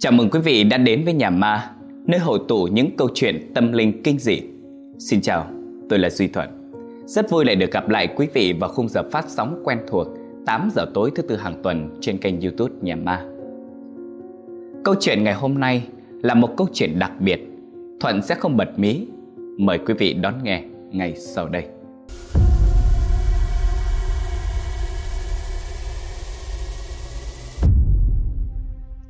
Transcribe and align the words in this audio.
Chào 0.00 0.12
mừng 0.12 0.30
quý 0.30 0.40
vị 0.40 0.64
đã 0.64 0.76
đến 0.76 1.04
với 1.04 1.14
nhà 1.14 1.30
ma, 1.30 1.70
nơi 2.06 2.20
hội 2.20 2.38
tụ 2.48 2.64
những 2.72 2.96
câu 2.96 3.08
chuyện 3.14 3.52
tâm 3.54 3.72
linh 3.72 4.02
kinh 4.02 4.18
dị. 4.18 4.40
Xin 4.98 5.20
chào, 5.20 5.46
tôi 5.88 5.98
là 5.98 6.10
Duy 6.10 6.28
Thuận. 6.28 6.48
Rất 7.06 7.30
vui 7.30 7.44
lại 7.44 7.56
được 7.56 7.70
gặp 7.72 7.88
lại 7.88 8.08
quý 8.16 8.26
vị 8.34 8.54
vào 8.60 8.70
khung 8.70 8.88
giờ 8.88 9.02
phát 9.12 9.24
sóng 9.28 9.62
quen 9.64 9.78
thuộc 9.88 10.06
8 10.46 10.68
giờ 10.74 10.86
tối 10.94 11.10
thứ 11.14 11.22
tư 11.22 11.36
hàng 11.36 11.62
tuần 11.62 11.98
trên 12.00 12.18
kênh 12.18 12.40
youtube 12.40 12.74
Nhà 12.82 12.96
Ma. 12.96 13.24
Câu 14.84 14.94
chuyện 15.00 15.24
ngày 15.24 15.34
hôm 15.34 15.60
nay 15.60 15.86
là 16.22 16.34
một 16.34 16.56
câu 16.56 16.66
chuyện 16.72 16.98
đặc 16.98 17.12
biệt. 17.20 17.40
Thuận 18.00 18.22
sẽ 18.22 18.34
không 18.34 18.56
bật 18.56 18.78
mí. 18.78 19.06
Mời 19.58 19.78
quý 19.78 19.94
vị 19.94 20.12
đón 20.12 20.34
nghe 20.42 20.62
ngay 20.90 21.16
sau 21.16 21.48
đây. 21.48 21.64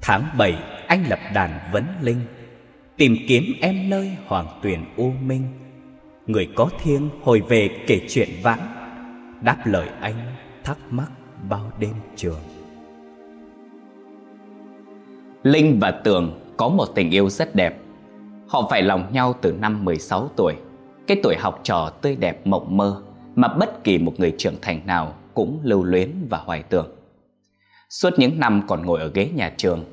Tháng 0.03 0.25
7 0.39 0.78
anh 0.88 1.05
lập 1.09 1.19
đàn 1.34 1.70
vấn 1.73 1.84
linh, 2.02 2.20
Tìm 2.97 3.16
kiếm 3.28 3.45
em 3.60 3.91
nơi 3.91 4.16
hoàng 4.27 4.47
tuyền 4.62 4.84
u 4.97 5.11
minh. 5.11 5.42
Người 6.27 6.48
có 6.55 6.70
thiêng 6.83 7.09
hồi 7.23 7.42
về 7.48 7.70
kể 7.87 8.01
chuyện 8.09 8.28
vãng, 8.42 8.74
Đáp 9.41 9.56
lời 9.64 9.88
anh 10.01 10.14
thắc 10.64 10.78
mắc 10.91 11.11
bao 11.48 11.73
đêm 11.78 11.95
trường. 12.16 12.41
Linh 15.42 15.78
và 15.80 15.91
Tường 15.91 16.41
có 16.56 16.69
một 16.69 16.86
tình 16.95 17.11
yêu 17.11 17.30
rất 17.30 17.55
đẹp. 17.55 17.78
Họ 18.48 18.69
phải 18.70 18.83
lòng 18.83 19.12
nhau 19.12 19.34
từ 19.41 19.52
năm 19.52 19.84
16 19.84 20.30
tuổi. 20.36 20.55
Cái 21.06 21.20
tuổi 21.23 21.36
học 21.39 21.61
trò 21.62 21.92
tươi 22.02 22.17
đẹp 22.17 22.47
mộng 22.47 22.77
mơ 22.77 23.02
Mà 23.34 23.48
bất 23.48 23.84
kỳ 23.84 23.98
một 23.98 24.12
người 24.19 24.34
trưởng 24.39 24.56
thành 24.62 24.86
nào 24.86 25.14
cũng 25.34 25.61
lưu 25.62 25.84
luyến 25.84 26.11
và 26.30 26.39
hoài 26.39 26.62
tưởng. 26.62 26.89
Suốt 27.91 28.11
những 28.19 28.41
năm 28.41 28.62
còn 28.69 28.86
ngồi 28.86 29.00
ở 29.00 29.11
ghế 29.14 29.30
nhà 29.34 29.52
trường 29.56 29.84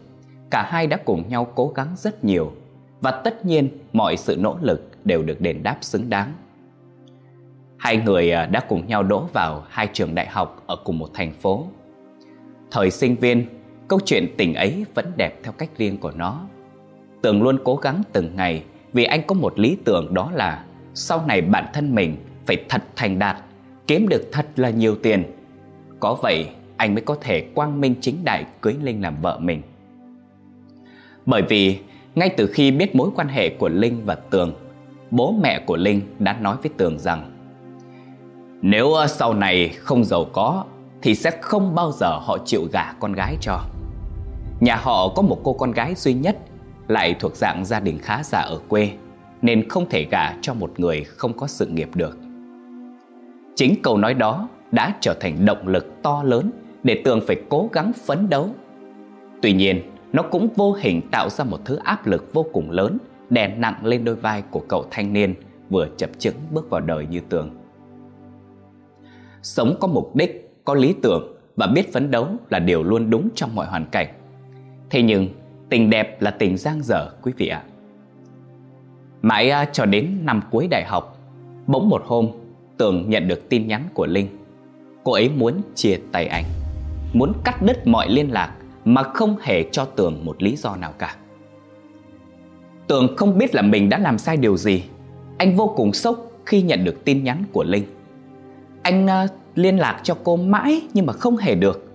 cả 0.51 0.63
hai 0.69 0.87
đã 0.87 0.97
cùng 0.97 1.29
nhau 1.29 1.47
cố 1.55 1.71
gắng 1.75 1.87
rất 1.97 2.23
nhiều 2.23 2.51
và 3.01 3.11
tất 3.11 3.45
nhiên 3.45 3.69
mọi 3.93 4.17
sự 4.17 4.37
nỗ 4.39 4.57
lực 4.61 4.91
đều 5.03 5.23
được 5.23 5.41
đền 5.41 5.63
đáp 5.63 5.77
xứng 5.81 6.09
đáng. 6.09 6.33
Hai 7.77 7.97
người 7.97 8.31
à, 8.31 8.45
đã 8.45 8.59
cùng 8.59 8.87
nhau 8.87 9.03
đỗ 9.03 9.27
vào 9.33 9.63
hai 9.69 9.87
trường 9.93 10.15
đại 10.15 10.27
học 10.27 10.63
ở 10.67 10.75
cùng 10.83 10.99
một 10.99 11.09
thành 11.13 11.33
phố. 11.33 11.65
Thời 12.71 12.91
sinh 12.91 13.15
viên, 13.15 13.45
câu 13.87 13.99
chuyện 14.05 14.27
tình 14.37 14.53
ấy 14.53 14.85
vẫn 14.93 15.11
đẹp 15.17 15.39
theo 15.43 15.51
cách 15.51 15.69
riêng 15.77 15.97
của 15.97 16.11
nó. 16.11 16.41
Tường 17.21 17.43
luôn 17.43 17.59
cố 17.63 17.75
gắng 17.75 18.01
từng 18.13 18.35
ngày 18.35 18.63
vì 18.93 19.03
anh 19.03 19.21
có 19.27 19.35
một 19.35 19.59
lý 19.59 19.77
tưởng 19.85 20.13
đó 20.13 20.31
là 20.33 20.65
sau 20.93 21.25
này 21.27 21.41
bản 21.41 21.65
thân 21.73 21.95
mình 21.95 22.17
phải 22.45 22.65
thật 22.69 22.83
thành 22.95 23.19
đạt, 23.19 23.37
kiếm 23.87 24.07
được 24.09 24.29
thật 24.31 24.45
là 24.55 24.69
nhiều 24.69 24.95
tiền. 24.95 25.23
Có 25.99 26.17
vậy 26.21 26.47
anh 26.77 26.93
mới 26.93 27.01
có 27.01 27.15
thể 27.21 27.41
quang 27.55 27.81
minh 27.81 27.95
chính 28.01 28.15
đại 28.23 28.45
cưới 28.61 28.75
Linh 28.81 29.01
làm 29.01 29.21
vợ 29.21 29.39
mình. 29.39 29.61
Bởi 31.25 31.41
vì 31.41 31.79
ngay 32.15 32.29
từ 32.29 32.47
khi 32.47 32.71
biết 32.71 32.95
mối 32.95 33.09
quan 33.15 33.27
hệ 33.27 33.49
của 33.49 33.69
Linh 33.69 34.01
và 34.05 34.15
Tường, 34.15 34.53
bố 35.11 35.35
mẹ 35.43 35.59
của 35.65 35.77
Linh 35.77 36.01
đã 36.19 36.33
nói 36.41 36.55
với 36.63 36.71
Tường 36.77 36.99
rằng 36.99 37.31
nếu 38.61 38.93
ờ, 38.93 39.07
sau 39.07 39.33
này 39.33 39.69
không 39.69 40.03
giàu 40.03 40.25
có 40.33 40.63
thì 41.01 41.15
sẽ 41.15 41.31
không 41.41 41.75
bao 41.75 41.91
giờ 41.91 42.19
họ 42.21 42.37
chịu 42.45 42.67
gả 42.71 42.93
con 42.99 43.13
gái 43.13 43.37
cho. 43.41 43.59
Nhà 44.59 44.75
họ 44.75 45.09
có 45.15 45.21
một 45.21 45.39
cô 45.43 45.53
con 45.53 45.71
gái 45.71 45.95
duy 45.95 46.13
nhất 46.13 46.37
lại 46.87 47.15
thuộc 47.19 47.35
dạng 47.35 47.65
gia 47.65 47.79
đình 47.79 47.99
khá 47.99 48.23
giả 48.23 48.39
ở 48.39 48.59
quê 48.67 48.91
nên 49.41 49.69
không 49.69 49.89
thể 49.89 50.05
gả 50.11 50.33
cho 50.41 50.53
một 50.53 50.79
người 50.79 51.03
không 51.03 51.33
có 51.37 51.47
sự 51.47 51.67
nghiệp 51.67 51.89
được. 51.95 52.17
Chính 53.55 53.75
câu 53.83 53.97
nói 53.97 54.13
đó 54.13 54.47
đã 54.71 54.93
trở 55.01 55.13
thành 55.13 55.45
động 55.45 55.67
lực 55.67 55.93
to 56.03 56.23
lớn 56.23 56.51
để 56.83 57.01
Tường 57.05 57.21
phải 57.27 57.35
cố 57.49 57.69
gắng 57.73 57.91
phấn 58.05 58.29
đấu. 58.29 58.49
Tuy 59.41 59.53
nhiên, 59.53 59.81
nó 60.13 60.23
cũng 60.23 60.47
vô 60.55 60.73
hình 60.73 61.01
tạo 61.11 61.29
ra 61.29 61.45
một 61.45 61.59
thứ 61.65 61.75
áp 61.75 62.07
lực 62.07 62.33
vô 62.33 62.45
cùng 62.53 62.71
lớn 62.71 62.97
đè 63.29 63.47
nặng 63.47 63.85
lên 63.85 64.05
đôi 64.05 64.15
vai 64.15 64.43
của 64.51 64.61
cậu 64.67 64.85
thanh 64.91 65.13
niên 65.13 65.35
vừa 65.69 65.87
chập 65.97 66.09
chững 66.19 66.35
bước 66.51 66.69
vào 66.69 66.81
đời 66.81 67.07
như 67.09 67.19
tường. 67.29 67.49
Sống 69.41 69.75
có 69.79 69.87
mục 69.87 70.15
đích, 70.15 70.51
có 70.65 70.73
lý 70.73 70.95
tưởng 71.01 71.35
và 71.55 71.67
biết 71.67 71.93
phấn 71.93 72.11
đấu 72.11 72.27
là 72.49 72.59
điều 72.59 72.83
luôn 72.83 73.09
đúng 73.09 73.29
trong 73.35 73.55
mọi 73.55 73.67
hoàn 73.67 73.85
cảnh. 73.85 74.07
Thế 74.89 75.01
nhưng, 75.01 75.29
tình 75.69 75.89
đẹp 75.89 76.21
là 76.21 76.31
tình 76.31 76.57
giang 76.57 76.83
dở 76.83 77.11
quý 77.21 77.31
vị 77.37 77.47
ạ. 77.47 77.63
Mãi 79.21 79.49
à, 79.49 79.65
cho 79.65 79.85
đến 79.85 80.19
năm 80.23 80.41
cuối 80.51 80.67
đại 80.71 80.83
học, 80.87 81.17
bỗng 81.67 81.89
một 81.89 82.01
hôm, 82.05 82.27
Tường 82.77 83.09
nhận 83.09 83.27
được 83.27 83.49
tin 83.49 83.67
nhắn 83.67 83.83
của 83.93 84.05
Linh. 84.05 84.27
Cô 85.03 85.11
ấy 85.11 85.29
muốn 85.29 85.61
chia 85.75 85.97
tay 86.11 86.27
anh, 86.27 86.45
muốn 87.13 87.33
cắt 87.43 87.61
đứt 87.61 87.87
mọi 87.87 88.09
liên 88.09 88.31
lạc 88.31 88.51
mà 88.85 89.03
không 89.03 89.35
hề 89.41 89.63
cho 89.71 89.85
Tường 89.85 90.25
một 90.25 90.43
lý 90.43 90.55
do 90.55 90.75
nào 90.75 90.93
cả. 90.97 91.15
Tường 92.87 93.15
không 93.17 93.37
biết 93.37 93.55
là 93.55 93.61
mình 93.61 93.89
đã 93.89 93.97
làm 93.97 94.17
sai 94.17 94.37
điều 94.37 94.57
gì. 94.57 94.83
Anh 95.37 95.55
vô 95.55 95.73
cùng 95.77 95.93
sốc 95.93 96.31
khi 96.45 96.61
nhận 96.61 96.83
được 96.83 97.05
tin 97.05 97.23
nhắn 97.23 97.43
của 97.51 97.63
Linh. 97.63 97.83
Anh 98.81 99.05
uh, 99.05 99.31
liên 99.55 99.77
lạc 99.77 99.99
cho 100.03 100.17
cô 100.23 100.35
mãi 100.35 100.81
nhưng 100.93 101.05
mà 101.05 101.13
không 101.13 101.37
hề 101.37 101.55
được. 101.55 101.91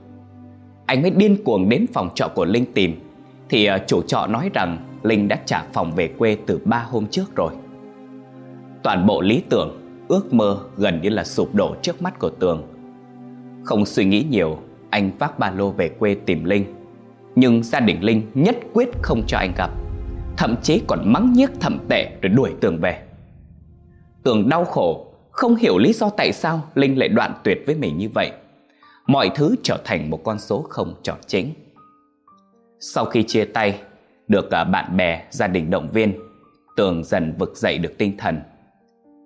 Anh 0.86 1.02
mới 1.02 1.10
điên 1.10 1.44
cuồng 1.44 1.68
đến 1.68 1.86
phòng 1.92 2.10
trọ 2.14 2.28
của 2.34 2.44
Linh 2.44 2.72
tìm 2.74 3.00
thì 3.48 3.68
uh, 3.70 3.86
chủ 3.86 4.02
trọ 4.02 4.26
nói 4.26 4.50
rằng 4.54 4.78
Linh 5.02 5.28
đã 5.28 5.38
trả 5.44 5.62
phòng 5.72 5.92
về 5.94 6.08
quê 6.08 6.36
từ 6.46 6.60
ba 6.64 6.86
hôm 6.90 7.06
trước 7.06 7.36
rồi. 7.36 7.52
Toàn 8.82 9.06
bộ 9.06 9.20
lý 9.20 9.42
tưởng, 9.48 9.80
ước 10.08 10.34
mơ 10.34 10.58
gần 10.76 11.00
như 11.02 11.08
là 11.08 11.24
sụp 11.24 11.54
đổ 11.54 11.74
trước 11.82 12.02
mắt 12.02 12.18
của 12.18 12.30
Tường. 12.30 12.62
Không 13.64 13.86
suy 13.86 14.04
nghĩ 14.04 14.24
nhiều, 14.30 14.58
anh 14.90 15.10
vác 15.18 15.38
ba 15.38 15.50
lô 15.50 15.70
về 15.70 15.88
quê 15.88 16.14
tìm 16.14 16.44
Linh 16.44 16.79
nhưng 17.40 17.62
gia 17.62 17.80
đình 17.80 18.04
Linh 18.04 18.22
nhất 18.34 18.56
quyết 18.72 18.88
không 19.02 19.22
cho 19.26 19.38
anh 19.38 19.52
gặp. 19.56 19.70
Thậm 20.36 20.56
chí 20.62 20.82
còn 20.86 21.12
mắng 21.12 21.32
nhiếc 21.32 21.50
thậm 21.60 21.78
tệ 21.88 22.10
rồi 22.22 22.30
đuổi 22.30 22.50
Tường 22.60 22.78
về. 22.80 23.02
Tường 24.22 24.48
đau 24.48 24.64
khổ 24.64 25.06
Không 25.30 25.56
hiểu 25.56 25.78
lý 25.78 25.92
do 25.92 26.10
tại 26.10 26.32
sao 26.32 26.62
Linh 26.74 26.98
lại 26.98 27.08
đoạn 27.08 27.34
tuyệt 27.44 27.62
với 27.66 27.74
mình 27.74 27.98
như 27.98 28.08
vậy. 28.14 28.30
Mọi 29.06 29.30
thứ 29.34 29.56
trở 29.62 29.78
thành 29.84 30.10
một 30.10 30.24
con 30.24 30.38
số 30.38 30.66
không 30.68 30.94
tròn 31.02 31.18
chính. 31.26 31.52
Sau 32.80 33.04
khi 33.04 33.22
chia 33.22 33.44
tay 33.44 33.80
Được 34.28 34.50
à, 34.50 34.64
bạn 34.64 34.96
bè, 34.96 35.26
gia 35.30 35.46
đình 35.46 35.70
động 35.70 35.88
viên 35.92 36.12
Tường 36.76 37.04
dần 37.04 37.34
vực 37.38 37.56
dậy 37.56 37.78
được 37.78 37.98
tinh 37.98 38.16
thần. 38.18 38.40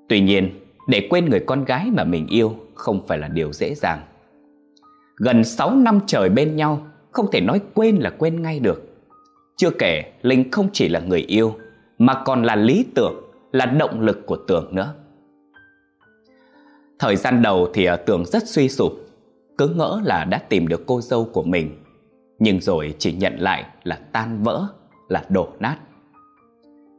Tuy 0.08 0.20
nhiên 0.20 0.60
để 0.88 1.06
quên 1.10 1.24
người 1.24 1.40
con 1.46 1.64
gái 1.64 1.90
mà 1.92 2.04
mình 2.04 2.26
yêu 2.26 2.56
Không 2.74 3.06
phải 3.06 3.18
là 3.18 3.28
điều 3.28 3.52
dễ 3.52 3.74
dàng. 3.74 4.00
Gần 5.16 5.44
6 5.44 5.76
năm 5.76 6.00
trời 6.06 6.28
bên 6.28 6.56
nhau 6.56 6.86
không 7.14 7.30
thể 7.30 7.40
nói 7.40 7.60
quên 7.74 7.96
là 7.96 8.10
quên 8.10 8.42
ngay 8.42 8.60
được. 8.60 8.82
Chưa 9.56 9.70
kể, 9.70 10.12
Linh 10.22 10.50
không 10.50 10.68
chỉ 10.72 10.88
là 10.88 11.00
người 11.00 11.20
yêu, 11.20 11.54
mà 11.98 12.22
còn 12.24 12.42
là 12.42 12.56
lý 12.56 12.86
tưởng, 12.94 13.14
là 13.52 13.66
động 13.66 14.00
lực 14.00 14.26
của 14.26 14.36
Tường 14.36 14.68
nữa. 14.74 14.94
Thời 16.98 17.16
gian 17.16 17.42
đầu 17.42 17.68
thì 17.74 17.84
à, 17.84 17.96
Tường 17.96 18.24
rất 18.26 18.48
suy 18.48 18.68
sụp, 18.68 18.92
cứ 19.58 19.68
ngỡ 19.68 20.00
là 20.04 20.24
đã 20.24 20.38
tìm 20.38 20.68
được 20.68 20.82
cô 20.86 21.00
dâu 21.00 21.24
của 21.24 21.42
mình, 21.42 21.70
nhưng 22.38 22.60
rồi 22.60 22.94
chỉ 22.98 23.12
nhận 23.12 23.36
lại 23.38 23.64
là 23.84 23.98
tan 24.12 24.42
vỡ, 24.42 24.66
là 25.08 25.24
đổ 25.28 25.48
nát. 25.60 25.76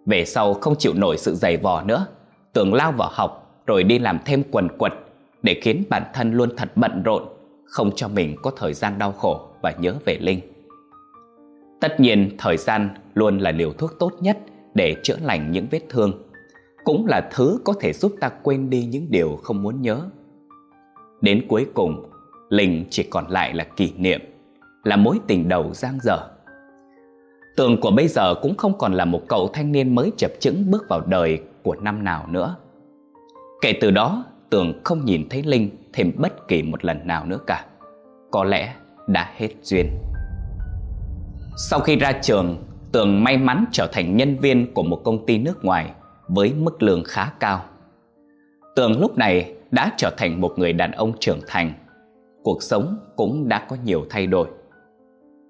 Về 0.05 0.25
sau 0.25 0.53
không 0.53 0.75
chịu 0.79 0.93
nổi 0.95 1.17
sự 1.17 1.35
dày 1.35 1.57
vò 1.57 1.83
nữa, 1.83 2.07
Tường 2.53 2.73
lao 2.73 2.91
vào 2.91 3.09
học 3.11 3.61
rồi 3.65 3.83
đi 3.83 3.99
làm 3.99 4.19
thêm 4.25 4.43
quần 4.51 4.77
quật 4.77 4.93
để 5.43 5.59
khiến 5.61 5.83
bản 5.89 6.03
thân 6.13 6.33
luôn 6.33 6.49
thật 6.57 6.71
bận 6.75 7.03
rộn, 7.03 7.23
không 7.65 7.91
cho 7.95 8.07
mình 8.07 8.35
có 8.41 8.51
thời 8.57 8.73
gian 8.73 8.97
đau 8.97 9.11
khổ 9.11 9.47
và 9.61 9.71
nhớ 9.79 9.95
về 10.05 10.17
Linh. 10.21 10.39
Tất 11.81 11.99
nhiên, 11.99 12.35
thời 12.37 12.57
gian 12.57 12.89
luôn 13.13 13.37
là 13.37 13.51
liều 13.51 13.73
thuốc 13.73 13.91
tốt 13.99 14.11
nhất 14.19 14.37
để 14.73 14.95
chữa 15.03 15.17
lành 15.21 15.51
những 15.51 15.67
vết 15.71 15.81
thương, 15.89 16.11
cũng 16.83 17.05
là 17.05 17.29
thứ 17.33 17.59
có 17.63 17.73
thể 17.79 17.93
giúp 17.93 18.15
ta 18.19 18.29
quên 18.29 18.69
đi 18.69 18.85
những 18.85 19.07
điều 19.09 19.39
không 19.43 19.63
muốn 19.63 19.81
nhớ. 19.81 20.01
Đến 21.21 21.45
cuối 21.47 21.65
cùng, 21.73 22.09
Linh 22.49 22.85
chỉ 22.89 23.03
còn 23.03 23.27
lại 23.29 23.53
là 23.53 23.63
kỷ 23.63 23.93
niệm, 23.97 24.21
là 24.83 24.95
mối 24.95 25.19
tình 25.27 25.49
đầu 25.49 25.73
giang 25.73 25.99
dở. 26.03 26.17
Tường 27.55 27.81
của 27.81 27.91
bây 27.91 28.07
giờ 28.07 28.35
cũng 28.41 28.55
không 28.57 28.77
còn 28.77 28.93
là 28.93 29.05
một 29.05 29.21
cậu 29.27 29.49
thanh 29.53 29.71
niên 29.71 29.95
mới 29.95 30.11
chập 30.17 30.31
chững 30.39 30.71
bước 30.71 30.85
vào 30.89 31.01
đời 31.07 31.39
của 31.63 31.75
năm 31.75 32.03
nào 32.03 32.27
nữa. 32.27 32.55
Kể 33.61 33.73
từ 33.81 33.91
đó, 33.91 34.25
Tường 34.49 34.81
không 34.83 35.05
nhìn 35.05 35.29
thấy 35.29 35.43
Linh 35.43 35.69
thêm 35.95 36.11
bất 36.15 36.47
kỳ 36.47 36.63
một 36.63 36.85
lần 36.85 37.07
nào 37.07 37.25
nữa 37.25 37.39
cả. 37.47 37.65
Có 38.31 38.43
lẽ 38.43 38.75
đã 39.07 39.31
hết 39.35 39.49
duyên. 39.61 39.89
Sau 41.57 41.79
khi 41.79 41.95
ra 41.95 42.11
trường, 42.11 42.63
Tường 42.91 43.23
may 43.23 43.37
mắn 43.37 43.65
trở 43.71 43.87
thành 43.91 44.17
nhân 44.17 44.37
viên 44.39 44.73
của 44.73 44.83
một 44.83 45.01
công 45.03 45.25
ty 45.25 45.37
nước 45.37 45.65
ngoài 45.65 45.91
với 46.27 46.53
mức 46.53 46.83
lương 46.83 47.03
khá 47.03 47.31
cao. 47.39 47.65
Tường 48.75 48.99
lúc 48.99 49.17
này 49.17 49.55
đã 49.71 49.91
trở 49.97 50.13
thành 50.17 50.41
một 50.41 50.53
người 50.57 50.73
đàn 50.73 50.91
ông 50.91 51.13
trưởng 51.19 51.39
thành. 51.47 51.73
Cuộc 52.43 52.63
sống 52.63 52.97
cũng 53.15 53.49
đã 53.49 53.65
có 53.69 53.77
nhiều 53.83 54.05
thay 54.09 54.27
đổi. 54.27 54.47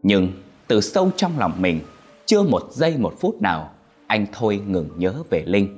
Nhưng 0.04 0.32
từ 0.68 0.82
sâu 0.82 1.12
trong 1.16 1.32
lòng 1.40 1.54
mình, 1.60 1.80
chưa 2.26 2.42
một 2.42 2.64
giây 2.72 2.98
một 2.98 3.14
phút 3.20 3.42
nào 3.42 3.70
anh 4.08 4.26
thôi 4.34 4.62
ngừng 4.68 4.90
nhớ 4.98 5.14
về 5.30 5.44
Linh. 5.46 5.78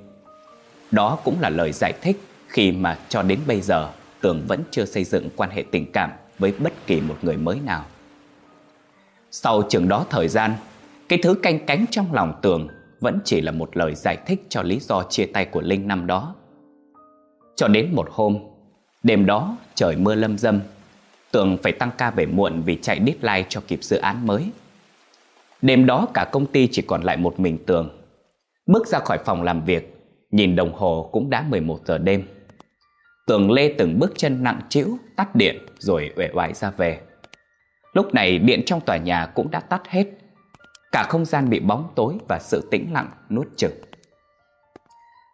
Đó 0.91 1.19
cũng 1.23 1.35
là 1.39 1.49
lời 1.49 1.71
giải 1.71 1.93
thích 2.01 2.21
khi 2.47 2.71
mà 2.71 2.97
cho 3.09 3.21
đến 3.21 3.39
bây 3.47 3.61
giờ 3.61 3.89
Tường 4.27 4.43
vẫn 4.47 4.63
chưa 4.71 4.85
xây 4.85 5.03
dựng 5.03 5.29
quan 5.35 5.49
hệ 5.49 5.63
tình 5.71 5.91
cảm 5.91 6.11
với 6.39 6.53
bất 6.59 6.73
kỳ 6.87 7.01
một 7.01 7.15
người 7.21 7.37
mới 7.37 7.59
nào. 7.65 7.85
Sau 9.31 9.61
chừng 9.69 9.87
đó 9.87 10.05
thời 10.09 10.27
gian, 10.27 10.53
Cái 11.09 11.19
thứ 11.23 11.33
canh 11.33 11.65
cánh 11.65 11.85
trong 11.91 12.13
lòng 12.13 12.33
Tường 12.41 12.67
Vẫn 12.99 13.19
chỉ 13.25 13.41
là 13.41 13.51
một 13.51 13.77
lời 13.77 13.95
giải 13.95 14.17
thích 14.25 14.45
cho 14.49 14.61
lý 14.61 14.79
do 14.79 15.03
chia 15.09 15.25
tay 15.25 15.45
của 15.45 15.61
Linh 15.61 15.87
năm 15.87 16.07
đó. 16.07 16.35
Cho 17.55 17.67
đến 17.67 17.95
một 17.95 18.07
hôm 18.11 18.37
Đêm 19.03 19.25
đó 19.25 19.57
trời 19.75 19.95
mưa 19.95 20.15
lâm 20.15 20.37
dâm 20.37 20.59
Tường 21.31 21.57
phải 21.63 21.71
tăng 21.71 21.91
ca 21.97 22.11
về 22.11 22.25
muộn 22.25 22.61
vì 22.61 22.79
chạy 22.81 22.99
deadline 23.05 23.45
cho 23.49 23.61
kịp 23.67 23.83
dự 23.83 23.97
án 23.97 24.27
mới. 24.27 24.51
Đêm 25.61 25.85
đó 25.85 26.07
cả 26.13 26.29
công 26.31 26.45
ty 26.45 26.67
chỉ 26.71 26.81
còn 26.81 27.01
lại 27.01 27.17
một 27.17 27.39
mình 27.39 27.57
Tường. 27.65 27.89
Bước 28.65 28.87
ra 28.87 28.99
khỏi 28.99 29.17
phòng 29.25 29.43
làm 29.43 29.65
việc 29.65 29.93
Nhìn 30.31 30.55
đồng 30.55 30.73
hồ 30.73 31.09
cũng 31.11 31.29
đã 31.29 31.45
11 31.49 31.79
giờ 31.85 31.97
đêm. 31.97 32.23
Tường 33.27 33.51
lê 33.51 33.75
từng 33.77 33.99
bước 33.99 34.13
chân 34.17 34.43
nặng 34.43 34.61
trĩu, 34.69 34.97
Tắt 35.15 35.35
điện, 35.35 35.65
rồi 35.79 36.13
uể 36.15 36.29
oải 36.33 36.53
ra 36.53 36.69
về. 36.69 36.99
Lúc 37.93 38.13
này 38.13 38.39
điện 38.39 38.61
trong 38.65 38.81
tòa 38.81 38.97
nhà 38.97 39.25
cũng 39.25 39.51
đã 39.51 39.59
tắt 39.59 39.81
hết. 39.87 40.05
Cả 40.91 41.05
không 41.09 41.25
gian 41.25 41.49
bị 41.49 41.59
bóng 41.59 41.91
tối 41.95 42.17
và 42.27 42.39
sự 42.39 42.67
tĩnh 42.71 42.93
lặng 42.93 43.09
nuốt 43.29 43.47
chửng. 43.57 43.75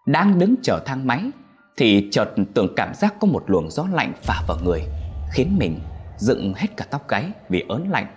Đang 0.06 0.40
đứng 0.40 0.56
chờ 0.63 0.80
thang 0.86 1.07
máy, 1.07 1.31
Thì 1.78 2.10
chợt 2.12 2.30
Tường 2.54 2.74
cảm 2.75 2.94
giác 2.94 3.13
có 3.19 3.28
một 3.28 3.44
luồng 3.48 3.69
gió 3.69 3.88
lạnh 3.94 4.13
phả 4.24 4.42
vào 4.48 4.57
người, 4.63 4.84
Khiến 5.34 5.56
mình 5.60 5.80
dựng 6.18 6.54
hết 6.56 6.68
cả 6.78 6.86
tóc 6.92 7.07
gáy 7.07 7.31
vì 7.50 7.66
ớn 7.69 7.88
lạnh. 7.90 8.07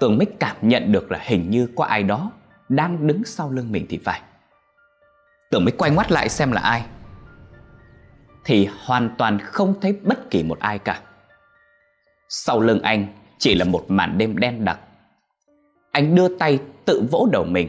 Tường 0.00 0.18
mới 0.18 0.26
cảm 0.40 0.56
nhận 0.62 0.92
được 0.92 1.10
là 1.10 1.18
hình 1.22 1.50
như 1.50 1.68
có 1.76 1.84
ai 1.84 2.02
đó 2.02 2.30
Đang 2.68 3.06
đứng 3.06 3.24
sau 3.24 3.50
lưng 3.50 3.72
mình 3.72 3.86
thì 3.88 3.98
phải. 4.04 4.20
Tường 5.50 5.64
mới 5.64 5.72
quay 5.72 5.90
ngoắt 5.90 6.12
lại 6.12 6.28
xem 6.28 6.52
là 6.52 6.60
ai. 6.60 6.82
Thì 8.44 8.68
hoàn 8.84 9.10
toàn 9.18 9.38
không 9.38 9.74
thấy 9.80 9.92
bất 10.02 10.30
kỳ 10.30 10.42
một 10.42 10.58
ai 10.58 10.78
cả. 10.78 11.00
Sau 12.28 12.60
lưng 12.60 12.82
anh 12.82 13.06
chỉ 13.38 13.54
là 13.54 13.64
một 13.64 13.84
màn 13.88 14.18
đêm 14.18 14.38
đen 14.38 14.64
đặc. 14.64 14.80
Anh 15.92 16.14
đưa 16.14 16.36
tay 16.38 16.58
tự 16.84 17.06
vỗ 17.10 17.28
đầu 17.32 17.44
mình. 17.44 17.68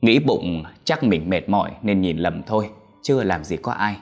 Nghĩ 0.00 0.18
bụng 0.18 0.64
chắc 0.84 1.04
mình 1.04 1.30
mệt 1.30 1.48
mỏi 1.48 1.70
nên 1.82 2.00
nhìn 2.00 2.18
lầm 2.18 2.42
thôi, 2.42 2.70
Chưa 3.02 3.22
làm 3.22 3.44
gì 3.44 3.56
có 3.56 3.72
ai. 3.72 3.96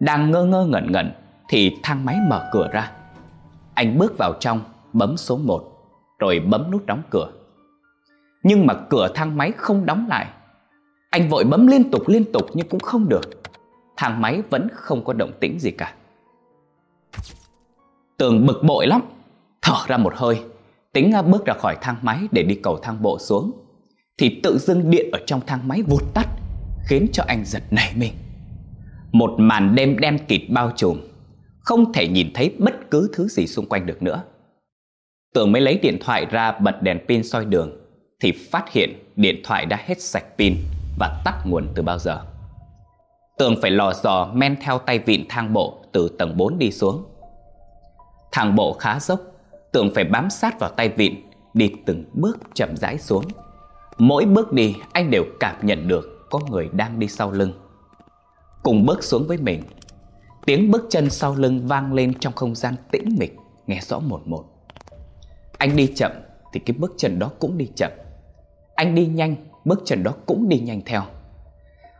Đang 0.00 0.30
ngơ 0.30 0.44
ngơ 0.44 0.64
ngẩn 0.64 0.92
ngẩn 0.92 1.12
Thì 1.48 1.76
thang 1.82 2.04
máy 2.04 2.16
mở 2.28 2.48
cửa 2.52 2.68
ra. 2.72 2.92
Anh 3.74 3.98
bước 3.98 4.18
vào 4.18 4.32
trong, 4.40 4.60
bấm 4.92 5.16
số 5.16 5.36
1 5.36 5.72
Rồi 6.18 6.40
bấm 6.40 6.70
nút 6.70 6.86
đóng 6.86 7.02
cửa. 7.10 7.30
Nhưng 8.42 8.66
mà 8.66 8.74
cửa 8.90 9.08
thang 9.14 9.36
máy 9.36 9.52
không 9.56 9.86
đóng 9.86 10.06
lại. 10.08 10.26
Anh 11.10 11.28
vội 11.28 11.44
bấm 11.44 11.66
liên 11.66 11.90
tục 11.90 12.08
liên 12.08 12.32
tục 12.32 12.46
nhưng 12.54 12.68
cũng 12.68 12.80
không 12.80 13.08
được. 13.08 13.45
Thang 13.96 14.20
máy 14.20 14.42
vẫn 14.50 14.68
không 14.72 15.04
có 15.04 15.12
động 15.12 15.32
tĩnh 15.40 15.58
gì 15.60 15.70
cả. 15.70 15.94
Tường 18.16 18.46
bực 18.46 18.62
bội 18.62 18.86
lắm. 18.86 19.02
Thở 19.62 19.76
ra 19.86 19.96
một 19.96 20.12
hơi, 20.16 20.40
Tính 20.92 21.12
bước 21.26 21.44
ra 21.44 21.54
khỏi 21.54 21.76
thang 21.80 21.96
máy 22.02 22.20
để 22.32 22.42
đi 22.42 22.54
cầu 22.54 22.78
thang 22.82 23.02
bộ 23.02 23.18
xuống, 23.18 23.52
Thì 24.18 24.40
tự 24.42 24.58
dưng 24.58 24.90
điện 24.90 25.10
ở 25.12 25.18
trong 25.26 25.40
thang 25.46 25.68
máy 25.68 25.82
vụt 25.82 26.02
tắt, 26.14 26.28
Khiến 26.88 27.06
cho 27.12 27.24
anh 27.26 27.44
giật 27.44 27.62
nảy 27.70 27.92
mình. 27.96 28.12
Một 29.12 29.34
màn 29.38 29.74
đêm 29.74 29.98
đen 29.98 30.18
kịt 30.28 30.42
bao 30.48 30.72
trùm, 30.76 31.00
Không 31.60 31.92
thể 31.92 32.08
nhìn 32.08 32.30
thấy 32.34 32.54
bất 32.58 32.90
cứ 32.90 33.10
thứ 33.14 33.28
gì 33.28 33.46
xung 33.46 33.66
quanh 33.66 33.86
được 33.86 34.02
nữa. 34.02 34.22
Tường 35.34 35.52
mới 35.52 35.62
lấy 35.62 35.78
điện 35.82 35.98
thoại 36.00 36.26
ra 36.30 36.52
bật 36.52 36.82
đèn 36.82 36.98
pin 37.08 37.22
soi 37.22 37.44
đường, 37.44 37.70
Thì 38.20 38.32
phát 38.32 38.72
hiện 38.72 39.12
điện 39.16 39.40
thoại 39.44 39.66
đã 39.66 39.78
hết 39.86 40.00
sạch 40.00 40.24
pin 40.38 40.56
và 40.98 41.22
tắt 41.24 41.42
nguồn 41.44 41.68
từ 41.74 41.82
bao 41.82 41.98
giờ. 41.98 42.35
Tường 43.38 43.54
phải 43.62 43.70
lò 43.70 43.92
dò 43.92 44.30
men 44.34 44.56
theo 44.60 44.78
tay 44.78 44.98
vịn 44.98 45.24
thang 45.28 45.52
bộ 45.52 45.78
từ 45.92 46.08
tầng 46.18 46.36
4 46.36 46.58
đi 46.58 46.72
xuống. 46.72 47.04
Thang 48.32 48.54
bộ 48.54 48.72
khá 48.72 49.00
dốc, 49.00 49.20
Tường 49.72 49.90
phải 49.94 50.04
bám 50.04 50.30
sát 50.30 50.60
vào 50.60 50.70
tay 50.70 50.88
vịn, 50.88 51.14
đi 51.54 51.72
từng 51.86 52.04
bước 52.12 52.38
chậm 52.54 52.76
rãi 52.76 52.98
xuống. 52.98 53.24
Mỗi 53.98 54.24
bước 54.24 54.52
đi 54.52 54.74
anh 54.92 55.10
đều 55.10 55.24
cảm 55.40 55.66
nhận 55.66 55.88
được 55.88 56.28
có 56.30 56.40
người 56.50 56.68
đang 56.72 56.98
đi 56.98 57.08
sau 57.08 57.30
lưng. 57.30 57.52
Cùng 58.62 58.86
bước 58.86 59.04
xuống 59.04 59.26
với 59.26 59.36
mình, 59.36 59.62
tiếng 60.46 60.70
bước 60.70 60.86
chân 60.90 61.10
sau 61.10 61.34
lưng 61.34 61.66
vang 61.66 61.92
lên 61.92 62.14
trong 62.20 62.32
không 62.32 62.54
gian 62.54 62.74
tĩnh 62.90 63.16
mịch, 63.18 63.36
nghe 63.66 63.80
rõ 63.82 63.98
một 63.98 64.28
một. 64.28 64.44
Anh 65.58 65.76
đi 65.76 65.92
chậm 65.96 66.12
thì 66.52 66.60
cái 66.60 66.76
bước 66.78 66.94
chân 66.96 67.18
đó 67.18 67.30
cũng 67.38 67.58
đi 67.58 67.70
chậm. 67.76 67.90
Anh 68.74 68.94
đi 68.94 69.06
nhanh 69.06 69.36
bước 69.64 69.82
chân 69.84 70.02
đó 70.02 70.12
cũng 70.26 70.48
đi 70.48 70.58
nhanh 70.58 70.80
theo. 70.86 71.02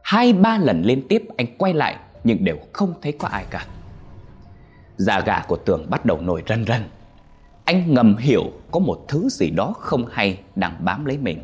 Hai 0.06 0.32
ba 0.32 0.58
lần 0.58 0.82
liên 0.82 1.08
tiếp 1.08 1.25
anh 1.37 1.47
quay 1.58 1.75
lại 1.75 1.97
nhưng 2.25 2.44
đều 2.44 2.56
không 2.73 2.94
thấy 3.03 3.12
có 3.12 3.29
ai 3.29 3.44
cả. 3.50 3.67
Da 4.97 5.20
gà 5.20 5.43
của 5.49 5.56
tường 5.56 5.87
bắt 5.91 6.05
đầu 6.05 6.20
nổi 6.20 6.43
rần 6.49 6.64
rần. 6.67 6.85
Anh 7.64 7.94
ngầm 7.94 8.17
hiểu 8.17 8.43
có 8.70 8.81
một 8.81 9.05
thứ 9.08 9.29
gì 9.29 9.50
đó 9.50 9.75
không 9.79 10.06
hay 10.12 10.38
đang 10.55 10.76
bám 10.81 11.05
lấy 11.05 11.19
mình. 11.19 11.43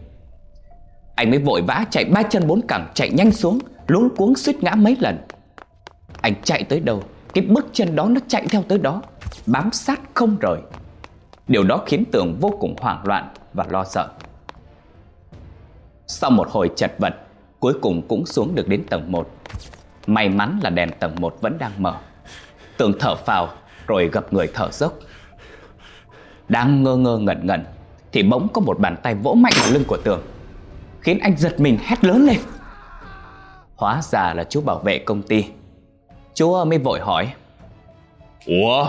Anh 1.14 1.30
mới 1.30 1.38
vội 1.38 1.62
vã 1.62 1.84
chạy 1.90 2.04
ba 2.04 2.22
chân 2.22 2.46
bốn 2.46 2.60
cẳng 2.68 2.90
chạy 2.94 3.10
nhanh 3.10 3.32
xuống, 3.32 3.58
luống 3.86 4.16
cuống 4.16 4.34
suýt 4.36 4.62
ngã 4.62 4.74
mấy 4.74 4.96
lần. 5.00 5.18
Anh 6.20 6.34
chạy 6.44 6.64
tới 6.64 6.80
đâu, 6.80 7.02
cái 7.34 7.44
bước 7.44 7.66
chân 7.72 7.96
đó 7.96 8.06
nó 8.08 8.20
chạy 8.28 8.46
theo 8.50 8.62
tới 8.62 8.78
đó, 8.78 9.02
bám 9.46 9.72
sát 9.72 10.00
không 10.14 10.36
rời. 10.40 10.60
Điều 11.48 11.64
đó 11.64 11.82
khiến 11.86 12.04
Tường 12.12 12.38
vô 12.40 12.56
cùng 12.60 12.74
hoảng 12.80 13.06
loạn 13.06 13.28
và 13.52 13.66
lo 13.70 13.84
sợ. 13.84 14.08
Sau 16.06 16.30
một 16.30 16.48
hồi 16.50 16.70
chật 16.76 16.92
vật, 16.98 17.14
cuối 17.62 17.74
cùng 17.80 18.02
cũng 18.08 18.26
xuống 18.26 18.54
được 18.54 18.68
đến 18.68 18.84
tầng 18.90 19.12
1. 19.12 19.28
May 20.06 20.28
mắn 20.28 20.60
là 20.62 20.70
đèn 20.70 20.90
tầng 20.98 21.14
1 21.20 21.36
vẫn 21.40 21.58
đang 21.58 21.72
mở. 21.78 21.94
Tường 22.76 22.92
thở 23.00 23.16
phào 23.16 23.48
rồi 23.86 24.08
gập 24.12 24.32
người 24.32 24.48
thở 24.54 24.68
dốc. 24.72 24.92
Đang 26.48 26.82
ngơ 26.82 26.96
ngơ 26.96 27.18
ngẩn 27.18 27.46
ngẩn 27.46 27.64
thì 28.12 28.22
bỗng 28.22 28.48
có 28.52 28.60
một 28.60 28.78
bàn 28.78 28.96
tay 29.02 29.14
vỗ 29.14 29.34
mạnh 29.34 29.52
vào 29.56 29.70
lưng 29.70 29.84
của 29.86 29.96
Tường, 29.96 30.22
khiến 31.00 31.18
anh 31.18 31.36
giật 31.36 31.60
mình 31.60 31.78
hét 31.82 32.04
lớn 32.04 32.26
lên. 32.26 32.38
Hóa 33.76 34.02
ra 34.02 34.34
là 34.34 34.44
chú 34.44 34.60
bảo 34.60 34.78
vệ 34.78 34.98
công 34.98 35.22
ty. 35.22 35.44
Chú 36.34 36.64
mới 36.64 36.78
vội 36.78 37.00
hỏi. 37.00 37.32
Ủa, 38.46 38.86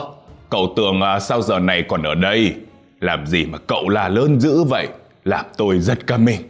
cậu 0.50 0.74
Tường 0.76 1.02
à, 1.02 1.20
sao 1.20 1.42
giờ 1.42 1.60
này 1.60 1.84
còn 1.88 2.04
ở 2.04 2.16
đây? 2.16 2.56
Làm 3.00 3.28
gì 3.28 3.46
mà 3.46 3.58
cậu 3.58 3.90
là 3.90 4.10
lớn 4.10 4.40
dữ 4.40 4.64
vậy? 4.64 4.88
Làm 5.24 5.46
tôi 5.58 5.80
giật 5.80 6.08
cả 6.08 6.18
mình. 6.18 6.42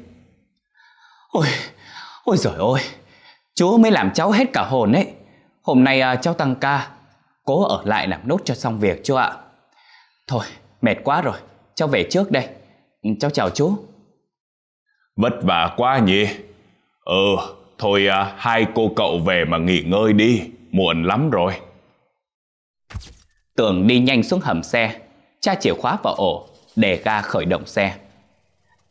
Ôi, 1.29 1.47
ôi 2.23 2.37
giời 2.37 2.53
ơi, 2.53 2.81
chú 3.55 3.77
mới 3.77 3.91
làm 3.91 4.11
cháu 4.13 4.31
hết 4.31 4.45
cả 4.53 4.65
hồn 4.69 4.91
ấy. 4.91 5.07
Hôm 5.61 5.83
nay 5.83 6.01
à, 6.01 6.15
cháu 6.15 6.33
tăng 6.33 6.55
ca, 6.55 6.89
cố 7.43 7.63
ở 7.63 7.81
lại 7.85 8.07
làm 8.07 8.27
nốt 8.27 8.37
cho 8.45 8.55
xong 8.55 8.79
việc 8.79 9.01
chú 9.03 9.15
ạ. 9.15 9.33
Thôi, 10.27 10.45
mệt 10.81 10.95
quá 11.03 11.21
rồi, 11.21 11.37
cháu 11.75 11.87
về 11.87 12.07
trước 12.09 12.31
đây. 12.31 12.47
Ừ, 13.01 13.09
cháu 13.19 13.31
chào 13.31 13.49
chú. 13.49 13.75
Vất 15.15 15.33
vả 15.41 15.73
quá 15.77 15.99
nhỉ? 15.99 16.27
Ừ, 17.05 17.35
thôi 17.77 18.07
à, 18.07 18.33
hai 18.37 18.65
cô 18.75 18.91
cậu 18.95 19.19
về 19.19 19.45
mà 19.45 19.57
nghỉ 19.57 19.81
ngơi 19.81 20.13
đi, 20.13 20.41
muộn 20.71 21.03
lắm 21.03 21.29
rồi. 21.29 21.53
Tường 23.55 23.87
đi 23.87 23.99
nhanh 23.99 24.23
xuống 24.23 24.39
hầm 24.39 24.63
xe, 24.63 24.99
tra 25.39 25.55
chìa 25.55 25.73
khóa 25.73 25.97
vào 26.03 26.13
ổ, 26.13 26.47
để 26.75 27.01
ga 27.03 27.21
khởi 27.21 27.45
động 27.45 27.65
xe. 27.65 27.95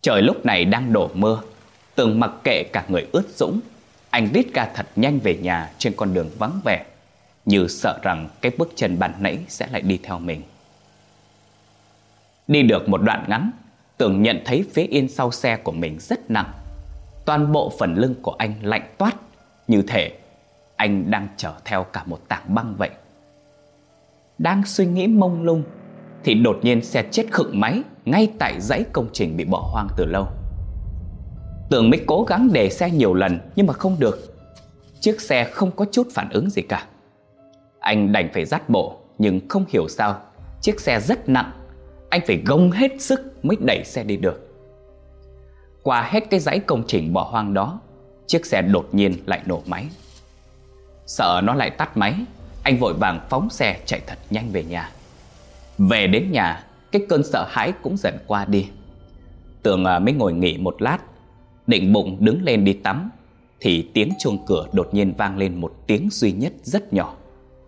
Trời 0.01 0.23
lúc 0.23 0.47
này 0.47 0.65
đang 0.65 0.93
đổ 0.93 1.11
mưa, 1.15 1.41
Tường 1.95 2.21
mặc 2.21 2.31
kệ 2.45 2.65
cả 2.73 2.85
người 2.89 3.07
ướt 3.13 3.25
sũng 3.29 3.61
Anh 4.11 4.29
rít 4.35 4.47
ga 4.55 4.67
thật 4.75 4.87
nhanh 4.97 5.19
về 5.19 5.37
nhà 5.37 5.73
trên 5.79 5.93
con 5.97 6.15
đường 6.15 6.31
vắng 6.39 6.61
vẻ, 6.65 6.85
Như 7.45 7.67
sợ 7.69 7.99
rằng 8.03 8.29
cái 8.41 8.53
bước 8.59 8.73
chân 8.75 8.99
bàn 8.99 9.15
nãy 9.19 9.39
sẽ 9.49 9.67
lại 9.73 9.83
đi 9.83 9.99
theo 10.03 10.19
mình. 10.19 10.43
Đi 12.49 12.63
được 12.63 12.89
một 12.89 13.03
đoạn 13.03 13.25
ngắn, 13.29 13.51
Tường 13.97 14.23
nhận 14.23 14.41
thấy 14.45 14.65
phía 14.73 14.83
yên 14.83 15.09
sau 15.09 15.31
xe 15.31 15.57
của 15.57 15.73
mình 15.73 15.99
rất 16.01 16.31
nặng. 16.31 16.53
Toàn 17.25 17.53
bộ 17.53 17.73
phần 17.79 17.95
lưng 17.95 18.15
của 18.23 18.35
anh 18.39 18.55
lạnh 18.63 18.95
toát, 18.99 19.17
Như 19.69 19.83
thể 19.83 20.13
anh 20.77 21.11
đang 21.11 21.29
chở 21.37 21.53
theo 21.65 21.85
cả 21.85 22.03
một 22.07 22.21
tảng 22.29 22.55
băng 22.55 22.75
vậy. 22.79 22.91
Đang 24.39 24.67
suy 24.67 24.87
nghĩ 24.87 25.07
mông 25.07 25.43
lung, 25.43 25.63
Thì 26.25 26.35
đột 26.35 26.59
nhiên 26.63 26.85
xe 26.85 27.05
chết 27.11 27.27
khựng 27.33 27.61
máy 27.61 27.83
Ngay 28.05 28.33
tại 28.39 28.61
dãy 28.61 28.85
công 28.93 29.09
trình 29.13 29.37
bị 29.37 29.45
bỏ 29.45 29.69
hoang 29.73 29.89
từ 29.97 30.05
lâu. 30.05 30.29
Tường 31.73 31.91
mới 31.91 32.01
cố 32.07 32.25
gắng 32.25 32.49
để 32.53 32.71
xe 32.71 32.91
nhiều 32.91 33.15
lần 33.15 33.39
nhưng 33.57 33.67
mà 33.67 33.73
không 33.73 33.97
được. 33.99 34.35
Chiếc 35.01 35.21
xe 35.21 35.45
không 35.45 35.71
có 35.71 35.87
chút 35.93 36.09
phản 36.15 36.31
ứng 36.31 36.51
gì 36.51 36.63
cả. 36.63 36.87
Anh 37.79 38.13
đành 38.13 38.31
phải 38.35 38.45
dắt 38.45 38.69
bộ, 38.69 38.97
nhưng 39.19 39.49
không 39.49 39.65
hiểu 39.69 39.89
sao, 39.89 40.21
Chiếc 40.61 40.81
xe 40.81 41.01
rất 41.01 41.29
nặng. 41.29 41.51
Anh 42.11 42.21
phải 42.27 42.43
gông 42.47 42.71
hết 42.71 42.91
sức 42.99 43.45
mới 43.45 43.57
đẩy 43.61 43.85
xe 43.85 44.05
đi 44.05 44.17
được. 44.17 44.55
Qua 45.83 46.03
hết 46.03 46.31
cái 46.31 46.41
dãy 46.41 46.59
công 46.59 46.85
trình 46.87 47.13
bỏ 47.13 47.23
hoang 47.23 47.55
đó, 47.55 47.81
Chiếc 48.27 48.47
xe 48.47 48.63
đột 48.63 48.89
nhiên 48.93 49.15
lại 49.27 49.41
nổ 49.47 49.63
máy. 49.67 49.87
Sợ 51.07 51.41
nó 51.45 51.55
lại 51.55 51.71
tắt 51.71 51.97
máy, 51.97 52.15
Anh 52.63 52.79
vội 52.79 52.95
vàng 52.95 53.21
phóng 53.31 53.51
xe 53.51 53.81
chạy 53.87 54.01
thật 54.07 54.19
nhanh 54.31 54.51
về 54.53 54.65
nhà. 54.65 54.91
Về 55.79 56.07
đến 56.07 56.33
nhà, 56.33 56.65
Cái 56.93 57.03
cơn 57.09 57.23
sợ 57.25 57.47
hãi 57.51 57.73
cũng 57.83 57.97
dần 57.97 58.19
qua 58.27 58.45
đi. 58.45 58.69
Tường 59.63 59.85
à, 59.85 59.99
mới 59.99 60.15
ngồi 60.15 60.33
nghỉ 60.33 60.59
một 60.59 60.83
lát 60.83 60.99
Định 61.67 61.93
bụng 61.93 62.17
đứng 62.21 62.43
lên 62.43 62.65
đi 62.65 62.73
tắm, 62.73 63.11
Thì 63.61 63.91
tiếng 63.95 64.13
chuông 64.19 64.39
cửa 64.47 64.67
đột 64.73 64.89
nhiên 64.93 65.15
vang 65.19 65.39
lên 65.39 65.61
một 65.61 65.73
tiếng 65.87 66.09
duy 66.11 66.33
nhất 66.33 66.53
rất 66.63 66.93
nhỏ, 66.93 67.15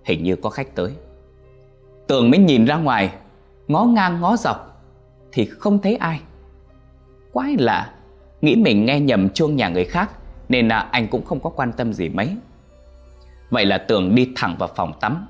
Hình 0.04 0.22
như 0.22 0.36
có 0.36 0.50
khách 0.50 0.74
tới. 0.74 0.92
Tường 2.06 2.30
mới 2.30 2.38
nhìn 2.38 2.64
ra 2.64 2.76
ngoài, 2.76 3.10
Ngó 3.68 3.84
ngang 3.84 4.20
ngó 4.20 4.36
dọc, 4.36 4.82
Thì 5.32 5.44
không 5.44 5.78
thấy 5.82 5.96
ai. 5.96 6.20
Quái 7.32 7.56
lạ, 7.58 7.94
Nghĩ 8.40 8.56
mình 8.56 8.84
nghe 8.84 9.00
nhầm 9.00 9.28
chuông 9.30 9.56
nhà 9.56 9.68
người 9.68 9.84
khác, 9.84 10.10
Nên 10.48 10.68
là 10.68 10.78
anh 10.78 11.08
cũng 11.08 11.24
không 11.24 11.40
có 11.40 11.50
quan 11.50 11.72
tâm 11.72 11.92
gì 11.92 12.08
mấy. 12.08 12.36
Vậy 13.50 13.66
là 13.66 13.78
Tường 13.78 14.14
đi 14.14 14.32
thẳng 14.36 14.56
vào 14.58 14.68
phòng 14.76 14.92
tắm. 15.00 15.26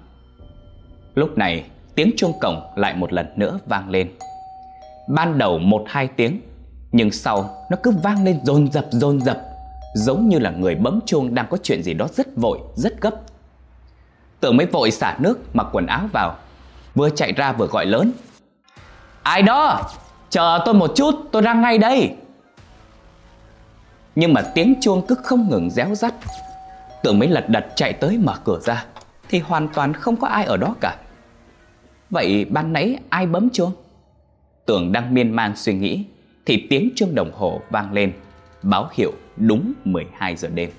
Lúc 1.15 1.39
này, 1.39 1.65
tiếng 1.95 2.11
chuông 2.17 2.33
cổng 2.41 2.61
lại 2.77 2.97
một 2.97 3.13
lần 3.13 3.27
nữa 3.37 3.59
vang 3.67 3.91
lên. 3.91 4.11
Ban 5.09 5.39
đầu 5.39 5.59
một 5.59 5.85
hai 5.87 6.09
tiếng 6.09 6.41
nhưng 6.97 7.11
sau 7.11 7.67
nó 7.71 7.77
cứ 7.83 7.91
vang 7.91 8.25
lên 8.25 8.41
dồn 8.45 8.73
dập 8.73 8.87
dồn 8.91 9.21
dập 9.21 9.41
Giống 9.95 10.29
như 10.29 10.39
là 10.39 10.51
người 10.51 10.75
bấm 10.75 11.01
chuông 11.07 11.35
đang 11.35 11.47
có 11.51 11.57
chuyện 11.63 11.83
gì 11.83 11.95
đó 11.95 12.07
rất 12.13 12.37
vội, 12.37 12.59
rất 12.75 13.01
gấp. 13.01 13.15
Tưởng 14.41 14.57
mới 14.57 14.67
vội 14.67 14.91
xả 14.91 15.17
nước 15.19 15.39
mặc 15.57 15.67
quần 15.73 15.87
áo 15.87 16.09
vào 16.13 16.37
Vừa 16.95 17.11
chạy 17.11 17.33
ra 17.33 17.53
vừa 17.53 17.67
gọi 17.67 17.87
lớn. 17.87 18.13
Ai 19.23 19.43
đó? 19.43 19.91
Chờ 20.31 20.59
tôi 20.65 20.75
một 20.75 20.93
chút 20.97 21.15
tôi 21.33 21.43
ra 21.43 21.55
ngay 21.55 21.79
đây. 21.79 22.15
Nhưng 24.15 24.33
mà 24.33 24.43
tiếng 24.55 24.75
chuông 24.81 25.07
cứ 25.07 25.15
không 25.15 25.51
ngừng 25.51 25.71
réo 25.71 25.95
rắt. 25.95 26.15
Tưởng 27.03 27.19
mới 27.19 27.29
lật 27.29 27.49
đật 27.49 27.67
chạy 27.75 27.93
tới 27.93 28.19
mở 28.19 28.35
cửa 28.45 28.61
ra 28.63 28.85
Thì 29.29 29.39
hoàn 29.39 29.69
toàn 29.69 29.93
không 29.93 30.17
có 30.17 30.29
ai 30.29 30.45
ở 30.45 30.57
đó 30.57 30.75
cả. 30.81 30.97
Vậy 32.11 32.45
ban 32.45 32.73
nãy 32.73 32.99
ai 33.09 33.27
bấm 33.27 33.51
chuông? 33.51 33.73
Tưởng 34.67 34.93
đang 34.93 35.15
miên 35.15 35.31
man 35.31 35.57
suy 35.57 35.75
nghĩ. 35.75 36.05
Thì 36.47 36.67
tiếng 36.71 36.91
chuông 36.97 37.15
đồng 37.15 37.33
hồ 37.35 37.61
vang 37.71 37.93
lên, 37.93 38.13
Báo 38.63 38.89
hiệu 38.93 39.13
đúng 39.37 39.73
12 39.85 40.37
giờ 40.37 40.49
đêm. 40.49 40.71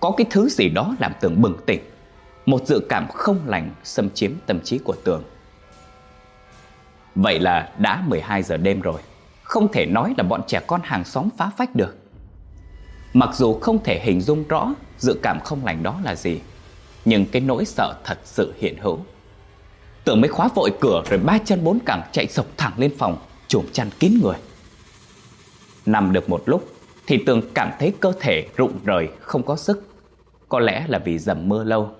Có 0.00 0.12
cái 0.16 0.26
thứ 0.30 0.48
gì 0.48 0.68
đó 0.68 0.96
làm 0.98 1.12
Tường 1.20 1.42
bừng 1.42 1.56
tỉnh, 1.66 1.80
Một 2.46 2.66
dự 2.66 2.80
cảm 2.88 3.08
không 3.08 3.38
lành 3.46 3.70
xâm 3.84 4.10
chiếm 4.10 4.32
tâm 4.46 4.60
trí 4.60 4.78
của 4.78 4.94
Tường. 5.04 5.22
Vậy 7.14 7.38
là 7.40 7.70
đã 7.78 8.02
12 8.06 8.42
giờ 8.42 8.56
đêm 8.56 8.80
rồi, 8.80 9.00
Không 9.42 9.72
thể 9.72 9.86
nói 9.86 10.14
là 10.16 10.24
bọn 10.24 10.42
trẻ 10.46 10.60
con 10.66 10.80
hàng 10.84 11.04
xóm 11.04 11.28
phá 11.36 11.50
phách 11.56 11.76
được. 11.76 11.96
Mặc 13.12 13.30
dù 13.34 13.58
không 13.60 13.82
thể 13.84 14.00
hình 14.04 14.20
dung 14.20 14.44
rõ 14.48 14.74
dự 14.98 15.18
cảm 15.22 15.40
không 15.40 15.64
lành 15.64 15.82
đó 15.82 16.00
là 16.04 16.14
gì, 16.14 16.40
Nhưng 17.04 17.26
cái 17.26 17.42
nỗi 17.42 17.64
sợ 17.64 17.94
thật 18.04 18.18
sự 18.24 18.54
hiện 18.58 18.76
hữu. 18.80 18.98
Tưởng 20.04 20.20
mới 20.20 20.28
khóa 20.28 20.48
vội 20.54 20.70
cửa 20.80 21.02
rồi 21.10 21.18
ba 21.18 21.38
chân 21.44 21.64
bốn 21.64 21.78
cẳng 21.86 22.02
chạy 22.12 22.26
sộc 22.26 22.46
thẳng 22.56 22.72
lên 22.76 22.92
phòng. 22.98 23.18
Trùm 23.56 23.66
chăn 23.72 23.90
kín 24.00 24.18
người. 24.22 24.36
Nằm 25.86 26.12
được 26.12 26.28
một 26.28 26.42
lúc 26.46 26.68
Thì 27.06 27.22
Tường 27.26 27.42
cảm 27.54 27.70
thấy 27.78 27.94
cơ 28.00 28.12
thể 28.20 28.48
rụng 28.56 28.78
rời 28.84 29.08
không 29.20 29.42
có 29.42 29.56
sức. 29.56 29.88
Có 30.48 30.60
lẽ 30.60 30.86
là 30.88 30.98
vì 30.98 31.18
dầm 31.18 31.48
mưa 31.48 31.64
lâu 31.64 31.90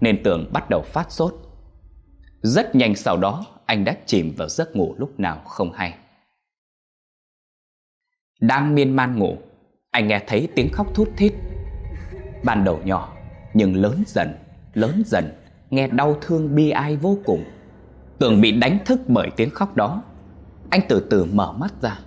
Nên 0.00 0.22
Tường 0.22 0.50
bắt 0.52 0.70
đầu 0.70 0.82
phát 0.82 1.12
sốt. 1.12 1.34
Rất 2.42 2.74
nhanh 2.74 2.96
sau 2.96 3.16
đó 3.16 3.46
anh 3.66 3.84
đã 3.84 3.96
chìm 4.06 4.34
vào 4.36 4.48
giấc 4.48 4.76
ngủ 4.76 4.94
lúc 4.98 5.20
nào 5.20 5.42
không 5.44 5.72
hay. 5.72 5.98
Đang 8.40 8.74
miên 8.74 8.96
man 8.96 9.18
ngủ 9.18 9.38
Anh 9.90 10.08
nghe 10.08 10.22
thấy 10.26 10.48
tiếng 10.54 10.68
khóc 10.72 10.94
thút 10.94 11.08
thít. 11.16 11.32
Ban 12.44 12.64
đầu 12.64 12.80
nhỏ 12.84 13.16
Nhưng 13.54 13.76
lớn 13.76 14.02
dần, 14.06 14.34
lớn 14.74 15.02
dần 15.06 15.32
Nghe 15.70 15.88
đau 15.88 16.16
thương 16.20 16.54
bi 16.54 16.70
ai 16.70 16.96
vô 16.96 17.18
cùng. 17.24 17.44
Tường 18.18 18.40
bị 18.40 18.52
đánh 18.52 18.78
thức 18.84 19.00
bởi 19.08 19.30
tiếng 19.36 19.50
khóc 19.50 19.76
đó. 19.76 20.02
Anh 20.70 20.80
từ 20.88 21.00
từ 21.10 21.24
mở 21.24 21.52
mắt 21.52 21.72
ra 21.82 21.98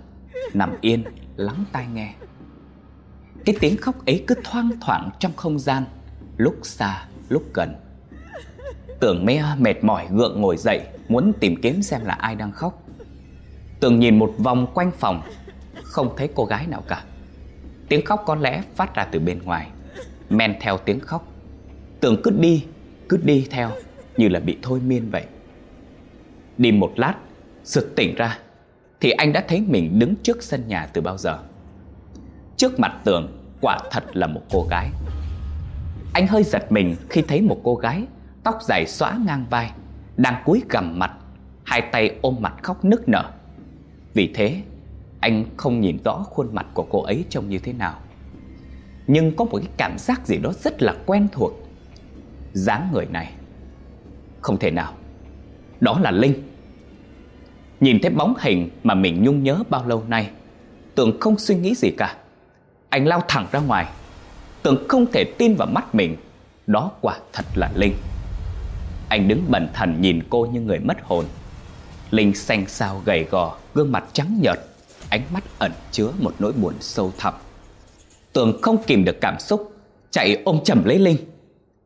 Nằm 0.54 0.74
yên, 0.80 1.04
lắng 1.36 1.64
tai 1.72 1.86
nghe. 1.94 2.14
Cái 3.44 3.54
tiếng 3.60 3.76
khóc 3.76 4.06
ấy 4.06 4.24
cứ 4.26 4.34
thoang 4.44 4.70
thoảng 4.80 5.10
trong 5.18 5.32
không 5.36 5.58
gian 5.58 5.84
Lúc 6.36 6.54
xa, 6.62 7.04
lúc 7.28 7.42
gần. 7.54 7.74
Tưởng 9.00 9.24
mê 9.24 9.40
mệt 9.58 9.84
mỏi 9.84 10.06
gượng 10.10 10.40
ngồi 10.40 10.56
dậy 10.56 10.80
Muốn 11.08 11.32
tìm 11.40 11.60
kiếm 11.62 11.82
xem 11.82 12.04
là 12.04 12.14
ai 12.14 12.34
đang 12.34 12.52
khóc. 12.52 12.82
Tường 13.80 14.00
nhìn 14.00 14.18
một 14.18 14.34
vòng 14.38 14.66
quanh 14.74 14.90
phòng 14.90 15.22
Không 15.82 16.14
thấy 16.16 16.28
cô 16.34 16.44
gái 16.44 16.66
nào 16.66 16.82
cả. 16.88 17.04
Tiếng 17.88 18.04
khóc 18.04 18.22
có 18.26 18.34
lẽ 18.34 18.62
phát 18.74 18.94
ra 18.94 19.04
từ 19.04 19.18
bên 19.18 19.42
ngoài 19.42 19.70
Men 20.30 20.54
theo 20.60 20.78
tiếng 20.78 21.00
khóc. 21.00 21.32
Tường 22.00 22.16
cứ 22.22 22.30
đi, 22.30 22.64
cứ 23.08 23.16
đi 23.22 23.46
theo 23.50 23.70
Như 24.16 24.28
là 24.28 24.40
bị 24.40 24.58
thôi 24.62 24.80
miên 24.86 25.10
vậy. 25.10 25.24
Đi 26.58 26.72
một 26.72 26.92
lát 26.96 27.14
Sực 27.64 27.92
tỉnh 27.96 28.14
ra. 28.14 28.38
Thì 29.00 29.10
anh 29.10 29.32
đã 29.32 29.44
thấy 29.48 29.60
mình 29.60 29.98
đứng 29.98 30.14
trước 30.22 30.42
sân 30.42 30.68
nhà 30.68 30.86
từ 30.92 31.00
bao 31.00 31.18
giờ. 31.18 31.38
Trước 32.56 32.80
mặt 32.80 33.00
tường, 33.04 33.36
Quả 33.60 33.78
thật 33.90 34.16
là 34.16 34.26
một 34.26 34.40
cô 34.50 34.66
gái. 34.70 34.90
Anh 36.12 36.26
hơi 36.26 36.42
giật 36.42 36.72
mình 36.72 36.96
khi 37.08 37.22
thấy 37.22 37.42
một 37.42 37.60
cô 37.64 37.74
gái, 37.74 38.04
Tóc 38.42 38.58
dài 38.62 38.86
xõa 38.86 39.18
ngang 39.26 39.46
vai, 39.50 39.70
Đang 40.16 40.42
cúi 40.44 40.62
gằm 40.68 40.98
mặt, 40.98 41.12
Hai 41.64 41.82
tay 41.92 42.16
ôm 42.22 42.36
mặt 42.40 42.54
khóc 42.62 42.84
nức 42.84 43.08
nở. 43.08 43.30
Vì 44.14 44.32
thế, 44.34 44.62
anh 45.20 45.44
không 45.56 45.80
nhìn 45.80 45.98
rõ 46.04 46.24
khuôn 46.30 46.54
mặt 46.54 46.66
của 46.74 46.86
cô 46.90 47.02
ấy 47.02 47.24
trông 47.28 47.48
như 47.48 47.58
thế 47.58 47.72
nào. 47.72 47.98
Nhưng 49.06 49.36
có 49.36 49.44
một 49.44 49.58
cái 49.58 49.70
cảm 49.76 49.98
giác 49.98 50.26
gì 50.26 50.36
đó 50.36 50.52
rất 50.62 50.82
là 50.82 50.94
quen 51.06 51.28
thuộc. 51.32 51.52
Dáng 52.52 52.90
người 52.92 53.06
này, 53.06 53.32
Không 54.40 54.58
thể 54.58 54.70
nào. 54.70 54.94
Đó 55.80 56.00
là 56.02 56.10
Linh. 56.10 56.49
Nhìn 57.80 57.98
thấy 58.02 58.10
bóng 58.10 58.34
hình 58.38 58.70
mà 58.82 58.94
mình 58.94 59.22
nhung 59.22 59.42
nhớ 59.42 59.62
bao 59.68 59.86
lâu 59.86 60.02
nay 60.08 60.30
Tường 60.94 61.20
không 61.20 61.38
suy 61.38 61.54
nghĩ 61.54 61.74
gì 61.74 61.90
cả. 61.90 62.16
Anh 62.88 63.06
lao 63.06 63.22
thẳng 63.28 63.46
ra 63.52 63.60
ngoài 63.60 63.86
Tường 64.62 64.84
không 64.88 65.06
thể 65.12 65.24
tin 65.24 65.54
vào 65.54 65.68
mắt 65.68 65.94
mình. 65.94 66.16
Đó 66.66 66.90
quả 67.00 67.18
thật 67.32 67.44
là 67.54 67.70
Linh. 67.74 67.94
Anh 69.08 69.28
đứng 69.28 69.44
bần 69.48 69.68
thần 69.74 70.00
nhìn 70.00 70.22
cô 70.30 70.46
như 70.46 70.60
người 70.60 70.78
mất 70.78 70.96
hồn. 71.02 71.24
Linh 72.10 72.34
xanh 72.34 72.66
xao 72.66 73.02
gầy 73.04 73.24
gò, 73.24 73.56
Gương 73.74 73.92
mặt 73.92 74.04
trắng 74.12 74.38
nhợt, 74.42 74.58
Ánh 75.10 75.22
mắt 75.32 75.44
ẩn 75.58 75.72
chứa 75.90 76.08
một 76.18 76.34
nỗi 76.38 76.52
buồn 76.52 76.74
sâu 76.80 77.12
thẳm. 77.18 77.34
Tường 78.32 78.58
không 78.62 78.82
kìm 78.86 79.04
được 79.04 79.20
cảm 79.20 79.38
xúc, 79.38 79.72
Chạy 80.10 80.42
ôm 80.44 80.58
chầm 80.64 80.84
lấy 80.84 80.98
Linh. 80.98 81.16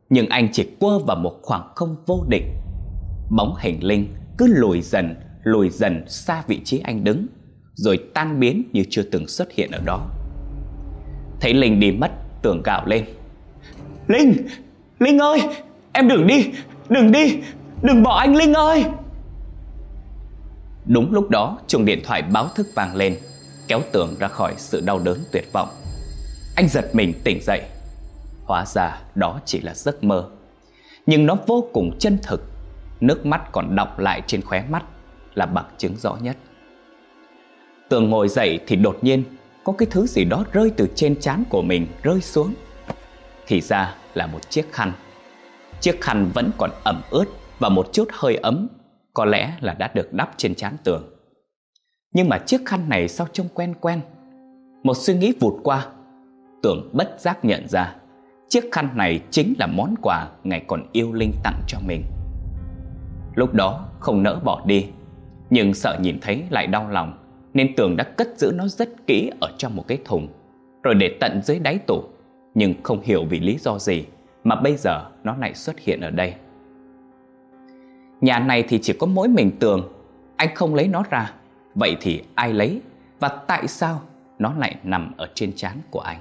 Nhưng 0.09 0.29
anh 0.29 0.49
chỉ 0.53 0.67
quơ 0.79 0.99
vào 0.99 1.17
một 1.17 1.39
khoảng 1.41 1.69
không 1.75 1.95
vô 2.05 2.25
định. 2.27 2.55
Bóng 3.29 3.55
hình 3.59 3.83
Linh 3.83 4.13
cứ 4.37 4.47
lùi 4.47 4.81
dần 4.81 5.15
Lùi 5.45 5.69
dần 5.69 6.03
xa 6.07 6.43
vị 6.47 6.61
trí 6.63 6.79
anh 6.79 7.03
đứng 7.03 7.27
Rồi 7.73 7.99
tan 8.13 8.39
biến 8.39 8.69
như 8.73 8.83
chưa 8.89 9.03
từng 9.03 9.27
xuất 9.27 9.51
hiện 9.51 9.71
ở 9.71 9.79
đó. 9.85 10.07
Thấy 11.41 11.53
Linh 11.53 11.79
đi 11.79 11.91
mất 11.91 12.11
tưởng 12.41 12.61
gạo 12.63 12.85
lên. 12.85 13.05
Linh, 14.07 14.47
Linh 14.99 15.19
ơi 15.19 15.39
Em 15.93 16.07
đừng 16.07 16.27
đi, 16.27 16.51
đừng 16.89 17.11
đi 17.11 17.37
Đừng 17.81 18.03
bỏ 18.03 18.19
anh 18.19 18.35
Linh 18.35 18.53
ơi. 18.53 18.85
Đúng 20.85 21.13
lúc 21.13 21.29
đó 21.29 21.57
chuông 21.67 21.85
điện 21.85 21.99
thoại 22.03 22.21
báo 22.21 22.47
thức 22.55 22.67
vang 22.75 22.95
lên 22.95 23.17
Kéo 23.67 23.81
tường 23.91 24.15
ra 24.19 24.27
khỏi 24.27 24.53
sự 24.57 24.81
đau 24.85 24.99
đớn 24.99 25.19
tuyệt 25.31 25.45
vọng. 25.53 25.69
Anh 26.55 26.67
giật 26.67 26.89
mình 26.93 27.13
tỉnh 27.23 27.39
dậy. 27.41 27.61
Hóa 28.45 28.65
ra 28.65 29.01
đó 29.15 29.39
chỉ 29.45 29.61
là 29.61 29.73
giấc 29.73 30.03
mơ. 30.03 30.29
Nhưng 31.05 31.25
nó 31.25 31.37
vô 31.47 31.67
cùng 31.73 31.97
chân 31.99 32.17
thực. 32.23 32.41
Nước 32.99 33.25
mắt 33.25 33.41
còn 33.51 33.75
đọng 33.75 33.99
lại 33.99 34.21
trên 34.27 34.41
khóe 34.41 34.63
mắt. 34.69 34.83
Là 35.35 35.45
bằng 35.45 35.65
chứng 35.77 35.95
rõ 35.97 36.17
nhất. 36.21 36.37
Tường 37.89 38.09
ngồi 38.09 38.27
dậy 38.27 38.59
thì 38.67 38.75
đột 38.75 38.97
nhiên 39.01 39.23
Có 39.63 39.73
cái 39.77 39.87
thứ 39.91 40.07
gì 40.07 40.25
đó 40.25 40.45
rơi 40.51 40.71
từ 40.77 40.87
trên 40.95 41.19
trán 41.19 41.43
của 41.49 41.61
mình 41.61 41.87
rơi 42.03 42.21
xuống. 42.21 42.53
Thì 43.47 43.61
ra 43.61 43.95
là 44.13 44.27
một 44.27 44.49
chiếc 44.49 44.71
khăn. 44.71 44.91
Chiếc 45.79 46.01
khăn 46.01 46.31
vẫn 46.33 46.51
còn 46.57 46.69
ẩm 46.83 47.01
ướt 47.09 47.25
Và 47.59 47.69
một 47.69 47.89
chút 47.93 48.07
hơi 48.11 48.35
ấm, 48.35 48.67
có 49.13 49.25
lẽ 49.25 49.53
là 49.61 49.73
đã 49.73 49.91
được 49.93 50.13
đắp 50.13 50.33
trên 50.37 50.55
trán 50.55 50.77
tường. 50.83 51.03
Nhưng 52.13 52.29
mà 52.29 52.37
chiếc 52.37 52.61
khăn 52.65 52.89
này 52.89 53.07
sao 53.07 53.27
trông 53.33 53.47
quen 53.53 53.73
quen? 53.81 54.01
Một 54.83 54.97
suy 54.97 55.13
nghĩ 55.13 55.33
vụt 55.39 55.53
qua 55.63 55.85
tưởng 56.63 56.89
bất 56.93 57.15
giác 57.19 57.45
nhận 57.45 57.67
ra 57.67 57.95
Chiếc 58.49 58.71
khăn 58.71 58.89
này 58.93 59.21
chính 59.31 59.53
là 59.59 59.67
món 59.67 59.95
quà 60.01 60.27
Ngày 60.43 60.63
còn 60.67 60.83
yêu 60.91 61.13
Linh 61.13 61.33
tặng 61.43 61.61
cho 61.67 61.79
mình. 61.79 62.03
Lúc 63.35 63.53
đó 63.53 63.85
không 63.99 64.23
nỡ 64.23 64.39
bỏ 64.43 64.61
đi 64.65 64.85
nhưng 65.49 65.73
sợ 65.73 65.97
nhìn 66.01 66.19
thấy 66.21 66.43
lại 66.49 66.67
đau 66.67 66.89
lòng, 66.89 67.17
Nên 67.53 67.75
Tường 67.75 67.95
đã 67.97 68.03
cất 68.03 68.27
giữ 68.37 68.51
nó 68.55 68.67
rất 68.67 68.89
kỹ 69.07 69.31
Ở 69.39 69.51
trong 69.57 69.75
một 69.75 69.87
cái 69.87 69.97
thùng, 70.05 70.27
Rồi 70.83 70.95
để 70.95 71.17
tận 71.19 71.41
dưới 71.43 71.59
đáy 71.59 71.77
tủ. 71.77 72.03
Nhưng 72.53 72.73
không 72.83 73.01
hiểu 73.03 73.25
vì 73.29 73.39
lý 73.39 73.57
do 73.59 73.79
gì 73.79 74.05
Mà 74.43 74.55
bây 74.55 74.75
giờ 74.75 75.05
nó 75.23 75.35
lại 75.39 75.53
xuất 75.53 75.79
hiện 75.79 76.01
ở 76.01 76.09
đây. 76.09 76.33
Nhà 78.21 78.39
này 78.39 78.63
thì 78.63 78.79
chỉ 78.81 78.93
có 78.99 79.07
mỗi 79.07 79.27
mình 79.27 79.51
tường. 79.59 79.93
Anh 80.35 80.55
không 80.55 80.75
lấy 80.75 80.87
nó 80.87 81.03
ra. 81.09 81.33
Vậy 81.75 81.95
thì 82.01 82.23
ai 82.35 82.53
lấy? 82.53 82.81
Và 83.19 83.27
tại 83.27 83.67
sao 83.67 84.01
nó 84.39 84.53
lại 84.57 84.75
nằm 84.83 85.13
ở 85.17 85.27
trên 85.33 85.53
trán 85.55 85.77
của 85.91 85.99
anh? 85.99 86.17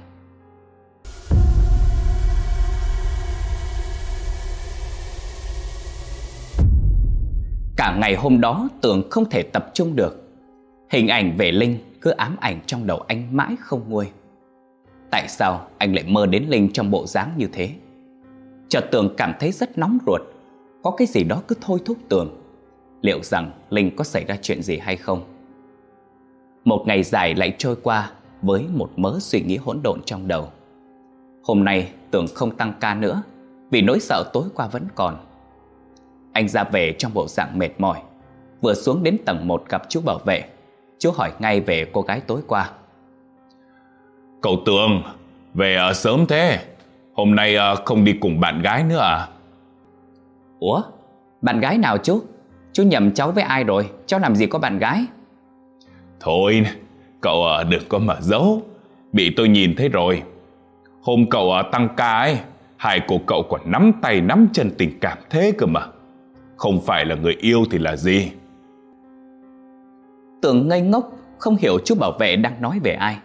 Cả 7.85 7.97
ngày 8.01 8.15
hôm 8.15 8.41
đó 8.41 8.69
Tường 8.81 9.03
không 9.11 9.25
thể 9.31 9.43
tập 9.43 9.71
trung 9.75 9.97
được. 9.97 10.29
Hình 10.91 11.09
ảnh 11.09 11.37
về 11.37 11.53
Linh 11.53 11.79
cứ 12.01 12.11
ám 12.11 12.37
ảnh 12.41 12.61
trong 12.67 12.87
đầu 12.87 13.05
anh 13.07 13.37
mãi 13.37 13.57
không 13.61 13.81
nguôi. 13.89 14.07
Tại 15.11 15.29
sao 15.29 15.67
anh 15.79 15.95
lại 15.95 16.05
mơ 16.09 16.27
đến 16.27 16.45
Linh 16.49 16.73
trong 16.73 16.91
bộ 16.91 17.07
dáng 17.07 17.31
như 17.37 17.49
thế? 17.53 17.71
Chợt 18.69 18.89
Tường 18.91 19.15
cảm 19.17 19.35
thấy 19.41 19.53
rất 19.53 19.79
nóng 19.79 19.99
ruột. 20.07 20.21
Có 20.83 20.91
cái 20.91 21.07
gì 21.07 21.25
đó 21.25 21.43
cứ 21.49 21.55
thôi 21.61 21.79
thúc 21.85 21.99
Tường. 22.09 22.37
Liệu 23.03 23.23
rằng 23.23 23.51
Linh 23.71 23.97
có 23.97 24.05
xảy 24.05 24.25
ra 24.25 24.37
chuyện 24.43 24.63
gì 24.63 24.79
hay 24.79 24.97
không? 24.97 25.25
Một 26.65 26.85
ngày 26.87 27.03
dài 27.03 27.35
lại 27.35 27.55
trôi 27.59 27.77
qua 27.83 28.11
với 28.43 28.65
một 28.75 28.91
mớ 28.97 29.17
suy 29.21 29.41
nghĩ 29.41 29.57
hỗn 29.57 29.81
độn 29.83 30.01
trong 30.05 30.29
đầu. 30.29 30.49
Hôm 31.43 31.65
nay 31.65 31.93
tưởng 32.11 32.27
không 32.35 32.57
tăng 32.57 32.73
ca 32.81 32.95
nữa 32.95 33.23
vì 33.71 33.83
nỗi 33.83 34.01
sợ 34.01 34.31
tối 34.33 34.45
qua 34.55 34.69
vẫn 34.69 34.85
còn. 34.95 35.17
Anh 36.35 36.49
ra 36.49 36.65
về 36.65 36.95
trong 36.99 37.15
bộ 37.15 37.27
dạng 37.29 37.59
mệt 37.59 37.71
mỏi, 37.79 37.99
vừa 38.61 38.75
xuống 38.75 39.03
đến 39.03 39.17
tầng 39.27 39.49
1 39.49 39.65
gặp 39.69 39.83
chú 39.89 40.01
bảo 40.01 40.19
vệ. 40.25 40.45
Chú 40.99 41.11
hỏi 41.11 41.33
ngay 41.39 41.61
về 41.61 41.87
cô 41.93 42.03
gái 42.03 42.21
tối 42.21 42.41
qua. 42.47 42.71
Cậu 44.43 44.57
Tường, 44.67 45.03
về 45.55 45.75
ở 45.77 45.93
sớm 45.93 46.27
thế, 46.27 46.59
hôm 47.15 47.35
nay 47.35 47.57
ờ, 47.57 47.75
không 47.85 48.05
đi 48.05 48.13
cùng 48.21 48.41
bạn 48.41 48.63
gái 48.63 48.85
nữa 48.85 48.99
à? 48.99 49.29
Ủa, 50.59 50.83
bạn 51.43 51.61
gái 51.61 51.79
nào 51.79 51.99
chú? 51.99 52.23
Chú 52.73 52.83
nhầm 52.83 53.13
cháu 53.15 53.31
với 53.31 53.45
ai 53.45 53.65
rồi, 53.65 53.91
cháu 54.07 54.21
làm 54.21 54.37
gì 54.37 54.47
có 54.47 54.59
bạn 54.59 54.79
gái? 54.79 55.05
Thôi, 56.21 56.67
cậu 57.21 57.45
ờ, 57.45 57.65
đừng 57.65 57.83
có 57.89 57.99
mở 57.99 58.17
dấu, 58.21 58.63
bị 59.13 59.33
tôi 59.37 59.49
nhìn 59.49 59.75
thấy 59.77 59.89
rồi. 59.89 60.23
Hôm 61.03 61.31
cậu 61.31 61.53
tăng 61.73 61.89
ca 61.97 62.19
ấy, 62.19 62.39
hai 62.77 63.01
cô 63.09 63.21
cậu 63.27 63.43
còn 63.51 63.61
nắm 63.65 63.93
tay 64.03 64.21
nắm 64.21 64.49
chân 64.53 64.71
tình 64.79 64.99
cảm 65.01 65.19
thế 65.31 65.53
cơ 65.59 65.67
mà. 65.67 65.81
Không 66.57 66.81
phải 66.81 67.05
là 67.05 67.15
người 67.15 67.37
yêu 67.41 67.65
thì 67.71 67.79
là 67.79 67.97
gì? 67.97 68.31
Tưởng 70.43 70.69
ngây 70.69 70.81
ngốc, 70.81 71.13
không 71.39 71.57
hiểu 71.57 71.79
chú 71.85 71.95
bảo 71.95 72.13
vệ 72.19 72.37
đang 72.37 72.63
nói 72.63 72.81
về 72.83 72.93
ai. 72.93 73.17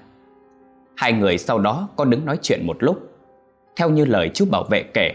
Hai 0.95 1.13
người 1.13 1.37
sau 1.37 1.59
đó 1.59 1.89
có 1.95 2.05
đứng 2.05 2.25
nói 2.25 2.39
chuyện 2.41 2.67
một 2.67 2.77
lúc. 2.79 3.09
Theo 3.75 3.89
như 3.89 4.05
lời 4.05 4.31
chú 4.33 4.45
bảo 4.51 4.63
vệ 4.63 4.83
kể, 4.83 5.11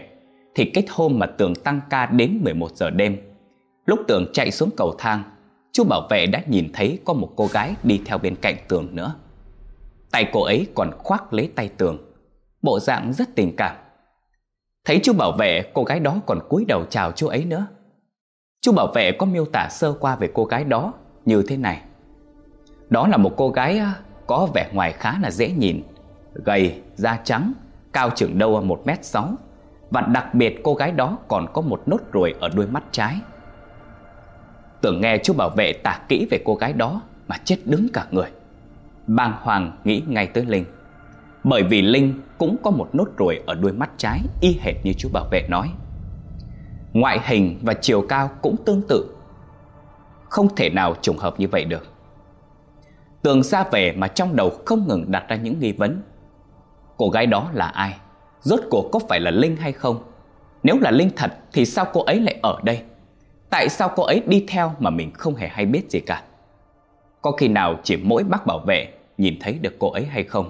thì 0.55 0.71
kết 0.73 0.85
hôm 0.89 1.19
mà 1.19 1.25
Tường 1.25 1.55
tăng 1.55 1.81
ca 1.89 2.05
đến 2.05 2.39
11 2.43 2.71
giờ 2.75 2.89
đêm. 2.89 3.17
Lúc 3.85 3.99
Tường 4.07 4.25
chạy 4.33 4.51
xuống 4.51 4.69
cầu 4.77 4.95
thang, 4.97 5.23
chú 5.71 5.83
bảo 5.83 6.07
vệ 6.09 6.25
đã 6.25 6.41
nhìn 6.47 6.69
thấy 6.73 6.99
có 7.05 7.13
một 7.13 7.33
cô 7.35 7.47
gái 7.47 7.75
đi 7.83 8.01
theo 8.05 8.17
bên 8.17 8.35
cạnh 8.35 8.55
Tường 8.67 8.87
nữa. 8.91 9.15
Tay 10.11 10.29
cô 10.33 10.43
ấy 10.43 10.67
còn 10.75 10.91
khoác 10.97 11.33
lấy 11.33 11.51
tay 11.55 11.69
Tường, 11.77 11.97
bộ 12.61 12.79
dạng 12.79 13.13
rất 13.13 13.35
tình 13.35 13.55
cảm. 13.55 13.75
Thấy 14.85 14.99
chú 15.03 15.13
bảo 15.13 15.31
vệ, 15.31 15.71
cô 15.73 15.83
gái 15.83 15.99
đó 15.99 16.21
còn 16.25 16.39
cúi 16.49 16.65
đầu 16.65 16.85
chào 16.89 17.11
chú 17.11 17.27
ấy 17.27 17.45
nữa. 17.45 17.67
Chú 18.61 18.71
bảo 18.71 18.87
vệ 18.95 19.11
có 19.11 19.25
miêu 19.25 19.45
tả 19.53 19.67
sơ 19.71 19.93
qua 19.93 20.15
về 20.15 20.29
cô 20.33 20.45
gái 20.45 20.63
đó 20.63 20.93
như 21.25 21.43
thế 21.47 21.57
này. 21.57 21.81
Đó 22.89 23.07
là 23.07 23.17
một 23.17 23.33
cô 23.37 23.49
gái 23.49 23.77
à, 23.77 23.93
có 24.27 24.47
vẻ 24.53 24.69
ngoài 24.73 24.93
khá 24.93 25.15
là 25.21 25.31
dễ 25.31 25.51
nhìn, 25.51 25.83
gầy, 26.33 26.81
da 26.95 27.19
trắng, 27.23 27.53
cao 27.93 28.09
chừng 28.15 28.37
đâu 28.37 28.57
à, 28.57 28.61
1m6 28.61 29.35
và 29.89 30.01
đặc 30.01 30.33
biệt 30.33 30.59
cô 30.63 30.73
gái 30.73 30.91
đó 30.91 31.17
còn 31.27 31.45
có 31.53 31.61
một 31.61 31.81
nốt 31.85 31.99
ruồi 32.13 32.33
ở 32.39 32.49
đuôi 32.49 32.67
mắt 32.67 32.83
trái. 32.91 33.15
Tưởng 34.81 35.01
nghe 35.01 35.17
chú 35.17 35.33
bảo 35.33 35.49
vệ 35.49 35.73
tả 35.73 35.99
kỹ 36.09 36.27
về 36.31 36.39
cô 36.45 36.55
gái 36.55 36.73
đó 36.73 37.01
mà 37.27 37.35
chết 37.43 37.57
đứng 37.65 37.87
cả 37.93 38.05
người. 38.11 38.27
Bàng 39.07 39.33
hoàng 39.41 39.77
nghĩ 39.83 40.03
ngay 40.07 40.27
tới 40.27 40.45
Linh. 40.45 40.65
Bởi 41.43 41.63
vì 41.63 41.81
Linh 41.81 42.21
cũng 42.37 42.55
có 42.63 42.71
một 42.71 42.89
nốt 42.93 43.07
ruồi 43.17 43.41
ở 43.45 43.53
đuôi 43.53 43.71
mắt 43.71 43.89
trái 43.97 44.19
y 44.41 44.59
hệt 44.61 44.75
như 44.83 44.93
chú 44.93 45.09
bảo 45.13 45.27
vệ 45.31 45.47
nói. 45.49 45.69
Ngoại 46.95 47.19
hình 47.23 47.59
và 47.63 47.73
chiều 47.73 48.01
cao 48.01 48.29
cũng 48.41 48.55
tương 48.65 48.81
tự. 48.89 49.15
Không 50.29 50.55
thể 50.55 50.69
nào 50.69 50.95
trùng 51.01 51.17
hợp 51.17 51.39
như 51.39 51.47
vậy 51.47 51.65
được. 51.65 51.85
Tường 53.21 53.43
ra 53.43 53.63
về 53.71 53.91
mà 53.91 54.07
trong 54.07 54.35
đầu 54.35 54.51
không 54.65 54.87
ngừng 54.87 55.11
đặt 55.11 55.25
ra 55.27 55.35
những 55.35 55.59
nghi 55.59 55.71
vấn. 55.71 56.01
Cô 56.97 57.09
gái 57.09 57.25
đó 57.25 57.49
là 57.53 57.67
ai? 57.67 57.95
Rốt 58.41 58.59
cuộc 58.69 58.89
có 58.91 58.99
phải 59.09 59.19
là 59.19 59.31
Linh 59.31 59.55
hay 59.55 59.71
không? 59.71 60.03
Nếu 60.63 60.77
là 60.81 60.91
Linh 60.91 61.09
thật 61.15 61.37
thì 61.53 61.65
sao 61.65 61.85
cô 61.93 62.03
ấy 62.03 62.19
lại 62.19 62.39
ở 62.41 62.59
đây? 62.63 62.81
Tại 63.49 63.69
sao 63.69 63.91
cô 63.95 64.03
ấy 64.03 64.23
đi 64.25 64.45
theo 64.47 64.73
mà 64.79 64.89
mình 64.89 65.11
không 65.13 65.35
hề 65.35 65.47
hay 65.47 65.65
biết 65.65 65.91
gì 65.91 65.99
cả? 65.99 66.23
Có 67.21 67.31
khi 67.31 67.47
nào 67.47 67.75
chỉ 67.83 67.97
mỗi 67.97 68.23
bác 68.23 68.45
bảo 68.45 68.59
vệ 68.59 68.93
nhìn 69.17 69.37
thấy 69.41 69.53
được 69.53 69.75
cô 69.79 69.91
ấy 69.91 70.05
hay 70.05 70.23
không? 70.23 70.49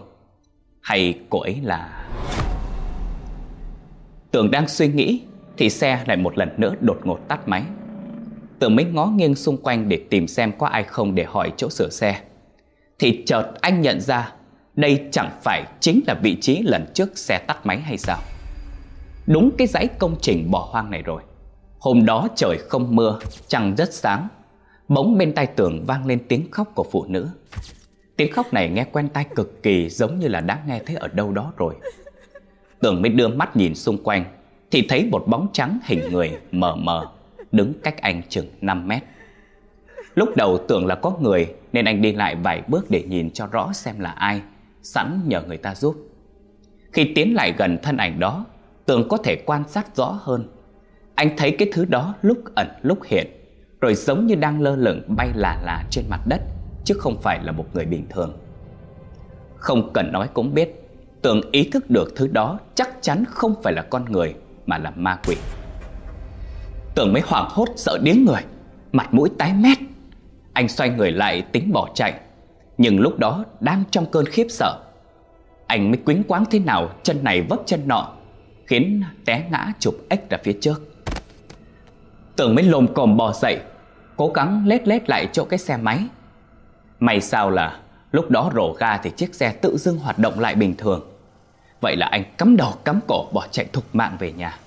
Hay 0.81 1.19
cô 1.29 1.39
ấy 1.39 1.59
là... 1.63 2.07
Tường 4.31 4.51
đang 4.51 4.67
suy 4.67 4.87
nghĩ 4.87 5.21
thì 5.57 5.69
xe 5.69 6.03
lại 6.05 6.17
một 6.17 6.37
lần 6.37 6.49
nữa 6.57 6.73
đột 6.81 6.99
ngột 7.03 7.19
tắt 7.27 7.47
máy. 7.47 7.63
Tường 8.59 8.75
mới 8.75 8.85
ngó 8.85 9.05
nghiêng 9.05 9.35
xung 9.35 9.57
quanh 9.57 9.89
để 9.89 9.99
tìm 10.09 10.27
xem 10.27 10.51
có 10.57 10.67
ai 10.67 10.83
không 10.83 11.15
để 11.15 11.23
hỏi 11.23 11.51
chỗ 11.57 11.69
sửa 11.69 11.89
xe. 11.89 12.21
Thì 12.99 13.23
chợt 13.25 13.51
anh 13.61 13.81
nhận 13.81 14.01
ra 14.01 14.31
đây 14.75 15.03
chẳng 15.11 15.29
phải 15.43 15.63
chính 15.79 16.01
là 16.07 16.13
vị 16.13 16.37
trí 16.41 16.61
lần 16.61 16.85
trước 16.93 17.17
xe 17.17 17.39
tắt 17.47 17.65
máy 17.65 17.79
hay 17.79 17.97
sao 17.97 18.17
Đúng 19.27 19.51
cái 19.57 19.67
dãy 19.67 19.87
công 19.87 20.15
trình 20.21 20.51
bỏ 20.51 20.69
hoang 20.71 20.91
này 20.91 21.01
rồi 21.01 21.21
Hôm 21.79 22.05
đó 22.05 22.27
trời 22.35 22.57
không 22.69 22.95
mưa, 22.95 23.19
trăng 23.47 23.75
rất 23.77 23.93
sáng 23.93 24.27
Bỗng 24.87 25.17
bên 25.17 25.33
tai 25.33 25.47
tường 25.47 25.83
vang 25.87 26.05
lên 26.05 26.19
tiếng 26.27 26.51
khóc 26.51 26.71
của 26.75 26.85
phụ 26.91 27.05
nữ 27.07 27.27
Tiếng 28.15 28.31
khóc 28.31 28.53
này 28.53 28.69
nghe 28.69 28.85
quen 28.91 29.09
tai 29.09 29.25
cực 29.35 29.63
kỳ 29.63 29.89
giống 29.89 30.19
như 30.19 30.27
là 30.27 30.41
đã 30.41 30.59
nghe 30.67 30.79
thấy 30.85 30.95
ở 30.95 31.07
đâu 31.07 31.31
đó 31.31 31.53
rồi 31.57 31.75
Tường 32.79 33.01
mới 33.01 33.09
đưa 33.11 33.27
mắt 33.27 33.55
nhìn 33.55 33.75
xung 33.75 34.03
quanh 34.03 34.25
thì 34.71 34.85
thấy 34.89 35.05
một 35.11 35.23
bóng 35.27 35.47
trắng 35.53 35.79
hình 35.83 35.99
người 36.11 36.31
mờ 36.51 36.75
mờ 36.75 37.05
Đứng 37.51 37.73
cách 37.83 38.01
anh 38.01 38.21
chừng 38.29 38.47
5 38.61 38.87
mét 38.87 39.03
Lúc 40.15 40.29
đầu 40.35 40.57
tưởng 40.67 40.85
là 40.85 40.95
có 40.95 41.17
người 41.21 41.53
Nên 41.73 41.85
anh 41.85 42.01
đi 42.01 42.13
lại 42.13 42.35
vài 42.35 42.61
bước 42.67 42.85
để 42.89 43.03
nhìn 43.03 43.31
cho 43.31 43.47
rõ 43.47 43.73
xem 43.73 43.99
là 43.99 44.09
ai 44.09 44.41
sẵn 44.85 45.21
nhờ 45.25 45.41
người 45.41 45.57
ta 45.57 45.75
giúp. 45.75 45.95
Khi 46.93 47.11
tiến 47.15 47.35
lại 47.35 47.53
gần 47.57 47.77
thân 47.83 47.97
ảnh 47.97 48.19
đó, 48.19 48.45
Tường 48.85 49.07
có 49.09 49.17
thể 49.17 49.35
quan 49.45 49.67
sát 49.67 49.95
rõ 49.95 50.19
hơn. 50.21 50.47
Anh 51.15 51.37
thấy 51.37 51.55
cái 51.59 51.69
thứ 51.73 51.85
đó 51.85 52.15
lúc 52.21 52.37
ẩn 52.55 52.67
lúc 52.81 52.99
hiện, 53.05 53.27
rồi 53.81 53.95
giống 53.95 54.25
như 54.25 54.35
đang 54.35 54.61
lơ 54.61 54.75
lửng 54.75 55.01
bay 55.17 55.29
là 55.35 55.61
là 55.65 55.83
trên 55.89 56.05
mặt 56.09 56.21
đất, 56.27 56.41
chứ 56.83 56.95
không 56.99 57.17
phải 57.21 57.43
là 57.43 57.51
một 57.51 57.65
người 57.73 57.85
bình 57.85 58.05
thường. 58.09 58.37
Không 59.55 59.93
cần 59.93 60.11
nói 60.11 60.29
cũng 60.33 60.53
biết, 60.53 60.81
Tường 61.21 61.41
ý 61.51 61.69
thức 61.69 61.89
được 61.89 62.13
thứ 62.15 62.27
đó 62.27 62.59
chắc 62.75 62.89
chắn 63.01 63.23
không 63.29 63.55
phải 63.63 63.73
là 63.73 63.81
con 63.81 64.05
người, 64.11 64.35
mà 64.65 64.77
là 64.77 64.91
ma 64.95 65.17
quỷ. 65.27 65.35
Tường 66.95 67.13
mới 67.13 67.21
hoảng 67.25 67.47
hốt 67.49 67.67
sợ 67.75 67.97
điếng 68.03 68.25
người, 68.25 68.41
mặt 68.91 69.13
mũi 69.13 69.29
tái 69.37 69.53
mét. 69.53 69.77
Anh 70.53 70.67
xoay 70.67 70.89
người 70.89 71.11
lại 71.11 71.41
tính 71.41 71.71
bỏ 71.73 71.89
chạy, 71.93 72.13
nhưng 72.77 72.99
lúc 72.99 73.19
đó 73.19 73.45
đang 73.59 73.83
trong 73.91 74.05
cơn 74.05 74.25
khiếp 74.25 74.47
sợ 74.49 74.79
Anh 75.67 75.91
mới 75.91 75.97
quính 76.05 76.23
quáng 76.23 76.45
thế 76.51 76.59
nào 76.59 76.89
Chân 77.03 77.23
này 77.23 77.41
vấp 77.41 77.59
chân 77.65 77.87
nọ 77.87 78.13
Khiến 78.65 79.03
té 79.25 79.43
ngã 79.51 79.73
chụp 79.79 79.97
ếch 80.09 80.29
ra 80.29 80.37
phía 80.43 80.53
trước 80.61 80.81
Tưởng 82.35 82.55
mới 82.55 82.63
lồm 82.63 82.93
cồm 82.93 83.17
bò 83.17 83.33
dậy 83.33 83.59
Cố 84.15 84.27
gắng 84.27 84.63
lết 84.67 84.87
lết 84.87 85.09
lại 85.09 85.27
chỗ 85.33 85.45
cái 85.45 85.59
xe 85.59 85.77
máy 85.77 85.99
May 86.99 87.21
sao 87.21 87.49
là 87.49 87.79
Lúc 88.11 88.31
đó 88.31 88.51
rổ 88.55 88.73
ga 88.79 88.97
thì 88.97 89.09
chiếc 89.09 89.35
xe 89.35 89.51
tự 89.61 89.77
dưng 89.77 89.97
hoạt 89.97 90.19
động 90.19 90.39
lại 90.39 90.55
bình 90.55 90.75
thường 90.77 91.14
Vậy 91.85 91.95
là 91.95 92.07
anh 92.07 92.23
cắm 92.37 92.57
đầu 92.57 92.73
cắm 92.83 92.99
cổ 93.07 93.27
bỏ 93.33 93.47
chạy 93.51 93.65
thục 93.73 93.95
mạng 93.95 94.15
về 94.19 94.31
nhà. 94.31 94.57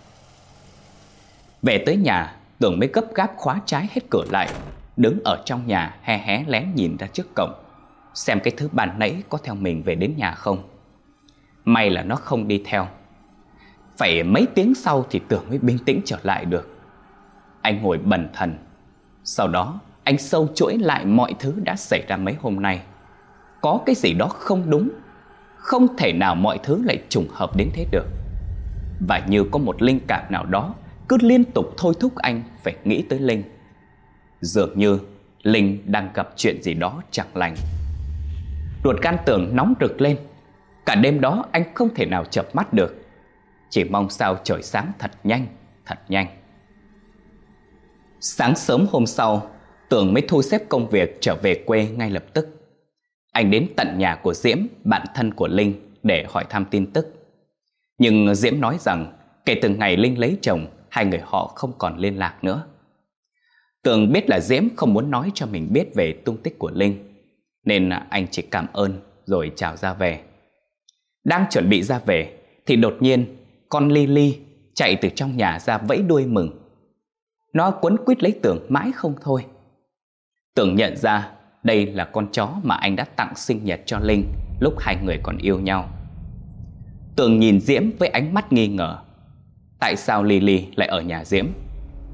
Về 1.63 1.83
tới 1.87 1.97
nhà 1.97 2.37
Tưởng 2.59 2.79
mới 2.79 2.89
gấp 2.93 3.05
gáp 3.15 3.33
khóa 3.37 3.61
trái 3.67 3.89
hết 3.91 4.01
cửa 4.11 4.25
lại, 4.31 4.49
Đứng 4.97 5.21
ở 5.25 5.43
trong 5.45 5.67
nhà 5.67 5.97
hé 6.03 6.19
hé 6.19 6.45
lén 6.47 6.75
nhìn 6.75 6.97
ra 6.97 7.07
trước 7.07 7.27
cổng, 7.37 7.53
Xem 8.15 8.41
cái 8.45 8.55
thứ 8.57 8.69
bàn 8.73 8.95
nãy 8.99 9.23
có 9.29 9.39
theo 9.39 9.55
mình 9.55 9.83
về 9.83 9.95
đến 9.95 10.15
nhà 10.17 10.33
không. 10.33 10.69
May 11.65 11.91
là 11.91 12.03
nó 12.03 12.17
không 12.17 12.49
đi 12.49 12.63
theo. 12.65 12.89
Phải 13.97 14.23
mấy 14.23 14.47
tiếng 14.55 14.75
sau 14.75 15.07
thì 15.11 15.21
tưởng 15.29 15.45
mới 15.49 15.59
bình 15.59 15.79
tĩnh 15.87 16.01
trở 16.05 16.19
lại 16.23 16.45
được. 16.45 16.79
Anh 17.63 17.83
ngồi 17.83 17.99
bần 17.99 18.29
thần. 18.35 18.59
Sau 19.25 19.49
đó, 19.49 19.81
anh 20.05 20.19
sâu 20.19 20.49
chuỗi 20.55 20.79
lại 20.79 21.05
mọi 21.05 21.35
thứ 21.39 21.55
đã 21.63 21.77
xảy 21.77 22.03
ra 22.09 22.17
mấy 22.17 22.37
hôm 22.41 22.63
nay. 22.63 22.83
Có 23.61 23.81
cái 23.87 23.95
gì 23.95 24.13
đó 24.13 24.29
không 24.29 24.71
đúng 24.71 24.91
không 25.59 25.97
thể 25.97 26.13
nào 26.13 26.35
mọi 26.35 26.59
thứ 26.63 26.83
lại 26.85 27.03
trùng 27.09 27.27
hợp 27.31 27.57
đến 27.57 27.71
thế 27.75 27.87
được. 27.91 28.07
Và 29.09 29.23
như 29.29 29.45
có 29.51 29.59
một 29.59 29.83
linh 29.83 30.01
cảm 30.07 30.33
nào 30.33 30.47
đó, 30.47 30.75
Cứ 31.09 31.17
liên 31.21 31.45
tục 31.45 31.75
thôi 31.77 31.95
thúc 32.01 32.17
anh 32.17 32.43
phải 32.63 32.77
nghĩ 32.85 33.03
tới 33.03 33.19
Linh. 33.19 33.43
Dường 34.41 34.79
như 34.79 34.99
Linh 35.43 35.93
đang 35.93 36.11
gặp 36.15 36.29
chuyện 36.37 36.63
gì 36.63 36.75
đó 36.75 37.03
chẳng 37.11 37.27
lành. 37.35 37.55
Ruột 38.85 38.97
gan 39.03 39.17
tưởng 39.27 39.57
nóng 39.57 39.75
rực 39.81 40.01
lên. 40.01 40.19
Cả 40.87 40.95
đêm 40.95 41.21
đó 41.21 41.45
anh 41.53 41.75
không 41.75 41.89
thể 41.95 42.07
nào 42.07 42.25
chợp 42.25 42.55
mắt 42.55 42.73
được. 42.73 43.05
Chỉ 43.71 43.85
mong 43.85 44.11
sao 44.11 44.37
trời 44.45 44.63
sáng 44.63 44.93
thật 44.99 45.11
nhanh 45.25 45.47
Thật 45.87 45.99
nhanh. 46.09 46.27
Sáng 48.21 48.57
sớm 48.57 48.87
hôm 48.91 49.07
sau 49.07 49.51
Tưởng 49.89 50.15
mới 50.15 50.23
thu 50.29 50.43
xếp 50.43 50.63
công 50.69 50.89
việc 50.89 51.19
trở 51.21 51.35
về 51.43 51.55
quê 51.67 51.89
ngay 51.97 52.11
lập 52.11 52.25
tức. 52.35 52.58
Anh 53.33 53.51
đến 53.51 53.69
tận 53.77 53.99
nhà 53.99 54.15
của 54.15 54.35
Diễm, 54.35 54.59
Bạn 54.85 55.07
thân 55.15 55.35
của 55.35 55.49
Linh, 55.49 55.75
Để 56.03 56.27
hỏi 56.29 56.45
thăm 56.49 56.65
tin 56.65 56.93
tức 56.93 57.07
Nhưng 57.99 58.35
Diễm 58.35 58.61
nói 58.61 58.77
rằng, 58.81 59.13
Kể 59.45 59.59
từ 59.63 59.69
ngày 59.69 59.97
Linh 59.97 60.19
lấy 60.19 60.39
chồng, 60.43 60.67
Hai 60.91 61.05
người 61.05 61.21
họ 61.25 61.53
không 61.55 61.73
còn 61.79 61.99
liên 61.99 62.19
lạc 62.19 62.45
nữa 62.45 62.67
Tường 63.83 64.13
biết 64.13 64.29
là 64.29 64.41
Diễm 64.41 64.65
không 64.77 64.95
muốn 64.95 65.11
nói 65.11 65.31
cho 65.35 65.47
mình 65.47 65.69
biết 65.73 65.95
về 65.95 66.13
tung 66.13 66.37
tích 66.37 66.59
của 66.59 66.71
Linh, 66.75 67.15
nên 67.65 67.91
anh 68.11 68.27
chỉ 68.31 68.43
cảm 68.43 68.67
ơn 68.73 69.01
rồi 69.25 69.53
chào 69.57 69.77
ra 69.77 69.95
về. 69.95 70.21
Đang 71.25 71.45
chuẩn 71.51 71.69
bị 71.69 71.83
ra 71.83 71.99
về, 71.99 72.39
thì 72.67 72.77
đột 72.77 72.97
nhiên, 73.01 73.37
con 73.69 73.89
Lily 73.89 74.39
chạy 74.75 74.97
từ 74.97 75.09
trong 75.15 75.37
nhà 75.37 75.59
ra 75.59 75.79
vẫy 75.79 75.99
đuôi 75.99 76.27
mừng. 76.27 76.51
Nó 77.53 77.71
quấn 77.71 77.97
quýt 77.97 78.23
lấy 78.23 78.39
Tường 78.43 78.67
mãi 78.69 78.93
không 78.95 79.15
thôi. 79.21 79.45
Tường 80.55 80.77
nhận 80.77 80.97
ra 80.97 81.33
đây 81.63 81.87
là 81.87 82.05
con 82.05 82.29
chó 82.33 82.49
mà 82.63 82.75
anh 82.75 82.97
đã 82.97 83.05
tặng 83.05 83.33
sinh 83.37 83.65
nhật 83.65 83.81
cho 83.87 83.99
Linh 83.99 84.25
lúc 84.61 84.75
hai 84.79 84.97
người 85.05 85.21
còn 85.23 85.39
yêu 85.39 85.61
nhau. 85.61 85.89
Tường 87.17 87.39
nhìn 87.39 87.61
Diễm 87.61 87.91
với 87.99 88.09
ánh 88.09 88.35
mắt 88.35 88.53
nghi 88.53 88.69
ngờ. 88.69 88.99
Tại 89.79 89.97
sao 89.97 90.25
Lily 90.25 90.67
lại 90.77 90.89
ở 90.89 91.01
nhà 91.01 91.25
Diễm? 91.25 91.47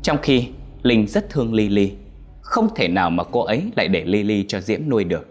Trong 0.03 0.17
khi 0.23 0.49
Linh 0.83 1.07
rất 1.07 1.31
thương 1.31 1.55
Lily, 1.55 1.93
không 2.41 2.69
thể 2.75 2.89
nào 2.89 3.11
mà 3.11 3.25
cô 3.25 3.41
ấy 3.41 3.63
lại 3.77 3.89
để 3.89 4.05
Lily 4.05 4.45
cho 4.49 4.61
Diễm 4.61 4.81
nuôi 4.89 5.05
được. 5.05 5.29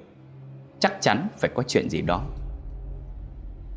Chắc 0.80 0.94
chắn 1.02 1.28
phải 1.38 1.50
có 1.54 1.64
chuyện 1.64 1.90
gì 1.90 2.02
đó. 2.02 2.26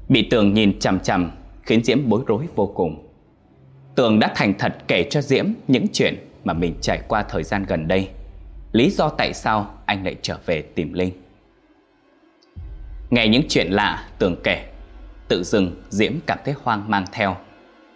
Bị 0.09 0.29
Tường 0.31 0.55
nhìn 0.55 0.79
chằm 0.79 1.01
chằm 1.01 1.31
khiến 1.63 1.85
Diễm 1.85 2.09
bối 2.09 2.23
rối 2.27 2.47
vô 2.55 2.67
cùng. 2.67 3.09
Tường 3.95 4.19
đã 4.19 4.33
thành 4.37 4.55
thật 4.59 4.77
kể 4.89 5.07
cho 5.11 5.23
Diễm 5.23 5.47
những 5.69 5.87
chuyện 5.93 6.15
mà 6.45 6.53
mình 6.53 6.75
trải 6.81 7.03
qua 7.09 7.23
thời 7.23 7.43
gian 7.43 7.65
gần 7.69 7.89
đây. 7.89 8.09
Lý 8.77 8.91
do 8.91 9.09
tại 9.09 9.35
sao 9.35 9.75
anh 9.87 10.05
lại 10.05 10.17
trở 10.23 10.39
về 10.47 10.63
tìm 10.63 10.93
Linh. 10.93 11.13
Nghe 13.11 13.29
những 13.29 13.43
chuyện 13.49 13.67
lạ 13.71 14.09
Tường 14.19 14.37
kể, 14.45 14.73
tự 15.29 15.45
dưng 15.45 15.83
Diễm 15.89 16.13
cảm 16.27 16.39
thấy 16.45 16.55
hoang 16.63 16.91
mang 16.91 17.05
theo. 17.13 17.37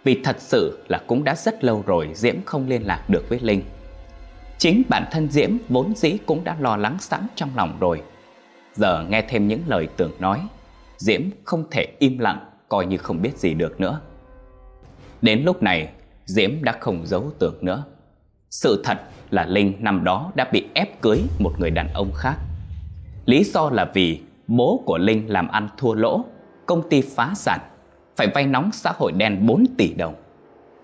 Vì 0.04 0.20
thật 0.24 0.36
sự 0.38 0.84
là 0.88 0.98
cũng 1.06 1.24
đã 1.24 1.34
rất 1.34 1.64
lâu 1.64 1.84
rồi 1.86 2.10
Diễm 2.14 2.34
không 2.44 2.68
liên 2.68 2.86
lạc 2.86 3.04
được 3.08 3.28
với 3.28 3.38
Linh. 3.42 3.62
Chính 4.58 4.82
bản 4.88 5.04
thân 5.10 5.30
Diễm 5.30 5.50
vốn 5.68 5.94
dĩ 5.96 6.18
cũng 6.26 6.44
đã 6.44 6.56
lo 6.60 6.76
lắng 6.76 6.96
sẵn 7.00 7.26
trong 7.34 7.50
lòng 7.56 7.76
rồi. 7.80 8.02
Giờ 8.74 9.04
nghe 9.08 9.22
thêm 9.22 9.48
những 9.48 9.62
lời 9.66 9.88
Tường 9.96 10.12
nói, 10.18 10.40
Diễm 10.96 11.22
không 11.44 11.64
thể 11.70 11.86
im 11.98 12.18
lặng 12.18 12.50
coi 12.68 12.86
như 12.86 12.96
không 12.96 13.22
biết 13.22 13.38
gì 13.38 13.54
được 13.54 13.80
nữa. 13.80 14.00
Đến 15.22 15.42
lúc 15.44 15.62
này, 15.62 15.88
Diễm 16.24 16.64
đã 16.64 16.76
không 16.80 17.06
giấu 17.06 17.32
tưởng 17.38 17.58
nữa. 17.60 17.84
Sự 18.50 18.82
thật 18.84 18.98
là 19.30 19.44
Linh 19.44 19.74
năm 19.78 20.04
đó 20.04 20.32
đã 20.34 20.48
bị 20.52 20.66
ép 20.74 21.00
cưới 21.00 21.22
một 21.38 21.52
người 21.58 21.70
đàn 21.70 21.92
ông 21.92 22.12
khác. 22.14 22.36
Lý 23.26 23.44
do 23.44 23.70
là 23.70 23.84
vì 23.94 24.20
bố 24.46 24.82
của 24.86 24.98
Linh 24.98 25.30
làm 25.30 25.48
ăn 25.48 25.68
thua 25.76 25.94
lỗ, 25.94 26.24
công 26.66 26.88
ty 26.88 27.00
phá 27.00 27.32
sản, 27.34 27.60
phải 28.16 28.26
vay 28.34 28.46
nóng 28.46 28.70
xã 28.72 28.92
hội 28.96 29.12
đen 29.12 29.46
4 29.46 29.64
tỷ 29.78 29.94
đồng. 29.94 30.14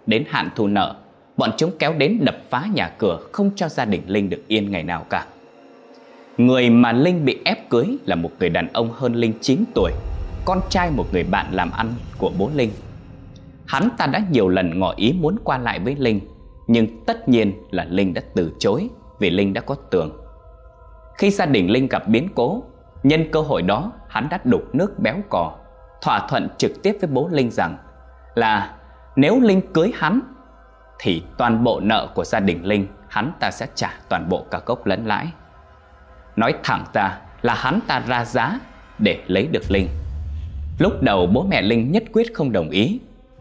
Đến 0.07 0.25
hạn 0.29 0.49
thu 0.57 0.67
nợ, 0.67 0.95
bọn 1.37 1.51
chúng 1.57 1.71
kéo 1.79 1.95
đến 1.99 2.19
đập 2.21 2.37
phá 2.51 2.67
nhà 2.75 2.89
cửa 2.99 3.21
không 3.33 3.51
cho 3.57 3.69
gia 3.69 3.85
đình 3.85 4.03
Linh 4.07 4.31
được 4.31 4.43
yên 4.49 4.71
ngày 4.71 4.83
nào 4.83 5.07
cả. 5.11 5.27
Người 6.39 6.71
mà 6.71 6.93
Linh 6.93 7.25
bị 7.25 7.39
ép 7.45 7.71
cưới 7.71 7.87
là 8.07 8.17
một 8.17 8.31
người 8.41 8.49
đàn 8.49 8.69
ông 8.73 8.91
hơn 8.93 9.15
Linh 9.15 9.33
9 9.41 9.65
tuổi, 9.75 9.93
con 10.45 10.61
trai 10.71 10.91
một 10.91 11.07
người 11.13 11.25
bạn 11.25 11.47
làm 11.51 11.71
ăn 11.71 11.95
của 12.19 12.33
bố 12.39 12.51
Linh. 12.55 12.71
Hắn 13.67 13.89
ta 13.99 14.07
đã 14.07 14.23
nhiều 14.31 14.49
lần 14.49 14.79
ngỏ 14.79 14.95
ý 14.97 15.13
muốn 15.21 15.37
qua 15.45 15.59
lại 15.59 15.79
với 15.79 15.95
Linh, 15.99 16.21
nhưng 16.67 17.05
tất 17.05 17.29
nhiên 17.29 17.53
là 17.71 17.85
Linh 17.85 18.15
đã 18.15 18.23
từ 18.35 18.53
chối 18.59 18.89
vì 19.19 19.31
Linh 19.31 19.53
đã 19.53 19.61
có 19.61 19.75
tường. 19.75 20.21
Khi 21.19 21.31
gia 21.31 21.47
đình 21.47 21.71
Linh 21.71 21.89
gặp 21.89 22.09
biến 22.09 22.29
cố, 22.35 22.63
nhân 23.03 23.29
cơ 23.33 23.41
hội 23.41 23.63
đó 23.63 23.93
hắn 24.09 24.29
đã 24.31 24.39
đục 24.45 24.63
nước 24.73 24.99
béo 24.99 25.17
cò, 25.29 25.53
thỏa 26.03 26.27
thuận 26.29 26.49
trực 26.59 26.83
tiếp 26.83 26.97
với 27.01 27.11
bố 27.13 27.29
Linh 27.33 27.51
rằng 27.51 27.77
là 28.35 28.75
nếu 29.17 29.41
Linh 29.41 29.73
cưới 29.73 29.93
hắn 29.95 30.21
thì 30.99 31.23
toàn 31.39 31.65
bộ 31.65 31.81
nợ 31.81 32.09
của 32.15 32.25
gia 32.25 32.41
đình 32.41 32.65
Linh 32.65 32.87
hắn 33.09 33.33
ta 33.41 33.51
sẽ 33.51 33.67
trả 33.75 33.91
toàn 34.09 34.29
bộ 34.29 34.45
cả 34.51 34.61
gốc 34.67 34.87
lẫn 34.87 35.07
lãi. 35.07 35.27
Nói 36.37 36.55
thẳng 36.63 36.85
ra 36.95 37.19
là 37.43 37.55
hắn 37.55 37.81
ta 37.87 38.03
ra 38.07 38.25
giá 38.25 38.61
để 38.99 39.23
lấy 39.27 39.47
được 39.47 39.71
Linh. 39.71 39.89
Lúc 40.79 40.93
đầu 41.03 41.27
bố 41.27 41.43
mẹ 41.43 41.63
Linh 41.63 41.93
nhất 41.93 42.03
quyết 42.13 42.35
không 42.35 42.53
đồng 42.53 42.71
ý, 42.71 43.01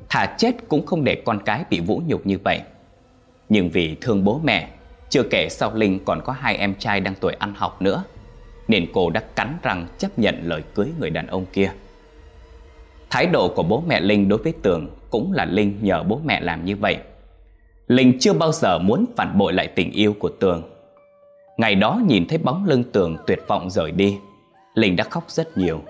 thà 0.10 0.36
chết 0.38 0.52
cũng 0.68 0.86
không 0.86 1.04
để 1.04 1.24
con 1.26 1.40
cái 1.46 1.64
bị 1.70 1.80
vũ 1.80 2.02
nhục 2.06 2.28
như 2.28 2.38
vậy. 2.44 2.62
Nhưng 3.50 3.70
vì 3.70 3.96
thương 4.02 4.24
bố 4.24 4.40
mẹ, 4.44 4.70
chưa 5.10 5.24
kể 5.32 5.48
sau 5.50 5.74
Linh 5.74 6.00
còn 6.06 6.22
có 6.24 6.34
hai 6.34 6.58
em 6.58 6.76
trai 6.76 7.00
đang 7.00 7.16
tuổi 7.16 7.34
ăn 7.40 7.54
học 7.56 7.82
nữa, 7.82 8.04
nên 8.68 8.88
cô 8.94 9.10
đã 9.10 9.24
cắn 9.36 9.58
răng 9.64 9.88
chấp 9.98 10.20
nhận 10.20 10.40
lời 10.44 10.64
cưới 10.76 10.88
người 11.00 11.10
đàn 11.10 11.28
ông 11.28 11.46
kia. 11.46 11.72
Thái 13.10 13.26
độ 13.26 13.48
của 13.48 13.64
bố 13.64 13.84
mẹ 13.88 14.00
Linh 14.00 14.30
đối 14.30 14.40
với 14.40 14.54
Tường 14.62 14.90
cũng 15.10 15.32
là 15.32 15.46
Linh 15.46 15.80
nhờ 15.82 16.04
bố 16.04 16.20
mẹ 16.26 16.42
làm 16.42 16.66
như 16.66 16.76
vậy. 16.76 16.98
Linh 17.88 18.20
chưa 18.20 18.34
bao 18.34 18.52
giờ 18.52 18.80
muốn 18.80 19.06
phản 19.16 19.38
bội 19.38 19.54
lại 19.54 19.68
tình 19.68 19.92
yêu 19.92 20.16
của 20.20 20.30
Tường. 20.30 20.64
Ngày 21.58 21.76
đó 21.76 22.02
nhìn 22.08 22.28
thấy 22.28 22.38
bóng 22.38 22.66
lưng 22.66 22.84
Tường 22.92 23.18
tuyệt 23.28 23.40
vọng 23.48 23.70
rời 23.70 23.92
đi, 23.92 24.18
Linh 24.74 24.96
đã 24.96 25.04
khóc 25.04 25.24
rất 25.28 25.58
nhiều. 25.58 25.82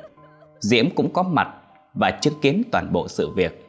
Diễm 0.60 0.90
cũng 0.90 1.14
có 1.14 1.24
mặt 1.24 1.48
và 1.94 2.12
chứng 2.12 2.40
kiến 2.42 2.64
toàn 2.72 2.94
bộ 2.94 3.08
sự 3.08 3.30
việc. 3.30 3.66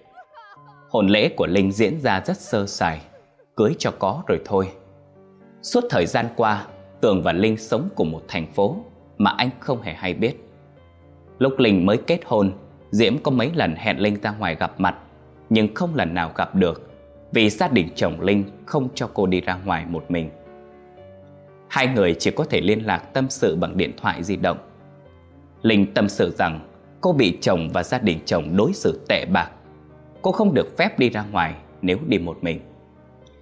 Hôn 0.88 1.08
lễ 1.08 1.28
của 1.28 1.46
Linh 1.46 1.72
diễn 1.72 2.00
ra 2.00 2.22
rất 2.26 2.40
sơ 2.40 2.66
sài, 2.66 3.00
cưới 3.56 3.74
cho 3.78 3.90
có 3.98 4.22
rồi 4.26 4.40
thôi. 4.44 4.68
Suốt 5.62 5.84
thời 5.90 6.06
gian 6.06 6.26
qua, 6.36 6.66
Tường 7.00 7.22
và 7.22 7.32
Linh 7.32 7.56
sống 7.56 7.88
cùng 7.94 8.12
một 8.12 8.22
thành 8.28 8.52
phố 8.52 8.76
mà 9.18 9.30
anh 9.30 9.50
không 9.60 9.82
hề 9.82 9.94
hay 9.94 10.14
biết. 10.14 10.34
Lúc 11.38 11.58
Linh 11.58 11.86
mới 11.86 11.96
kết 11.96 12.20
hôn, 12.24 12.52
Diễm 12.90 13.18
có 13.18 13.30
mấy 13.30 13.50
lần 13.54 13.74
hẹn 13.76 13.98
Linh 13.98 14.20
ra 14.22 14.34
ngoài 14.38 14.54
gặp 14.54 14.80
mặt, 14.80 14.96
nhưng 15.50 15.74
không 15.74 15.94
lần 15.94 16.14
nào 16.14 16.32
gặp 16.34 16.54
được 16.54 16.90
vì 17.32 17.50
gia 17.50 17.68
đình 17.68 17.88
chồng 17.94 18.20
Linh 18.20 18.44
không 18.66 18.88
cho 18.94 19.10
cô 19.14 19.26
đi 19.26 19.40
ra 19.40 19.58
ngoài 19.64 19.86
một 19.88 20.04
mình. 20.08 20.30
Hai 21.68 21.86
người 21.86 22.14
chỉ 22.14 22.30
có 22.30 22.44
thể 22.44 22.60
liên 22.60 22.86
lạc 22.86 22.98
tâm 22.98 23.30
sự 23.30 23.56
bằng 23.56 23.76
điện 23.76 23.92
thoại 23.96 24.22
di 24.22 24.36
động. 24.36 24.58
Linh 25.62 25.94
tâm 25.94 26.08
sự 26.08 26.34
rằng 26.38 26.60
cô 27.00 27.12
bị 27.12 27.38
chồng 27.40 27.68
và 27.72 27.82
gia 27.82 27.98
đình 27.98 28.18
chồng 28.24 28.56
đối 28.56 28.72
xử 28.72 29.00
tệ 29.08 29.24
bạc. 29.24 29.50
Cô 30.22 30.32
không 30.32 30.54
được 30.54 30.76
phép 30.78 30.98
đi 30.98 31.10
ra 31.10 31.24
ngoài 31.32 31.54
nếu 31.82 31.98
đi 32.06 32.18
một 32.18 32.38
mình. 32.40 32.60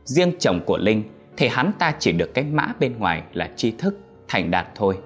Riêng 0.04 0.32
chồng 0.38 0.60
của 0.66 0.78
Linh 0.78 1.02
thì 1.36 1.48
hắn 1.48 1.72
ta 1.78 1.94
chỉ 1.98 2.12
được 2.12 2.34
cái 2.34 2.44
mã 2.44 2.68
bên 2.80 2.98
ngoài 2.98 3.22
là 3.32 3.50
tri 3.56 3.70
thức, 3.70 3.98
thành 4.28 4.50
đạt 4.50 4.66
thôi. 4.74 4.98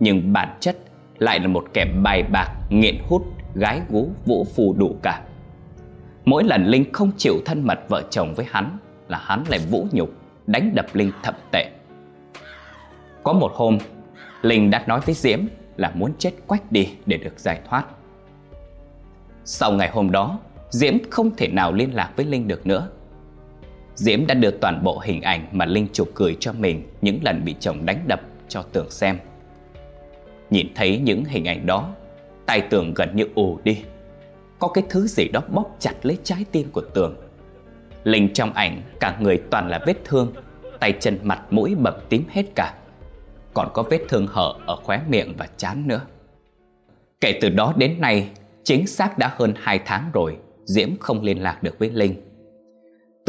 Nhưng 0.00 0.32
bản 0.32 0.56
chất 0.60 0.76
lại 1.18 1.40
là 1.40 1.46
một 1.46 1.64
kẻ 1.72 1.84
bài 2.02 2.22
bạc, 2.22 2.48
nghiện 2.70 2.98
hút, 3.08 3.22
gái 3.54 3.82
gú, 3.88 4.08
vũ 4.26 4.46
phù 4.54 4.74
đủ 4.78 4.96
cả. 5.02 5.22
Mỗi 6.24 6.44
lần 6.44 6.66
Linh 6.66 6.92
không 6.92 7.10
chịu 7.16 7.34
thân 7.44 7.66
mật 7.66 7.78
vợ 7.88 8.02
chồng 8.10 8.34
với 8.34 8.46
hắn 8.50 8.78
là 9.08 9.18
hắn 9.18 9.44
lại 9.48 9.58
vũ 9.70 9.86
nhục, 9.92 10.10
đánh 10.46 10.74
đập 10.74 10.86
Linh 10.92 11.12
thậm 11.22 11.34
tệ. 11.52 11.70
Có 13.22 13.32
một 13.32 13.52
hôm, 13.54 13.78
Linh 14.42 14.70
đã 14.70 14.84
nói 14.86 15.00
với 15.00 15.14
Diễm 15.14 15.40
là 15.76 15.92
muốn 15.94 16.12
chết 16.18 16.32
quách 16.46 16.72
đi 16.72 16.88
để 17.06 17.16
được 17.16 17.38
giải 17.38 17.60
thoát. 17.68 17.84
Sau 19.44 19.72
ngày 19.72 19.90
hôm 19.90 20.10
đó, 20.10 20.38
Diễm 20.70 20.94
không 21.10 21.30
thể 21.36 21.48
nào 21.48 21.72
liên 21.72 21.94
lạc 21.94 22.12
với 22.16 22.26
Linh 22.26 22.48
được 22.48 22.66
nữa. 22.66 22.88
Diễm 23.98 24.26
đã 24.26 24.34
đưa 24.34 24.50
toàn 24.50 24.84
bộ 24.84 24.98
hình 25.04 25.22
ảnh 25.22 25.46
mà 25.52 25.64
Linh 25.64 25.88
chụp 25.92 26.10
cười 26.14 26.36
cho 26.40 26.52
mình 26.52 26.82
những 27.02 27.18
lần 27.22 27.44
bị 27.44 27.54
chồng 27.60 27.86
đánh 27.86 28.04
đập 28.06 28.20
cho 28.48 28.62
Tường 28.62 28.90
xem. 28.90 29.18
Nhìn 30.50 30.66
thấy 30.74 30.98
những 30.98 31.24
hình 31.24 31.44
ảnh 31.44 31.66
đó, 31.66 31.94
tay 32.46 32.60
Tường 32.60 32.94
gần 32.94 33.16
như 33.16 33.28
ù 33.34 33.58
đi. 33.64 33.82
Có 34.58 34.68
cái 34.68 34.84
thứ 34.90 35.06
gì 35.06 35.28
đó 35.28 35.40
bóp 35.48 35.76
chặt 35.78 35.94
lấy 36.02 36.18
trái 36.24 36.44
tim 36.52 36.70
của 36.72 36.80
Tường. 36.94 37.16
Linh 38.04 38.32
trong 38.32 38.52
ảnh 38.52 38.82
cả 39.00 39.16
người 39.20 39.42
toàn 39.50 39.68
là 39.68 39.80
vết 39.86 39.96
thương, 40.04 40.32
tay 40.80 40.94
chân 41.00 41.18
mặt 41.22 41.40
mũi 41.50 41.74
bầm 41.74 41.94
tím 42.08 42.24
hết 42.30 42.44
cả. 42.54 42.74
Còn 43.54 43.68
có 43.74 43.82
vết 43.82 44.00
thương 44.08 44.26
hở 44.26 44.54
ở 44.66 44.76
khóe 44.76 45.00
miệng 45.08 45.34
và 45.38 45.48
chán 45.56 45.88
nữa. 45.88 46.00
Kể 47.20 47.38
từ 47.40 47.48
đó 47.48 47.74
đến 47.76 48.00
nay, 48.00 48.28
chính 48.64 48.86
xác 48.86 49.18
đã 49.18 49.34
hơn 49.36 49.54
2 49.56 49.80
tháng 49.84 50.10
rồi, 50.12 50.36
Diễm 50.64 50.88
không 51.00 51.22
liên 51.22 51.42
lạc 51.42 51.62
được 51.62 51.78
với 51.78 51.90
Linh. 51.90 52.27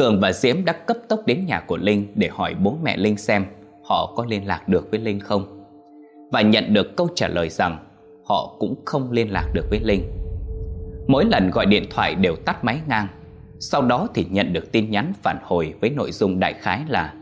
Tường 0.00 0.20
và 0.20 0.32
Diễm 0.32 0.64
đã 0.64 0.72
cấp 0.72 0.96
tốc 1.08 1.20
đến 1.26 1.46
nhà 1.46 1.60
của 1.60 1.76
Linh 1.76 2.06
để 2.14 2.28
hỏi 2.32 2.54
bố 2.54 2.76
mẹ 2.82 2.96
Linh 2.96 3.16
xem 3.16 3.44
họ 3.84 4.12
có 4.16 4.26
liên 4.28 4.46
lạc 4.46 4.68
được 4.68 4.90
với 4.90 5.00
Linh 5.00 5.20
không. 5.20 5.64
Và 6.32 6.42
nhận 6.42 6.74
được 6.74 6.96
câu 6.96 7.08
trả 7.14 7.28
lời 7.28 7.48
rằng 7.48 7.78
họ 8.24 8.56
cũng 8.58 8.74
không 8.84 9.12
liên 9.12 9.32
lạc 9.32 9.50
được 9.54 9.66
với 9.70 9.80
Linh. 9.80 10.02
Mỗi 11.08 11.24
lần 11.24 11.50
gọi 11.50 11.66
điện 11.66 11.84
thoại 11.90 12.14
đều 12.14 12.36
tắt 12.36 12.64
máy 12.64 12.80
ngang, 12.88 13.06
sau 13.58 13.82
đó 13.82 14.08
thì 14.14 14.26
nhận 14.30 14.52
được 14.52 14.72
tin 14.72 14.90
nhắn 14.90 15.12
phản 15.22 15.36
hồi 15.42 15.74
với 15.80 15.90
nội 15.90 16.12
dung 16.12 16.40
đại 16.40 16.52
khái 16.52 16.80
là 16.88 17.14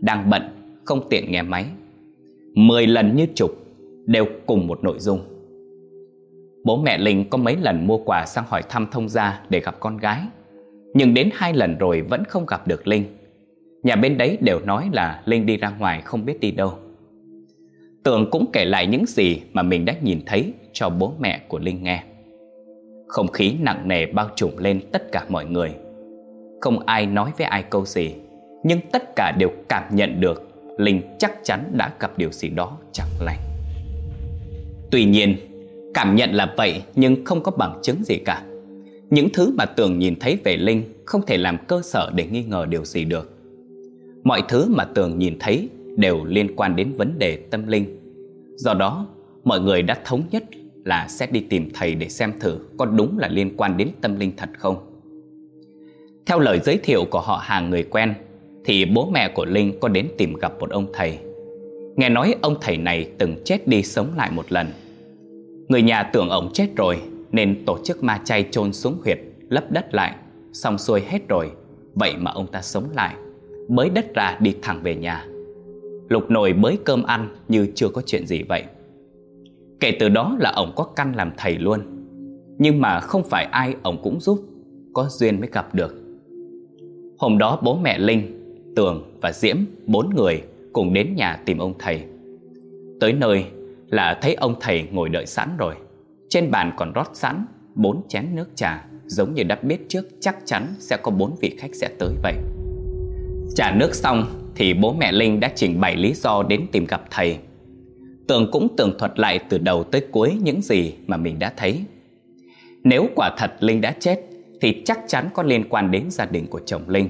đang 0.00 0.30
bận, 0.30 0.42
không 0.84 1.08
tiện 1.10 1.32
nghe 1.32 1.42
máy. 1.42 1.66
Mười 2.54 2.86
lần 2.86 3.16
như 3.16 3.26
chục 3.34 3.50
đều 4.06 4.26
cùng 4.46 4.66
một 4.66 4.84
nội 4.84 4.98
dung. 4.98 5.20
Bố 6.64 6.76
mẹ 6.76 6.98
Linh 6.98 7.30
có 7.30 7.38
mấy 7.38 7.56
lần 7.56 7.86
mua 7.86 7.98
quà 7.98 8.26
sang 8.26 8.44
hỏi 8.48 8.62
thăm 8.68 8.86
thông 8.92 9.08
gia 9.08 9.42
để 9.48 9.60
gặp 9.60 9.80
con 9.80 9.96
gái 9.96 10.20
nhưng 10.96 11.14
đến 11.14 11.30
hai 11.32 11.54
lần 11.54 11.78
rồi 11.78 12.02
vẫn 12.02 12.24
không 12.24 12.46
gặp 12.46 12.68
được 12.68 12.88
Linh. 12.88 13.04
Nhà 13.82 13.96
bên 13.96 14.18
đấy 14.18 14.38
đều 14.40 14.60
nói 14.60 14.88
là 14.92 15.22
Linh 15.24 15.46
đi 15.46 15.56
ra 15.56 15.72
ngoài 15.78 16.02
không 16.04 16.24
biết 16.24 16.40
đi 16.40 16.50
đâu. 16.50 16.72
Tường 18.04 18.28
cũng 18.30 18.46
kể 18.52 18.64
lại 18.64 18.86
những 18.86 19.06
gì 19.06 19.40
mà 19.52 19.62
mình 19.62 19.84
đã 19.84 19.94
nhìn 20.02 20.20
thấy 20.26 20.52
cho 20.72 20.90
bố 20.90 21.12
mẹ 21.20 21.40
của 21.48 21.58
Linh 21.58 21.82
nghe. 21.82 22.02
Không 23.08 23.28
khí 23.28 23.54
nặng 23.60 23.88
nề 23.88 24.06
bao 24.06 24.28
trùm 24.36 24.56
lên 24.56 24.80
tất 24.92 25.12
cả 25.12 25.24
mọi 25.28 25.44
người. 25.44 25.74
Không 26.60 26.86
ai 26.86 27.06
nói 27.06 27.30
với 27.38 27.46
ai 27.46 27.62
câu 27.62 27.84
gì, 27.84 28.14
Nhưng 28.64 28.80
tất 28.92 29.16
cả 29.16 29.32
đều 29.38 29.50
cảm 29.68 29.96
nhận 29.96 30.20
được 30.20 30.48
Linh 30.78 31.02
chắc 31.18 31.32
chắn 31.42 31.72
đã 31.72 31.92
gặp 32.00 32.18
điều 32.18 32.32
gì 32.32 32.48
đó 32.48 32.78
chẳng 32.92 33.08
lành. 33.20 33.38
Tuy 34.90 35.04
nhiên, 35.04 35.36
Cảm 35.96 36.16
nhận 36.16 36.34
là 36.34 36.54
vậy 36.56 36.82
nhưng 36.94 37.24
không 37.24 37.42
có 37.42 37.50
bằng 37.50 37.78
chứng 37.82 38.04
gì 38.04 38.16
cả 38.24 38.42
những 39.10 39.28
thứ 39.32 39.52
mà 39.56 39.66
Tường 39.66 39.98
nhìn 39.98 40.14
thấy 40.20 40.38
về 40.44 40.56
Linh 40.56 40.82
không 41.04 41.26
thể 41.26 41.36
làm 41.36 41.58
cơ 41.66 41.82
sở 41.82 42.10
để 42.14 42.26
nghi 42.26 42.42
ngờ 42.42 42.66
điều 42.68 42.84
gì 42.84 43.04
được. 43.04 43.32
Mọi 44.24 44.42
thứ 44.48 44.66
mà 44.68 44.84
Tường 44.84 45.18
nhìn 45.18 45.36
thấy 45.40 45.68
đều 45.96 46.24
liên 46.24 46.56
quan 46.56 46.76
đến 46.76 46.92
vấn 46.96 47.18
đề 47.18 47.36
tâm 47.36 47.66
linh. 47.66 47.98
Do 48.56 48.74
đó, 48.74 49.06
mọi 49.44 49.60
người 49.60 49.82
đã 49.82 49.98
thống 50.04 50.22
nhất 50.30 50.44
là 50.84 51.06
sẽ 51.08 51.26
đi 51.26 51.40
tìm 51.40 51.70
thầy 51.74 51.94
để 51.94 52.08
xem 52.08 52.32
thử 52.40 52.58
có 52.78 52.86
đúng 52.86 53.18
là 53.18 53.28
liên 53.28 53.56
quan 53.56 53.76
đến 53.76 53.88
tâm 54.00 54.16
linh 54.16 54.32
thật 54.36 54.48
không. 54.58 54.76
Theo 56.26 56.38
lời 56.38 56.60
giới 56.64 56.76
thiệu 56.76 57.04
của 57.10 57.20
họ 57.20 57.40
hàng 57.42 57.70
người 57.70 57.82
quen, 57.82 58.14
thì 58.64 58.84
bố 58.84 59.10
mẹ 59.10 59.28
của 59.34 59.44
Linh 59.44 59.80
có 59.80 59.88
đến 59.88 60.08
tìm 60.18 60.34
gặp 60.34 60.52
một 60.60 60.70
ông 60.70 60.86
thầy. 60.92 61.18
Nghe 61.96 62.08
nói 62.08 62.34
ông 62.40 62.56
thầy 62.60 62.76
này 62.76 63.08
từng 63.18 63.36
chết 63.44 63.68
đi 63.68 63.82
sống 63.82 64.08
lại 64.16 64.30
một 64.30 64.52
lần. 64.52 64.66
Người 65.68 65.82
nhà 65.82 66.02
tưởng 66.02 66.28
ông 66.28 66.50
chết 66.54 66.68
rồi 66.76 66.98
nên 67.36 67.64
tổ 67.66 67.78
chức 67.84 68.04
ma 68.04 68.20
chay 68.24 68.48
chôn 68.50 68.72
xuống 68.72 68.98
huyệt, 69.04 69.18
lấp 69.48 69.72
đất 69.72 69.94
lại, 69.94 70.16
xong 70.52 70.78
xuôi 70.78 71.00
hết 71.00 71.28
rồi, 71.28 71.50
vậy 71.94 72.14
mà 72.18 72.30
ông 72.30 72.46
ta 72.46 72.62
sống 72.62 72.84
lại, 72.94 73.14
bới 73.68 73.90
đất 73.90 74.14
ra 74.14 74.38
đi 74.40 74.54
thẳng 74.62 74.80
về 74.82 74.94
nhà. 74.94 75.26
Lục 76.08 76.30
nồi 76.30 76.52
bới 76.52 76.78
cơm 76.84 77.02
ăn 77.02 77.28
như 77.48 77.68
chưa 77.74 77.88
có 77.88 78.02
chuyện 78.06 78.26
gì 78.26 78.42
vậy. 78.42 78.64
Kể 79.80 79.96
từ 80.00 80.08
đó 80.08 80.36
là 80.40 80.52
ông 80.56 80.72
có 80.76 80.84
căn 80.84 81.16
làm 81.16 81.30
thầy 81.36 81.58
luôn. 81.58 81.80
Nhưng 82.58 82.80
mà 82.80 83.00
không 83.00 83.22
phải 83.24 83.44
ai 83.44 83.74
ông 83.82 84.02
cũng 84.02 84.20
giúp 84.20 84.40
Có 84.92 85.06
duyên 85.10 85.40
mới 85.40 85.48
gặp 85.52 85.74
được. 85.74 85.94
Hôm 87.18 87.38
đó 87.38 87.60
bố 87.62 87.78
mẹ 87.82 87.98
Linh, 87.98 88.22
Tường 88.76 89.18
và 89.20 89.32
Diễm 89.32 89.56
Bốn 89.86 90.14
người 90.14 90.42
cùng 90.72 90.92
đến 90.92 91.14
nhà 91.16 91.42
tìm 91.44 91.58
ông 91.58 91.74
thầy. 91.78 92.00
Tới 93.00 93.12
nơi 93.12 93.44
là 93.88 94.18
thấy 94.22 94.34
ông 94.34 94.54
thầy 94.60 94.88
ngồi 94.92 95.08
đợi 95.08 95.26
sẵn 95.26 95.48
rồi. 95.58 95.74
Trên 96.28 96.50
bàn 96.50 96.72
còn 96.76 96.92
rót 96.92 97.10
sẵn 97.14 97.46
bốn 97.74 98.02
chén 98.08 98.34
nước 98.34 98.48
trà, 98.54 98.84
Giống 99.06 99.34
như 99.34 99.42
đã 99.42 99.58
biết 99.62 99.88
trước, 99.88 100.08
chắc 100.20 100.36
chắn 100.44 100.74
sẽ 100.78 100.96
có 101.02 101.10
bốn 101.10 101.36
vị 101.40 101.56
khách 101.58 101.74
sẽ 101.74 101.88
tới 101.98 102.14
vậy 102.22 102.34
Trả 103.54 103.72
nước 103.74 103.94
xong 103.94 104.24
thì 104.54 104.74
bố 104.74 104.92
mẹ 104.92 105.12
Linh 105.12 105.40
đã 105.40 105.50
trình 105.54 105.80
bày 105.80 105.96
lý 105.96 106.12
do 106.14 106.42
đến 106.42 106.66
tìm 106.72 106.86
gặp 106.86 107.02
thầy 107.10 107.38
Tường 108.28 108.48
cũng 108.52 108.68
tường 108.76 108.92
thuật 108.98 109.18
lại 109.18 109.38
từ 109.48 109.58
đầu 109.58 109.84
tới 109.84 110.06
cuối 110.10 110.38
những 110.42 110.62
gì 110.62 110.94
mà 111.06 111.16
mình 111.16 111.38
đã 111.38 111.52
thấy. 111.56 111.84
Nếu 112.84 113.06
quả 113.16 113.34
thật 113.38 113.52
Linh 113.60 113.80
đã 113.80 113.94
chết, 114.00 114.20
thì 114.60 114.82
chắc 114.84 115.00
chắn 115.06 115.28
có 115.34 115.42
liên 115.42 115.64
quan 115.68 115.90
đến 115.90 116.10
gia 116.10 116.26
đình 116.26 116.46
của 116.46 116.60
chồng 116.66 116.88
Linh. 116.88 117.08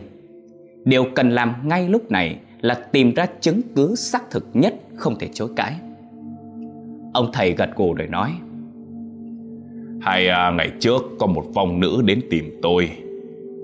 Điều 0.85 1.07
cần 1.15 1.31
làm 1.31 1.55
ngay 1.69 1.89
lúc 1.89 2.11
này 2.11 2.37
là 2.61 2.75
tìm 2.75 3.15
ra 3.15 3.27
chứng 3.41 3.61
cứ 3.77 3.95
xác 3.95 4.31
thực 4.31 4.47
nhất, 4.53 4.75
không 4.97 5.19
thể 5.19 5.29
chối 5.33 5.49
cãi. 5.57 5.75
Ông 7.15 7.31
thầy 7.33 7.53
gật 7.53 7.77
gù 7.77 7.95
rồi 7.95 8.09
nói 8.09 8.33
Hai 10.01 10.29
à, 10.29 10.51
ngày 10.51 10.71
trước 10.81 11.03
có 11.19 11.27
một 11.27 11.45
vong 11.55 11.81
nữ 11.81 12.03
đến 12.05 12.21
tìm 12.31 12.59
tôi 12.63 12.91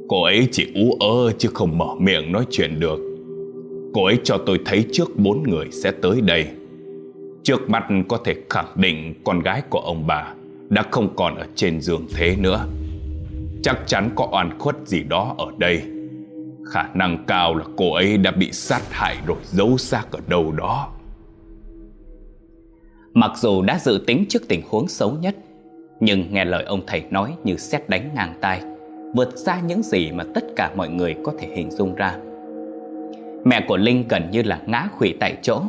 Cô 0.08 0.22
ấy 0.22 0.48
chỉ 0.52 0.72
ú 0.74 0.96
ơ 1.00 1.32
chứ 1.38 1.48
không 1.54 1.78
mở 1.78 1.94
miệng 1.98 2.32
nói 2.32 2.44
chuyện 2.50 2.80
được 2.80 2.98
Cô 3.94 4.04
ấy 4.04 4.18
cho 4.24 4.38
tôi 4.46 4.58
thấy 4.64 4.84
trước 4.92 5.16
bốn 5.16 5.42
người 5.42 5.66
sẽ 5.70 5.90
tới 5.90 6.20
đây 6.20 6.46
Trước 7.42 7.70
mắt 7.70 7.84
có 8.08 8.18
thể 8.24 8.34
khẳng 8.50 8.72
định 8.76 9.14
con 9.24 9.40
gái 9.40 9.62
của 9.70 9.78
ông 9.78 10.06
bà 10.06 10.34
đã 10.72 10.84
không 10.90 11.16
còn 11.16 11.34
ở 11.34 11.46
trên 11.54 11.80
giường 11.80 12.06
thế 12.14 12.36
nữa. 12.36 12.66
Chắc 13.62 13.78
chắn 13.86 14.10
có 14.14 14.28
oan 14.32 14.58
khuất 14.58 14.76
gì 14.86 15.02
đó 15.02 15.34
ở 15.38 15.46
đây. 15.58 15.82
Khả 16.72 16.82
năng 16.94 17.24
cao 17.26 17.54
là 17.54 17.64
cô 17.76 17.94
ấy 17.94 18.16
đã 18.16 18.30
bị 18.30 18.52
sát 18.52 18.82
hại 18.90 19.16
rồi 19.26 19.36
giấu 19.44 19.78
xác 19.78 20.12
ở 20.12 20.18
đâu 20.26 20.52
đó. 20.52 20.88
Mặc 23.14 23.32
dù 23.36 23.62
đã 23.62 23.78
dự 23.78 24.04
tính 24.06 24.24
trước 24.28 24.48
tình 24.48 24.62
huống 24.68 24.88
xấu 24.88 25.12
nhất, 25.12 25.36
nhưng 26.04 26.24
nghe 26.30 26.44
lời 26.44 26.64
ông 26.64 26.80
thầy 26.86 27.02
nói 27.10 27.34
như 27.44 27.56
xét 27.56 27.88
đánh 27.88 28.10
ngang 28.14 28.34
tai, 28.40 28.60
vượt 29.14 29.38
xa 29.38 29.60
những 29.66 29.82
gì 29.82 30.12
mà 30.12 30.24
tất 30.34 30.44
cả 30.56 30.70
mọi 30.76 30.88
người 30.88 31.16
có 31.24 31.32
thể 31.38 31.48
hình 31.56 31.70
dung 31.70 31.94
ra. 31.94 32.16
Mẹ 33.44 33.64
của 33.68 33.76
Linh 33.76 34.04
gần 34.08 34.30
như 34.30 34.42
là 34.42 34.60
ngã 34.66 34.88
khủy 34.92 35.14
tại 35.20 35.36
chỗ. 35.42 35.62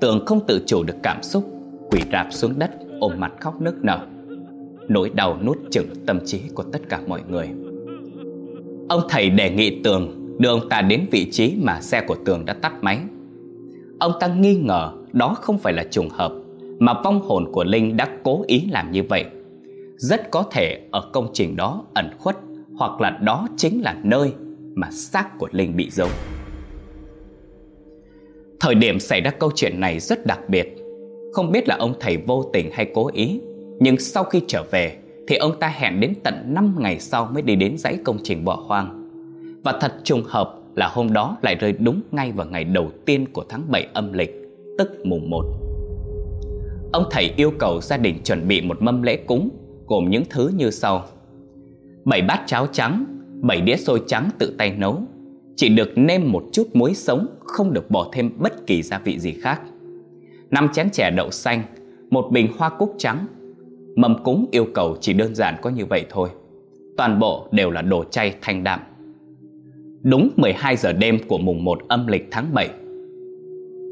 Tường 0.00 0.26
không 0.26 0.40
tự 0.46 0.62
chủ 0.66 0.82
được 0.82 0.96
cảm 1.02 1.22
xúc 1.22 1.44
Quỳ 1.90 2.00
rạp 2.12 2.32
xuống 2.32 2.52
đất 2.58 2.70
ôm 3.00 3.12
mặt 3.18 3.32
khóc 3.40 3.60
nức 3.60 3.84
nở. 3.84 4.06
Nỗi 4.88 5.10
đau 5.14 5.38
nuốt 5.44 5.58
chửng 5.70 5.86
tâm 6.06 6.20
trí 6.26 6.40
của 6.54 6.62
tất 6.62 6.80
cả 6.88 7.00
mọi 7.06 7.20
người. 7.28 7.48
Ông 8.88 9.00
thầy 9.08 9.30
đề 9.30 9.50
nghị 9.50 9.82
Tường 9.82 10.36
đưa 10.38 10.48
ông 10.48 10.68
ta 10.68 10.82
đến 10.82 11.06
vị 11.10 11.30
trí 11.30 11.56
mà 11.62 11.80
xe 11.80 12.00
của 12.00 12.16
Tường 12.24 12.44
đã 12.44 12.52
tắt 12.52 12.72
máy. 12.80 12.98
Ông 14.00 14.12
ta 14.20 14.26
nghi 14.26 14.54
ngờ 14.54 14.92
đó 15.12 15.36
không 15.40 15.58
phải 15.58 15.72
là 15.72 15.84
trùng 15.90 16.08
hợp 16.08 16.32
Mà 16.78 16.94
vong 17.04 17.20
hồn 17.20 17.52
của 17.52 17.64
Linh 17.64 17.96
đã 17.96 18.08
cố 18.22 18.44
ý 18.46 18.68
làm 18.70 18.92
như 18.92 19.02
vậy. 19.02 19.24
Rất 19.96 20.30
có 20.30 20.42
thể 20.50 20.80
ở 20.90 21.10
công 21.12 21.28
trình 21.32 21.56
đó 21.56 21.84
ẩn 21.94 22.10
khuất 22.18 22.36
Hoặc 22.78 23.00
là 23.00 23.10
đó 23.10 23.48
chính 23.56 23.82
là 23.82 23.96
nơi 24.02 24.32
mà 24.74 24.90
xác 24.90 25.38
của 25.38 25.48
Linh 25.52 25.76
bị 25.76 25.90
giấu. 25.90 26.08
Thời 28.60 28.74
điểm 28.74 29.00
xảy 29.00 29.20
ra 29.20 29.30
câu 29.30 29.50
chuyện 29.54 29.80
này 29.80 30.00
rất 30.00 30.26
đặc 30.26 30.40
biệt. 30.48 30.76
Không 31.32 31.52
biết 31.52 31.68
là 31.68 31.76
ông 31.76 31.94
thầy 32.00 32.16
vô 32.16 32.42
tình 32.52 32.70
hay 32.72 32.90
cố 32.94 33.10
ý, 33.12 33.40
Nhưng 33.80 33.98
sau 33.98 34.24
khi 34.24 34.42
trở 34.48 34.62
về 34.70 34.96
Thì 35.28 35.36
ông 35.36 35.58
ta 35.60 35.68
hẹn 35.68 36.00
đến 36.00 36.14
tận 36.22 36.34
5 36.46 36.76
ngày 36.78 37.00
sau 37.00 37.30
mới 37.32 37.42
đi 37.42 37.56
đến 37.56 37.78
dãy 37.78 37.98
công 38.04 38.18
trình 38.22 38.44
bỏ 38.44 38.64
hoang. 38.66 39.10
Và 39.64 39.78
thật 39.80 39.92
trùng 40.04 40.22
hợp 40.26 40.60
là 40.74 40.88
hôm 40.88 41.12
đó 41.12 41.36
lại 41.42 41.54
rơi 41.54 41.72
đúng 41.72 42.00
ngay 42.10 42.32
vào 42.32 42.46
ngày 42.46 42.64
đầu 42.64 42.90
tiên 43.04 43.26
của 43.32 43.44
tháng 43.48 43.62
7 43.68 43.86
âm 43.92 44.12
lịch, 44.12 44.30
Tức 44.78 44.90
mùng 45.04 45.30
1 45.30 45.44
Ông 46.92 47.04
thầy 47.10 47.32
yêu 47.36 47.52
cầu 47.58 47.80
gia 47.80 47.96
đình 47.96 48.18
chuẩn 48.24 48.48
bị 48.48 48.60
một 48.60 48.82
mâm 48.82 49.02
lễ 49.02 49.16
cúng 49.16 49.50
Gồm 49.94 50.10
những 50.10 50.24
thứ 50.30 50.50
như 50.56 50.70
sau. 50.70 51.04
Bảy 52.04 52.22
bát 52.22 52.42
cháo 52.46 52.66
trắng, 52.66 53.04
bảy 53.42 53.60
đĩa 53.60 53.76
xôi 53.76 54.02
trắng 54.06 54.30
tự 54.38 54.54
tay 54.58 54.74
nấu. 54.78 54.98
Chỉ 55.56 55.68
được 55.68 55.92
nêm 55.96 56.32
một 56.32 56.44
chút 56.52 56.68
muối 56.72 56.94
sống, 56.94 57.26
Không 57.40 57.72
được 57.72 57.90
bỏ 57.90 58.08
thêm 58.12 58.30
bất 58.38 58.66
kỳ 58.66 58.82
gia 58.82 58.98
vị 58.98 59.18
gì 59.18 59.32
khác. 59.32 59.60
Năm 60.50 60.68
chén 60.72 60.90
chè 60.90 61.10
đậu 61.10 61.30
xanh, 61.30 61.62
Một 62.10 62.28
bình 62.32 62.48
hoa 62.58 62.68
cúc 62.68 62.94
trắng. 62.98 63.26
Mâm 63.96 64.24
cúng 64.24 64.46
yêu 64.50 64.66
cầu 64.74 64.96
chỉ 65.00 65.12
đơn 65.12 65.34
giản 65.34 65.54
có 65.62 65.70
như 65.70 65.86
vậy 65.86 66.06
thôi. 66.10 66.28
Toàn 66.96 67.18
bộ 67.18 67.48
đều 67.52 67.70
là 67.70 67.82
đồ 67.82 68.04
chay 68.04 68.34
thanh 68.40 68.64
đạm. 68.64 68.80
Đúng 70.02 70.30
12 70.36 70.76
giờ 70.76 70.92
đêm 70.92 71.18
của 71.28 71.38
mùng 71.38 71.64
1 71.64 71.78
âm 71.88 72.06
lịch 72.06 72.28
tháng 72.30 72.54
7 72.54 72.68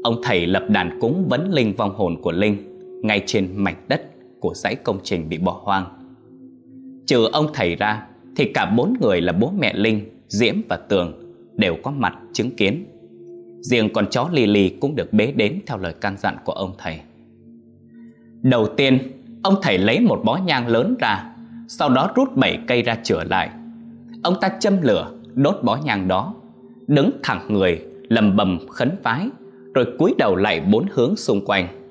Ông 0.03 0.21
thầy 0.23 0.47
lập 0.47 0.63
đàn 0.69 0.99
cúng 0.99 1.25
vấn 1.29 1.51
linh 1.51 1.73
vong 1.73 1.95
hồn 1.95 2.21
của 2.21 2.31
Linh 2.31 2.57
Ngay 3.03 3.23
trên 3.25 3.49
mảnh 3.55 3.75
đất 3.87 4.12
của 4.43 4.53
dãy 4.53 4.75
công 4.75 4.99
trình 5.03 5.29
bị 5.29 5.37
bỏ 5.37 5.61
hoang 5.63 5.85
Trừ 7.07 7.29
ông 7.31 7.47
thầy 7.53 7.75
ra 7.75 8.07
Thì 8.35 8.51
cả 8.53 8.65
bốn 8.65 8.93
người 9.01 9.21
là 9.21 9.33
bố 9.33 9.51
mẹ 9.59 9.73
Linh, 9.73 10.21
Diễm 10.27 10.55
và 10.69 10.77
Tường 10.77 11.35
đều 11.55 11.75
có 11.83 11.91
mặt 11.91 12.13
chứng 12.33 12.55
kiến. 12.55 12.85
Riêng 13.61 13.89
con 13.93 14.05
chó 14.09 14.29
Lily 14.31 14.69
cũng 14.69 14.95
được 14.95 15.13
bế 15.13 15.31
đến 15.31 15.59
theo 15.65 15.77
lời 15.77 15.93
can 16.01 16.17
dặn 16.17 16.37
của 16.45 16.53
ông 16.53 16.73
thầy. 16.77 16.99
Đầu 18.41 18.67
tiên, 18.77 18.99
ông 19.43 19.55
thầy 19.61 19.77
lấy 19.77 19.99
một 19.99 20.21
bó 20.25 20.39
nhang 20.45 20.67
lớn 20.67 20.95
ra, 20.99 21.35
sau 21.67 21.89
đó 21.89 22.11
rút 22.15 22.37
bảy 22.37 22.59
cây 22.67 22.81
ra 22.81 22.97
trở 23.03 23.23
lại. 23.23 23.49
Ông 24.23 24.35
ta 24.41 24.49
châm 24.59 24.81
lửa, 24.81 25.11
đốt 25.33 25.55
bó 25.63 25.75
nhang 25.85 26.07
đó, 26.07 26.33
đứng 26.87 27.11
thẳng 27.23 27.47
người, 27.49 27.81
lầm 28.09 28.35
bầm 28.35 28.59
khấn 28.69 28.91
vái, 29.03 29.29
rồi 29.73 29.85
cúi 29.99 30.13
đầu 30.17 30.35
lại 30.35 30.61
bốn 30.71 30.85
hướng 30.91 31.15
xung 31.15 31.45
quanh. 31.45 31.82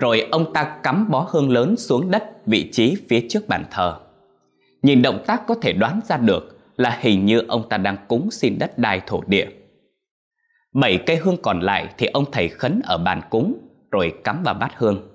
Rồi 0.00 0.20
ông 0.30 0.52
ta 0.52 0.78
cắm 0.82 1.10
bó 1.10 1.28
hương 1.30 1.50
lớn 1.50 1.76
xuống 1.76 2.10
đất 2.10 2.46
vị 2.46 2.70
trí 2.72 2.96
phía 3.08 3.26
trước 3.28 3.48
bàn 3.48 3.64
thờ. 3.70 3.98
Nhìn 4.82 5.02
động 5.02 5.24
tác 5.26 5.46
có 5.46 5.54
thể 5.54 5.72
đoán 5.72 6.00
ra 6.08 6.16
được 6.16 6.58
là 6.76 6.98
hình 7.00 7.26
như 7.26 7.42
ông 7.48 7.68
ta 7.68 7.76
đang 7.76 7.96
cúng 8.08 8.30
xin 8.30 8.58
đất 8.58 8.78
đai 8.78 9.00
thổ 9.06 9.20
địa. 9.26 9.46
Bảy 10.74 10.98
cây 11.06 11.16
hương 11.16 11.36
còn 11.42 11.60
lại 11.60 11.88
thì 11.98 12.06
ông 12.06 12.24
thầy 12.32 12.48
khấn 12.48 12.80
ở 12.84 12.98
bàn 12.98 13.20
cúng 13.30 13.58
rồi 13.90 14.12
cắm 14.24 14.42
vào 14.42 14.54
bát 14.54 14.72
hương. 14.76 15.08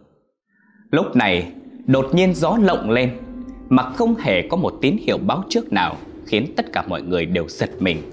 Lúc 0.91 1.15
này, 1.15 1.51
đột 1.85 2.09
nhiên 2.13 2.33
gió 2.33 2.57
lộng 2.61 2.89
lên 2.89 3.17
mà 3.69 3.83
không 3.83 4.15
hề 4.15 4.47
có 4.47 4.57
một 4.57 4.73
tín 4.81 4.97
hiệu 5.01 5.17
báo 5.17 5.43
trước 5.49 5.73
nào 5.73 5.95
khiến 6.25 6.53
tất 6.57 6.65
cả 6.73 6.83
mọi 6.87 7.01
người 7.01 7.25
đều 7.25 7.47
giật 7.47 7.69
mình. 7.79 8.11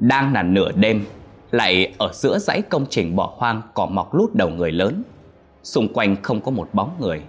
Đang 0.00 0.32
là 0.32 0.42
nửa 0.42 0.72
đêm, 0.72 1.04
lại 1.50 1.92
ở 1.98 2.10
giữa 2.12 2.38
dãy 2.38 2.62
công 2.62 2.86
trình 2.90 3.16
bỏ 3.16 3.34
hoang 3.36 3.62
cỏ 3.74 3.86
mọc 3.86 4.14
lút 4.14 4.34
đầu 4.34 4.50
người 4.50 4.72
lớn. 4.72 5.02
Xung 5.72 5.88
quanh 5.92 6.16
không 6.22 6.40
có 6.40 6.50
một 6.50 6.68
bóng 6.72 6.96
người. 7.00 7.22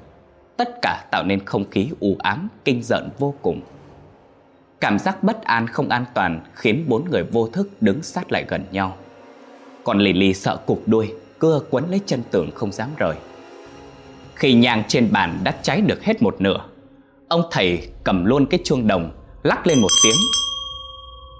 Tất 0.58 0.70
cả 0.82 1.06
tạo 1.12 1.24
nên 1.24 1.46
không 1.46 1.70
khí 1.70 1.90
u 2.00 2.16
ám, 2.20 2.48
kinh 2.66 2.84
rợn 2.84 3.10
vô 3.20 3.34
cùng. 3.42 3.62
Cảm 4.80 5.00
giác 5.00 5.24
bất 5.24 5.44
an 5.44 5.68
không 5.68 5.90
an 5.90 6.06
toàn 6.14 6.42
khiến 6.54 6.86
bốn 6.88 7.10
người 7.10 7.24
vô 7.24 7.48
thức 7.48 7.70
đứng 7.82 8.04
sát 8.04 8.32
lại 8.32 8.46
gần 8.48 8.66
nhau. 8.72 8.98
Còn 9.84 10.00
Lily 10.00 10.34
sợ 10.34 10.58
cục 10.66 10.82
đuôi, 10.86 11.14
cưa 11.40 11.62
quấn 11.70 11.90
lấy 11.90 12.02
chân 12.06 12.24
tường 12.32 12.52
không 12.56 12.72
dám 12.72 12.90
rời. 12.98 13.16
Khi 14.36 14.54
nhang 14.54 14.84
trên 14.88 15.10
bàn 15.12 15.40
đã 15.44 15.52
cháy 15.62 15.82
được 15.82 16.04
hết 16.04 16.22
một 16.22 16.36
nửa, 16.40 16.66
ông 17.28 17.42
thầy 17.52 17.90
cầm 18.04 18.26
luôn 18.26 18.46
cái 18.46 18.60
chuông 18.64 18.88
đồng, 18.88 19.12
lắc 19.44 19.68
lên 19.68 19.82
một 19.82 19.92
tiếng. 20.04 20.18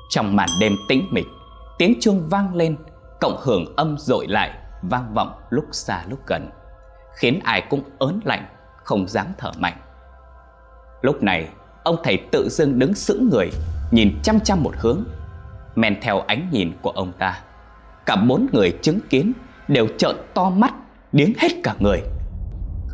Trong 0.10 0.36
màn 0.36 0.50
đêm 0.60 0.76
tĩnh 0.88 1.08
mịch, 1.12 1.28
tiếng 1.78 1.94
chuông 2.00 2.30
vang 2.30 2.56
lên, 2.56 2.76
cộng 3.20 3.38
hưởng 3.42 3.76
âm 3.76 3.96
dội 4.00 4.28
lại, 4.28 4.52
vang 4.82 5.14
vọng 5.14 5.32
lúc 5.50 5.66
xa 5.72 6.04
lúc 6.10 6.20
gần, 6.28 6.50
khiến 7.20 7.40
ai 7.44 7.62
cũng 7.70 7.84
ớn 8.00 8.20
lạnh, 8.26 8.46
không 8.84 9.08
dám 9.08 9.28
thở 9.38 9.52
mạnh. 9.60 9.78
Lúc 11.02 11.24
này, 11.24 11.50
Ông 11.84 11.98
thầy 12.04 12.18
tự 12.32 12.50
dưng 12.50 12.80
đứng 12.80 12.94
sững 12.94 13.30
người 13.30 13.50
Nhìn 13.92 14.20
chăm 14.24 14.40
chăm 14.40 14.64
một 14.64 14.74
hướng 14.78 15.04
Men 15.76 15.98
theo 16.02 16.20
ánh 16.20 16.48
nhìn 16.52 16.72
của 16.82 16.90
ông 16.90 17.12
ta. 17.20 17.42
Cả 18.06 18.16
bốn 18.16 18.48
người 18.54 18.72
chứng 18.82 19.00
kiến 19.10 19.34
Đều 19.68 19.88
trợn 19.98 20.16
to 20.34 20.50
mắt 20.50 20.74
Điếng 21.12 21.34
hết 21.38 21.52
cả 21.64 21.76
người. 21.80 22.02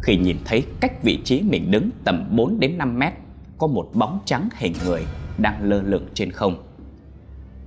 Khi 0.04 0.18
nhìn 0.18 0.38
thấy 0.46 0.64
cách 0.80 1.04
vị 1.04 1.20
trí 1.24 1.42
mình 1.42 1.72
đứng 1.72 1.90
tầm 2.04 2.28
4 2.32 2.60
đến 2.60 2.78
5 2.78 3.00
mét 3.00 3.14
Có 3.58 3.68
một 3.68 3.90
bóng 3.94 4.20
trắng 4.26 4.50
hình 4.56 4.74
người 4.86 5.06
đang 5.38 5.64
lơ 5.64 5.82
lửng 5.82 6.08
trên 6.14 6.32
không. 6.32 6.64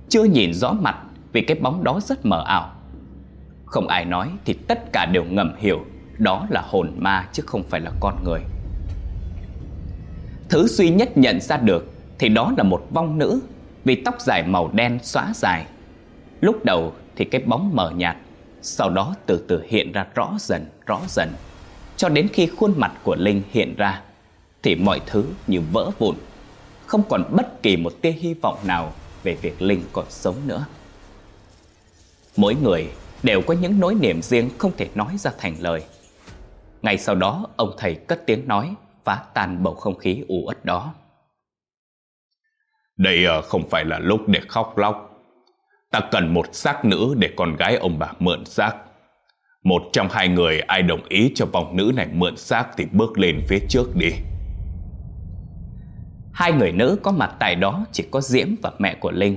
Chưa 0.09 0.23
nhìn 0.23 0.53
rõ 0.53 0.73
mặt 0.73 0.97
vì 1.33 1.41
cái 1.41 1.59
bóng 1.61 1.83
đó 1.83 1.99
rất 2.03 2.25
mờ 2.25 2.43
ảo. 2.45 2.71
Không 3.65 3.87
ai 3.87 4.05
nói 4.05 4.31
thì 4.45 4.53
tất 4.53 4.79
cả 4.93 5.05
đều 5.05 5.23
ngầm 5.23 5.55
hiểu 5.57 5.85
đó 6.19 6.47
là 6.49 6.61
hồn 6.67 6.91
ma 6.97 7.27
chứ 7.33 7.43
không 7.45 7.63
phải 7.63 7.81
là 7.81 7.91
con 7.99 8.23
người. 8.23 8.41
Thứ 10.49 10.67
duy 10.67 10.89
nhất 10.89 11.17
nhận 11.17 11.41
ra 11.41 11.57
được 11.57 11.91
thì 12.19 12.29
đó 12.29 12.53
là 12.57 12.63
một 12.63 12.87
vong 12.91 13.17
nữ 13.17 13.39
Vì 13.83 13.95
tóc 13.95 14.21
dài 14.21 14.43
màu 14.43 14.71
đen 14.73 14.99
xóa 15.03 15.31
dài. 15.35 15.65
Lúc 16.41 16.65
đầu 16.65 16.93
thì 17.15 17.25
cái 17.25 17.41
bóng 17.41 17.75
mờ 17.75 17.91
nhạt, 17.95 18.17
Sau 18.61 18.89
đó 18.89 19.15
từ 19.25 19.45
từ 19.47 19.63
hiện 19.67 19.91
ra 19.91 20.05
rõ 20.15 20.35
dần 20.39 20.65
rõ 20.85 20.99
dần. 21.07 21.29
Cho 21.97 22.09
đến 22.09 22.27
khi 22.33 22.47
khuôn 22.47 22.73
mặt 22.77 22.91
của 23.03 23.15
Linh 23.15 23.41
hiện 23.51 23.75
ra 23.75 24.01
Thì 24.63 24.75
mọi 24.75 25.01
thứ 25.05 25.25
như 25.47 25.61
vỡ 25.71 25.91
vụn. 25.99 26.15
Không 26.85 27.03
còn 27.09 27.23
bất 27.31 27.63
kỳ 27.63 27.77
một 27.77 27.93
tia 28.01 28.11
hy 28.11 28.33
vọng 28.33 28.57
nào 28.63 28.93
Về 29.23 29.35
việc 29.41 29.61
Linh 29.61 29.81
còn 29.93 30.05
sống 30.09 30.35
nữa. 30.45 30.65
Mỗi 32.37 32.55
người 32.55 32.87
đều 33.23 33.41
có 33.41 33.53
những 33.53 33.79
nỗi 33.79 33.95
niềm 33.95 34.21
riêng 34.21 34.49
không 34.57 34.71
thể 34.77 34.89
nói 34.95 35.17
ra 35.17 35.31
thành 35.37 35.55
lời. 35.59 35.83
Ngay 36.81 36.97
sau 36.97 37.15
đó 37.15 37.47
ông 37.55 37.71
thầy 37.77 37.95
cất 37.95 38.25
tiếng 38.25 38.47
nói 38.47 38.75
Phá 39.03 39.23
tan 39.33 39.63
bầu 39.63 39.73
không 39.73 39.97
khí 39.97 40.23
u 40.27 40.35
uất 40.45 40.65
đó. 40.65 40.93
Đây 42.97 43.25
ờ, 43.25 43.41
không 43.41 43.69
phải 43.69 43.85
là 43.85 43.99
lúc 43.99 44.21
để 44.27 44.39
khóc 44.47 44.77
lóc. 44.77 45.23
Ta 45.91 45.99
cần 46.11 46.33
một 46.33 46.55
xác 46.55 46.85
nữ 46.85 47.15
để 47.17 47.29
con 47.35 47.55
gái 47.55 47.75
ông 47.75 47.99
bà 47.99 48.11
mượn 48.19 48.45
xác. 48.45 48.73
Một 49.63 49.81
trong 49.93 50.07
hai 50.11 50.27
người 50.27 50.59
ai 50.59 50.81
đồng 50.81 51.01
ý 51.09 51.31
cho 51.35 51.45
vòng 51.45 51.75
nữ 51.75 51.91
này 51.95 52.07
mượn 52.13 52.37
xác 52.37 52.67
Thì 52.77 52.85
bước 52.91 53.17
lên 53.17 53.41
phía 53.47 53.59
trước 53.69 53.95
đi. 53.95 54.11
Hai 56.33 56.51
người 56.51 56.71
nữ 56.71 56.99
có 57.03 57.11
mặt 57.11 57.35
tại 57.39 57.55
đó 57.55 57.85
chỉ 57.91 58.05
có 58.11 58.21
Diễm 58.21 58.47
và 58.61 58.71
mẹ 58.79 58.95
của 58.95 59.11
Linh. 59.11 59.35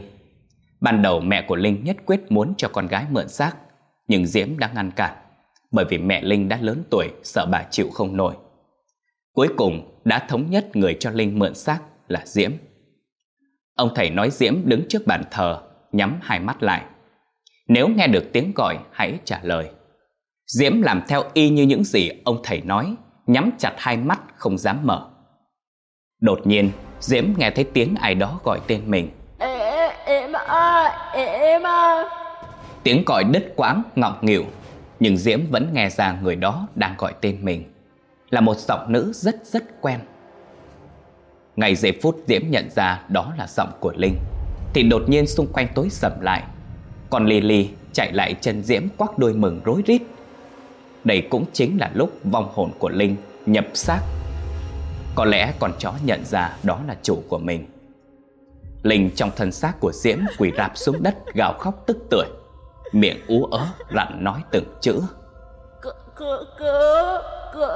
Ban 0.81 1.03
đầu 1.03 1.21
mẹ 1.21 1.43
của 1.43 1.57
Linh 1.57 1.85
nhất 1.85 1.97
quyết 2.07 2.21
muốn 2.29 2.55
cho 2.57 2.69
con 2.69 2.87
gái 2.87 3.07
mượn 3.11 3.29
xác 3.29 3.53
Nhưng 4.09 4.27
Diễm 4.27 4.59
đã 4.59 4.71
ngăn 4.75 4.91
cản 4.91 5.22
Bởi 5.73 5.85
vì 5.85 5.99
mẹ 5.99 6.23
Linh 6.23 6.49
đã 6.49 6.59
lớn 6.61 6.83
tuổi 6.91 7.09
sợ 7.23 7.47
bà 7.51 7.63
chịu 7.71 7.89
không 7.93 8.17
nổi 8.17 8.35
Cuối 9.33 9.49
cùng 9.57 10.01
đã 10.05 10.27
thống 10.29 10.51
nhất 10.51 10.77
người 10.77 10.97
cho 11.01 11.11
Linh 11.11 11.39
mượn 11.39 11.55
xác 11.55 11.81
là 12.09 12.23
Diễm 12.27 12.53
Ông 13.77 13.91
thầy 13.95 14.11
nói 14.11 14.31
Diễm 14.31 14.55
đứng 14.65 14.89
trước 14.89 15.07
bàn 15.07 15.23
thờ 15.31 15.63
nhắm 15.93 16.19
hai 16.23 16.41
mắt 16.41 16.63
lại. 16.63 16.83
Nếu 17.69 17.89
nghe 17.89 18.07
được 18.07 18.25
tiếng 18.33 18.53
gọi, 18.55 18.79
hãy 18.93 19.19
trả 19.25 19.41
lời. 19.43 19.71
Diễm 20.47 20.83
làm 20.83 21.03
theo 21.09 21.23
y 21.35 21.51
như 21.51 21.63
những 21.63 21.85
gì 21.85 22.11
ông 22.25 22.41
thầy 22.43 22.61
nói, 22.61 22.95
nhắm 23.27 23.51
chặt 23.59 23.75
hai 23.79 23.97
mắt 23.97 24.21
không 24.37 24.59
dám 24.59 24.79
mở. 24.83 25.09
Đột 26.21 26.47
nhiên, 26.47 26.71
Diễm 27.01 27.25
nghe 27.37 27.51
thấy 27.51 27.65
tiếng 27.65 27.95
ai 27.95 28.15
đó 28.15 28.41
gọi 28.45 28.61
tên 28.67 28.91
mình. 28.91 29.11
Em 29.39 30.33
ơi, 30.33 30.91
em 31.15 31.63
ơi. 31.63 32.05
Tiếng 32.83 33.03
gọi 33.07 33.25
đứt 33.25 33.53
quãng, 33.57 33.83
ngọng 33.97 34.19
nghịu, 34.21 34.45
nhưng 35.03 35.17
Diễm 35.17 35.41
vẫn 35.51 35.69
nghe 35.73 35.91
ra 35.91 36.19
người 36.23 36.37
đó 36.37 36.69
đang 36.75 36.95
gọi 36.99 37.15
tên 37.21 37.39
mình. 37.45 37.65
Là 38.31 38.41
một 38.41 38.57
giọng 38.59 38.93
nữ 38.93 39.13
rất 39.15 39.47
rất 39.47 39.81
quen. 39.81 40.01
Ngày 41.57 41.75
giây 41.75 41.99
phút 42.03 42.17
Diễm 42.27 42.43
nhận 42.49 42.71
ra 42.71 43.03
đó 43.09 43.33
là 43.39 43.47
giọng 43.47 43.73
của 43.81 43.93
Linh. 43.97 44.17
Thì 44.75 44.83
đột 44.83 45.03
nhiên 45.09 45.27
xung 45.27 45.47
quanh 45.53 45.69
tối 45.75 45.89
sầm 45.91 46.13
lại 46.21 46.43
Còn 47.11 47.27
Lily 47.27 47.69
chạy 47.93 48.13
lại 48.13 48.35
chân 48.41 48.63
Diễm 48.63 48.83
quắc 48.97 49.19
đôi 49.19 49.35
mừng 49.35 49.61
rối 49.65 49.83
rít 49.87 50.03
Đây 51.05 51.27
cũng 51.31 51.45
chính 51.53 51.79
là 51.81 51.91
lúc 51.95 52.11
vong 52.25 52.49
hồn 52.55 52.71
của 52.79 52.89
Linh 52.89 53.17
nhập 53.47 53.67
xác 53.75 54.01
Có 55.15 55.25
lẽ 55.25 55.53
con 55.59 55.73
chó 55.79 55.93
nhận 56.05 56.25
ra 56.25 56.57
đó 56.63 56.81
là 56.87 56.97
chủ 57.03 57.23
của 57.29 57.39
mình 57.39 57.67
Linh 58.83 59.11
trong 59.17 59.31
thân 59.37 59.53
xác 59.53 59.81
của 59.81 59.93
Diễm 59.93 60.19
quỳ 60.39 60.53
rạp 60.57 60.77
xuống 60.77 61.03
đất 61.03 61.35
gào 61.35 61.55
khóc 61.59 61.85
tức 61.87 61.99
tưởi 62.11 62.27
Miệng 62.93 63.27
ú 63.29 63.45
ớ 63.45 63.67
rặn 63.95 64.25
nói 64.25 64.41
từng 64.51 64.65
chữ. 64.81 65.01
Cứu, 65.83 65.93
cứu, 66.17 66.39
cứu, 66.59 67.19
cứu 67.53 67.69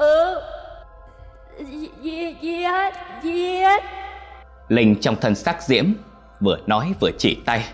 Giết, 2.02 2.94
giết, 3.22 3.82
Linh 4.68 5.00
trong 5.00 5.16
thân 5.16 5.34
xác 5.34 5.62
Diễm 5.62 5.84
vừa 6.40 6.58
nói 6.66 6.94
vừa 7.00 7.10
chỉ 7.18 7.42
tay. 7.46 7.64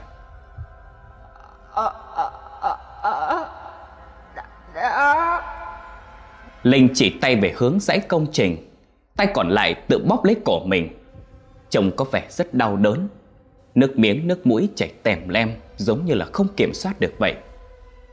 Linh 6.63 6.89
chỉ 6.95 7.19
tay 7.21 7.37
về 7.37 7.55
hướng 7.57 7.81
dãy 7.81 8.01
công 8.01 8.27
trình 8.33 8.73
Tay 9.17 9.27
còn 9.35 9.49
lại 9.49 9.75
tự 9.75 9.99
bóp 9.99 10.25
lấy 10.25 10.37
cổ 10.45 10.65
mình. 10.65 10.89
Trông 11.71 11.91
có 11.97 12.05
vẻ 12.13 12.27
rất 12.31 12.55
đau 12.55 12.77
đớn. 12.77 13.09
Nước 13.75 13.99
miếng 13.99 14.29
nước 14.29 14.47
mũi 14.47 14.69
chảy 14.77 14.93
tèm 15.03 15.29
lem 15.29 15.53
Giống 15.77 16.05
như 16.05 16.15
là 16.15 16.27
không 16.33 16.49
kiểm 16.57 16.75
soát 16.75 17.01
được 17.01 17.13
vậy. 17.19 17.35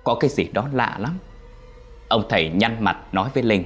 Có 0.04 0.15
cái 0.15 0.30
gì 0.30 0.43
đó 0.54 0.69
lạ 0.74 0.98
lắm. 1.00 1.17
Ông 2.08 2.24
thầy 2.30 2.50
nhăn 2.50 2.78
mặt 2.80 2.98
nói 3.12 3.30
với 3.34 3.43
Linh. 3.43 3.63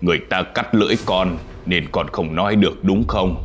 Người 0.00 0.18
ta 0.30 0.42
cắt 0.42 0.74
lưỡi 0.74 0.94
con 1.06 1.38
Nên 1.66 1.88
con 1.92 2.06
không 2.08 2.34
nói 2.34 2.56
được 2.56 2.84
đúng 2.84 3.04
không? 3.08 3.42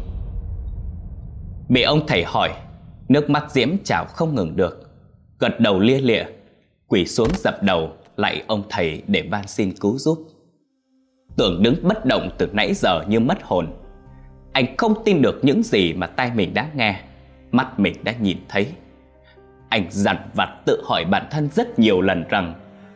Bị 1.70 1.82
ông 1.82 2.08
thầy 2.08 2.24
hỏi 2.24 2.50
Nước 3.10 3.30
mắt 3.30 3.52
Diễm 3.52 3.70
chảo 3.84 4.06
không 4.06 4.36
ngừng 4.36 4.56
được. 4.56 4.90
Gật 5.40 5.60
đầu 5.60 5.80
lia 5.80 6.00
lịa 6.00 6.24
Quỳ 6.88 7.06
xuống 7.06 7.30
dập 7.36 7.64
đầu 7.64 7.92
Lại 8.16 8.44
ông 8.48 8.64
thầy 8.70 9.04
để 9.08 9.28
van 9.32 9.48
xin 9.48 9.72
cứu 9.78 9.98
giúp. 9.98 10.18
Tưởng 11.38 11.64
đứng 11.64 11.88
bất 11.88 12.06
động 12.06 12.30
từ 12.38 12.50
nãy 12.54 12.74
giờ 12.74 13.04
như 13.08 13.20
mất 13.20 13.44
hồn. 13.44 13.68
Anh 14.54 14.78
không 14.78 14.94
tin 15.06 15.22
được 15.22 15.40
những 15.44 15.64
gì 15.64 15.94
mà 15.94 16.08
tai 16.08 16.32
mình 16.36 16.54
đã 16.54 16.70
nghe 16.76 17.02
Mắt 17.52 17.80
mình 17.80 17.96
đã 18.04 18.14
nhìn 18.22 18.38
thấy. 18.50 18.74
Anh 19.70 19.88
dằn 19.90 20.18
vặt 20.34 20.50
tự 20.66 20.84
hỏi 20.86 21.06
bản 21.06 21.28
thân 21.32 21.50
rất 21.56 21.80
nhiều 21.80 22.02
lần 22.02 22.24
rằng, 22.30 22.54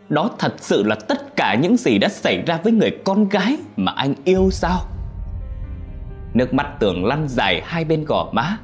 Đó 0.10 0.30
thật 0.39 0.54
sự 0.58 0.84
là 0.84 0.96
tất 1.08 1.36
cả 1.36 1.56
những 1.62 1.78
gì 1.78 1.98
đã 1.98 2.10
xảy 2.10 2.44
ra 2.48 2.60
với 2.63 2.74
người 2.74 2.91
con 3.06 3.30
gái 3.30 3.58
mà 3.78 3.91
anh 3.91 4.13
yêu 4.24 4.50
sao? 4.52 4.80
Nước 6.34 6.54
mắt 6.54 6.68
tường 6.80 7.06
lăn 7.06 7.28
dài 7.28 7.62
hai 7.65 7.86
bên 7.86 8.06
gò 8.06 8.30
má. 8.32 8.58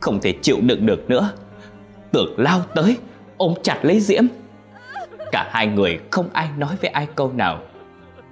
Không 0.00 0.20
thể 0.20 0.34
chịu 0.42 0.56
đựng 0.60 0.86
được 0.86 1.10
nữa. 1.10 1.32
Tường 2.12 2.34
lao 2.36 2.60
tới, 2.74 2.96
Ôm 3.36 3.54
chặt 3.62 3.78
lấy 3.84 4.00
Diễm. 4.00 4.24
Cả 5.32 5.48
hai 5.52 5.66
người 5.66 6.00
không 6.10 6.28
ai 6.32 6.48
nói 6.58 6.76
với 6.80 6.90
ai 6.90 7.06
câu 7.14 7.32
nào. 7.32 7.58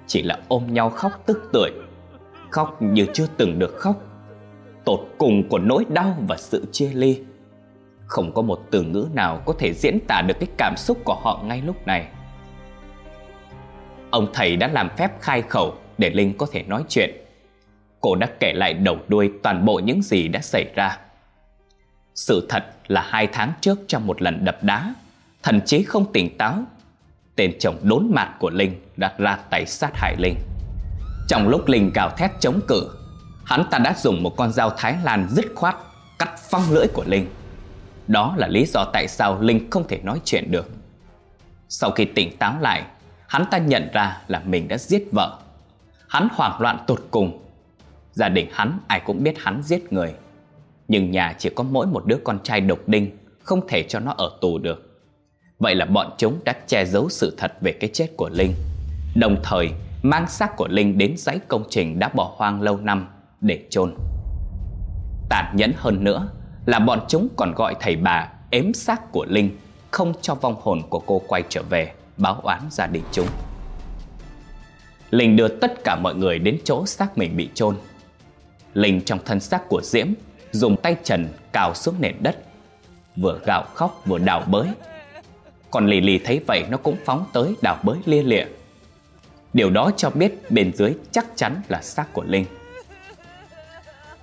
Chỉ 0.07 0.23
là 0.23 0.39
ôm 0.47 0.73
nhau 0.73 0.89
khóc 0.89 1.11
tức 1.25 1.49
tưởi. 1.53 1.71
Khóc 2.49 2.81
như 2.81 3.05
chưa 3.13 3.27
từng 3.37 3.59
được 3.59 3.75
khóc. 3.77 4.10
Tột 4.85 4.99
cùng 5.17 5.49
của 5.49 5.59
nỗi 5.59 5.85
đau 5.89 6.17
và 6.27 6.37
sự 6.37 6.65
chia 6.71 6.89
ly. 6.93 7.21
Không 8.05 8.33
có 8.33 8.41
một 8.41 8.61
từ 8.71 8.81
ngữ 8.81 9.07
nào 9.13 9.41
có 9.45 9.53
thể 9.59 9.73
diễn 9.73 9.99
tả 10.07 10.21
được 10.21 10.39
cái 10.39 10.49
cảm 10.57 10.73
xúc 10.77 10.97
của 11.03 11.15
họ 11.15 11.43
ngay 11.45 11.61
lúc 11.61 11.87
này. 11.87 12.07
Ông 14.11 14.27
thầy 14.33 14.55
đã 14.55 14.67
làm 14.67 14.89
phép 14.97 15.21
khai 15.21 15.41
khẩu 15.41 15.75
để 15.97 16.09
Linh 16.09 16.37
có 16.37 16.47
thể 16.51 16.63
nói 16.63 16.83
chuyện. 16.89 17.11
Cô 18.01 18.15
đã 18.15 18.27
kể 18.39 18.53
lại 18.53 18.73
đầu 18.73 18.97
đuôi 19.07 19.31
toàn 19.43 19.65
bộ 19.65 19.79
những 19.79 20.01
gì 20.01 20.27
đã 20.27 20.39
xảy 20.39 20.65
ra. 20.75 20.97
Sự 22.15 22.45
thật 22.49 22.65
là 22.87 23.01
hai 23.01 23.27
tháng 23.27 23.53
trước 23.61 23.79
trong 23.87 24.07
một 24.07 24.21
lần 24.21 24.45
đập 24.45 24.63
đá, 24.63 24.93
Thần 25.43 25.61
chí 25.65 25.83
không 25.83 26.13
tỉnh 26.13 26.37
táo. 26.37 26.63
Tên 27.35 27.59
chồng 27.59 27.75
đốn 27.83 28.07
mặt 28.13 28.35
của 28.39 28.49
Linh 28.49 28.81
đã 28.97 29.13
ra 29.17 29.35
tay 29.49 29.65
sát 29.65 29.91
hại 29.93 30.15
Linh. 30.19 30.35
Trong 31.27 31.47
lúc 31.47 31.67
Linh 31.67 31.91
gào 31.93 32.09
thét 32.17 32.31
chống 32.39 32.59
cự 32.67 32.89
Hắn 33.51 33.63
ta 33.71 33.77
đã 33.77 33.95
dùng 33.97 34.23
một 34.23 34.37
con 34.37 34.51
dao 34.51 34.69
Thái 34.77 34.97
Lan 35.03 35.27
dứt 35.29 35.45
khoát, 35.55 35.75
Cắt 36.19 36.39
phăng 36.49 36.71
lưỡi 36.71 36.87
của 36.87 37.03
Linh. 37.07 37.27
Đó 38.07 38.33
là 38.37 38.47
lý 38.47 38.65
do 38.65 38.85
tại 38.93 39.07
sao 39.07 39.41
Linh 39.41 39.69
không 39.69 39.87
thể 39.87 39.99
nói 40.03 40.21
chuyện 40.25 40.51
được. 40.51 40.69
Sau 41.69 41.91
khi 41.91 42.05
tỉnh 42.05 42.37
táo 42.37 42.59
lại, 42.59 42.83
Hắn 43.27 43.45
ta 43.51 43.57
nhận 43.57 43.89
ra 43.93 44.21
là 44.27 44.41
mình 44.45 44.67
đã 44.67 44.77
giết 44.77 45.07
vợ. 45.11 45.39
Hắn 46.07 46.27
hoảng 46.31 46.61
loạn 46.61 46.77
tột 46.87 47.07
cùng. 47.11 47.39
Gia 48.13 48.29
đình 48.29 48.47
hắn, 48.51 48.79
ai 48.87 48.99
cũng 48.99 49.23
biết 49.23 49.35
hắn 49.37 49.61
giết 49.63 49.93
người. 49.93 50.13
Nhưng 50.87 51.11
nhà 51.11 51.35
chỉ 51.39 51.49
có 51.55 51.63
mỗi 51.63 51.87
một 51.87 52.05
đứa 52.05 52.17
con 52.23 52.39
trai 52.43 52.61
độc 52.61 52.79
đinh, 52.87 53.17
Không 53.43 53.67
thể 53.67 53.83
cho 53.83 53.99
nó 53.99 54.13
ở 54.17 54.31
tù 54.41 54.57
được. 54.57 55.03
Vậy 55.59 55.75
là 55.75 55.85
bọn 55.85 56.11
chúng 56.17 56.39
đã 56.43 56.53
che 56.67 56.85
giấu 56.85 57.09
sự 57.09 57.35
thật 57.37 57.53
về 57.61 57.71
cái 57.71 57.89
chết 57.93 58.07
của 58.17 58.29
Linh. 58.29 58.53
Đồng 59.15 59.35
thời, 59.43 59.71
mang 60.03 60.27
xác 60.27 60.55
của 60.57 60.67
Linh 60.67 60.97
đến 60.97 61.13
dãy 61.17 61.39
công 61.47 61.63
trình 61.69 61.99
đã 61.99 62.09
bỏ 62.09 62.33
hoang 62.37 62.61
lâu 62.61 62.77
năm 62.77 63.07
để 63.41 63.65
chôn. 63.69 63.95
Tàn 65.29 65.53
nhẫn 65.55 65.71
hơn 65.75 66.03
nữa 66.03 66.29
là 66.65 66.79
bọn 66.79 66.99
chúng 67.07 67.27
còn 67.35 67.53
gọi 67.55 67.75
thầy 67.79 67.95
bà 67.95 68.29
ếm 68.49 68.73
xác 68.73 69.11
của 69.11 69.25
Linh 69.29 69.57
Không 69.91 70.13
cho 70.21 70.35
vong 70.35 70.55
hồn 70.61 70.81
của 70.89 70.99
cô 70.99 71.21
quay 71.27 71.43
trở 71.49 71.61
về 71.69 71.93
báo 72.17 72.39
oán 72.43 72.59
gia 72.71 72.87
đình 72.87 73.03
chúng. 73.11 73.27
Linh 75.09 75.35
đưa 75.35 75.47
tất 75.47 75.83
cả 75.83 75.95
mọi 75.95 76.15
người 76.15 76.39
đến 76.39 76.57
chỗ 76.63 76.85
xác 76.85 77.17
mình 77.17 77.37
bị 77.37 77.49
chôn. 77.53 77.75
Linh 78.73 79.01
trong 79.01 79.19
thân 79.25 79.39
xác 79.39 79.69
của 79.69 79.81
Diễm 79.83 80.07
Dùng 80.51 80.77
tay 80.77 80.95
trần 81.03 81.27
cào 81.53 81.73
xuống 81.75 81.95
nền 81.99 82.15
đất, 82.19 82.43
Vừa 83.15 83.39
gào 83.45 83.63
khóc 83.73 84.01
vừa 84.05 84.17
đào 84.17 84.43
bới. 84.51 84.67
Còn 85.71 85.87
Lì 85.87 86.01
Lì 86.01 86.19
thấy 86.23 86.41
vậy 86.47 86.63
nó 86.69 86.77
cũng 86.77 86.95
phóng 87.05 87.25
tới 87.33 87.55
đào 87.61 87.77
bới 87.83 87.97
lia 88.05 88.23
lịa. 88.23 88.45
Điều 89.53 89.69
đó 89.69 89.91
cho 89.97 90.09
biết 90.09 90.51
bên 90.51 90.71
dưới 90.75 90.93
chắc 91.11 91.25
chắn 91.35 91.61
là 91.69 91.81
xác 91.81 92.13
của 92.13 92.23
Linh. 92.23 92.45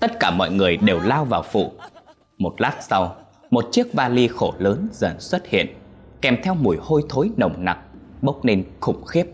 Tất 0.00 0.20
cả 0.20 0.30
mọi 0.30 0.50
người 0.50 0.76
đều 0.76 1.00
lao 1.00 1.24
vào 1.24 1.42
phụ 1.42 1.72
Một 2.38 2.60
lát 2.60 2.74
sau, 2.80 3.16
Một 3.50 3.68
chiếc 3.72 3.92
vali 3.92 4.28
khổ 4.28 4.54
lớn 4.58 4.88
dần 4.92 5.20
xuất 5.20 5.46
hiện, 5.46 5.66
Kèm 6.20 6.36
theo 6.42 6.54
mùi 6.54 6.76
hôi 6.80 7.02
thối 7.08 7.30
nồng 7.36 7.64
nặc, 7.64 7.78
Bốc 8.22 8.44
lên 8.44 8.64
khủng 8.80 9.04
khiếp. 9.04 9.24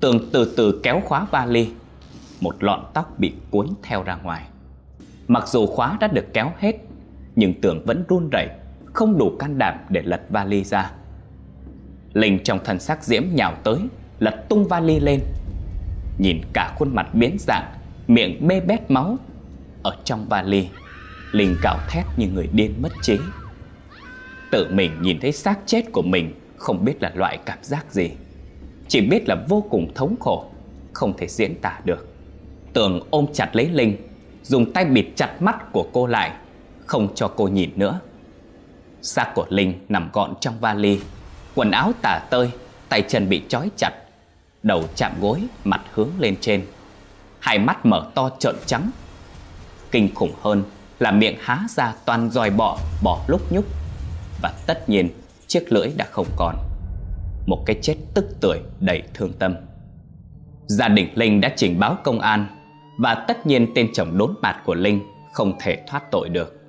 Tường 0.00 0.18
từ 0.32 0.54
từ 0.56 0.80
kéo 0.82 1.00
khóa 1.04 1.26
vali, 1.30 1.70
Một 2.40 2.62
lọn 2.62 2.80
tóc 2.94 3.18
bị 3.18 3.32
cuốn 3.50 3.66
theo 3.82 4.02
ra 4.02 4.18
ngoài. 4.22 4.42
Mặc 5.28 5.48
dù 5.48 5.66
khóa 5.66 5.96
đã 6.00 6.08
được 6.08 6.26
kéo 6.32 6.52
hết, 6.58 6.76
Nhưng 7.36 7.60
tường 7.60 7.82
vẫn 7.86 8.04
run 8.08 8.30
rẩy, 8.30 8.48
Không 8.92 9.18
đủ 9.18 9.32
can 9.38 9.58
đảm 9.58 9.78
để 9.88 10.02
lật 10.02 10.20
vali 10.28 10.64
ra. 10.64 10.90
Linh 12.12 12.38
trong 12.44 12.58
thân 12.64 12.80
xác 12.80 13.04
diễm 13.04 13.22
nhào 13.34 13.54
tới, 13.64 13.78
Lật 14.18 14.48
tung 14.48 14.64
vali 14.68 15.00
lên. 15.00 15.20
Nhìn 16.18 16.40
cả 16.52 16.74
khuôn 16.78 16.94
mặt 16.94 17.14
biến 17.14 17.36
dạng, 17.38 17.72
Miệng 18.06 18.48
bê 18.48 18.60
bét 18.60 18.90
máu 18.90 19.16
ở 19.82 19.96
trong 20.04 20.26
vali 20.28 20.68
Linh 21.32 21.56
gào 21.62 21.78
thét 21.88 22.04
như 22.16 22.26
người 22.28 22.48
điên 22.52 22.74
mất 22.82 22.92
trí. 23.02 23.18
Tự 24.50 24.68
mình 24.70 25.02
nhìn 25.02 25.20
thấy 25.20 25.32
xác 25.32 25.58
chết 25.66 25.84
của 25.92 26.02
mình 26.02 26.34
Không 26.56 26.84
biết 26.84 27.02
là 27.02 27.12
loại 27.14 27.38
cảm 27.44 27.58
giác 27.62 27.92
gì. 27.92 28.10
Chỉ 28.88 29.00
biết 29.00 29.28
là 29.28 29.36
vô 29.48 29.64
cùng 29.70 29.94
thống 29.94 30.16
khổ 30.20 30.44
Không 30.92 31.16
thể 31.16 31.28
diễn 31.28 31.54
tả 31.60 31.80
được. 31.84 32.08
Tường 32.72 33.00
ôm 33.10 33.26
chặt 33.32 33.56
lấy 33.56 33.68
Linh 33.68 33.96
Dùng 34.42 34.72
tay 34.72 34.84
bịt 34.84 35.06
chặt 35.16 35.42
mắt 35.42 35.72
của 35.72 35.86
cô 35.92 36.06
lại 36.06 36.32
Không 36.86 37.14
cho 37.14 37.28
cô 37.28 37.48
nhìn 37.48 37.70
nữa. 37.76 38.00
Xác 39.02 39.32
của 39.34 39.46
Linh 39.48 39.74
nằm 39.88 40.10
gọn 40.12 40.34
trong 40.40 40.60
vali 40.60 41.00
Quần 41.54 41.70
áo 41.70 41.92
tả 42.02 42.20
tơi 42.30 42.50
Tay 42.88 43.02
chân 43.08 43.28
bị 43.28 43.42
trói 43.48 43.70
chặt 43.76 43.92
Đầu 44.62 44.84
chạm 44.96 45.12
gối, 45.20 45.42
mặt 45.64 45.80
hướng 45.92 46.10
lên 46.18 46.36
trên. 46.40 46.66
Hai 47.38 47.58
mắt 47.58 47.86
mở 47.86 48.10
to 48.14 48.30
trợn 48.38 48.56
trắng 48.66 48.90
Kinh 49.92 50.14
khủng 50.14 50.32
hơn 50.42 50.62
là 50.98 51.10
miệng 51.10 51.36
há 51.40 51.58
ra 51.68 51.94
toàn 52.06 52.30
dòi 52.30 52.50
bọ, 52.50 52.78
bọ 53.02 53.18
lúc 53.26 53.52
nhúc. 53.52 53.64
Và 54.42 54.52
tất 54.66 54.88
nhiên 54.88 55.08
chiếc 55.46 55.72
lưỡi 55.72 55.88
đã 55.96 56.06
không 56.10 56.26
còn. 56.36 56.56
Một 57.46 57.62
cái 57.66 57.76
chết 57.82 57.96
tức 58.14 58.24
tưởi 58.40 58.58
đầy 58.80 59.02
thương 59.14 59.32
tâm. 59.32 59.54
Gia 60.66 60.88
đình 60.88 61.08
Linh 61.14 61.40
đã 61.40 61.52
trình 61.56 61.78
báo 61.78 61.96
công 62.04 62.20
an 62.20 62.46
Và 62.98 63.14
tất 63.14 63.46
nhiên 63.46 63.72
tên 63.74 63.90
chồng 63.94 64.18
đốn 64.18 64.34
bạt 64.42 64.56
của 64.64 64.74
Linh 64.74 65.00
không 65.32 65.56
thể 65.60 65.84
thoát 65.88 66.10
tội 66.10 66.28
được. 66.28 66.60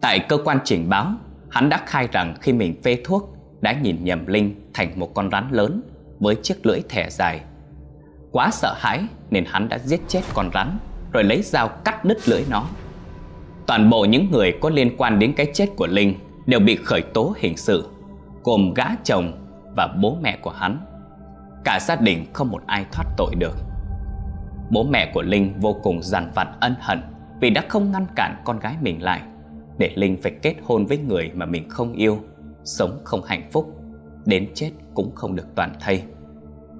Tại 0.00 0.18
cơ 0.28 0.38
quan 0.44 0.58
trình 0.64 0.88
báo 0.88 1.12
Hắn 1.50 1.68
đã 1.68 1.82
khai 1.86 2.08
rằng 2.12 2.34
khi 2.40 2.52
mình 2.52 2.82
phê 2.82 2.98
thuốc 3.04 3.36
Đã 3.60 3.72
nhìn 3.72 4.04
nhầm 4.04 4.26
Linh 4.26 4.70
thành 4.74 5.00
một 5.00 5.14
con 5.14 5.30
rắn 5.30 5.48
lớn 5.50 5.82
Với 6.20 6.36
chiếc 6.42 6.66
lưỡi 6.66 6.80
thẻ 6.88 7.10
dài. 7.10 7.40
Quá 8.32 8.50
sợ 8.52 8.74
hãi 8.78 9.04
nên 9.30 9.44
hắn 9.46 9.68
đã 9.68 9.78
giết 9.78 10.00
chết 10.08 10.20
con 10.34 10.50
rắn. 10.54 10.78
Rồi 11.12 11.24
lấy 11.24 11.42
dao 11.42 11.68
cắt 11.68 12.04
đứt 12.04 12.28
lưỡi 12.28 12.44
nó. 12.50 12.66
Toàn 13.66 13.90
bộ 13.90 14.04
những 14.04 14.30
người 14.30 14.52
có 14.60 14.70
liên 14.70 14.96
quan 14.96 15.18
đến 15.18 15.32
cái 15.32 15.46
chết 15.54 15.66
của 15.76 15.86
Linh 15.86 16.14
Đều 16.48 16.60
bị 16.60 16.76
khởi 16.76 17.02
tố 17.02 17.34
hình 17.38 17.56
sự, 17.56 17.88
Gồm 18.44 18.74
gã 18.74 18.84
chồng 19.04 19.32
và 19.76 19.88
bố 20.02 20.16
mẹ 20.22 20.38
của 20.42 20.50
hắn. 20.50 20.78
Cả 21.64 21.78
gia 21.80 21.96
đình 21.96 22.26
không 22.32 22.50
một 22.50 22.62
ai 22.66 22.84
thoát 22.92 23.04
tội 23.16 23.34
được. 23.34 23.56
Bố 24.70 24.84
mẹ 24.84 25.10
của 25.14 25.22
Linh 25.22 25.60
vô 25.60 25.76
cùng 25.82 26.02
dằn 26.02 26.30
vặt 26.34 26.48
ân 26.60 26.74
hận 26.80 27.02
Vì 27.40 27.50
đã 27.50 27.64
không 27.68 27.90
ngăn 27.92 28.06
cản 28.16 28.42
con 28.44 28.58
gái 28.58 28.76
mình 28.80 29.02
lại, 29.02 29.20
Để 29.78 29.92
Linh 29.94 30.22
phải 30.22 30.32
kết 30.42 30.54
hôn 30.64 30.86
với 30.86 30.98
người 30.98 31.30
mà 31.34 31.46
mình 31.46 31.68
không 31.68 31.92
yêu, 31.92 32.18
Sống 32.64 33.00
không 33.04 33.22
hạnh 33.24 33.48
phúc, 33.52 33.80
Đến 34.26 34.48
chết 34.54 34.70
cũng 34.94 35.14
không 35.14 35.36
được 35.36 35.46
toàn 35.54 35.72
thây. 35.80 36.02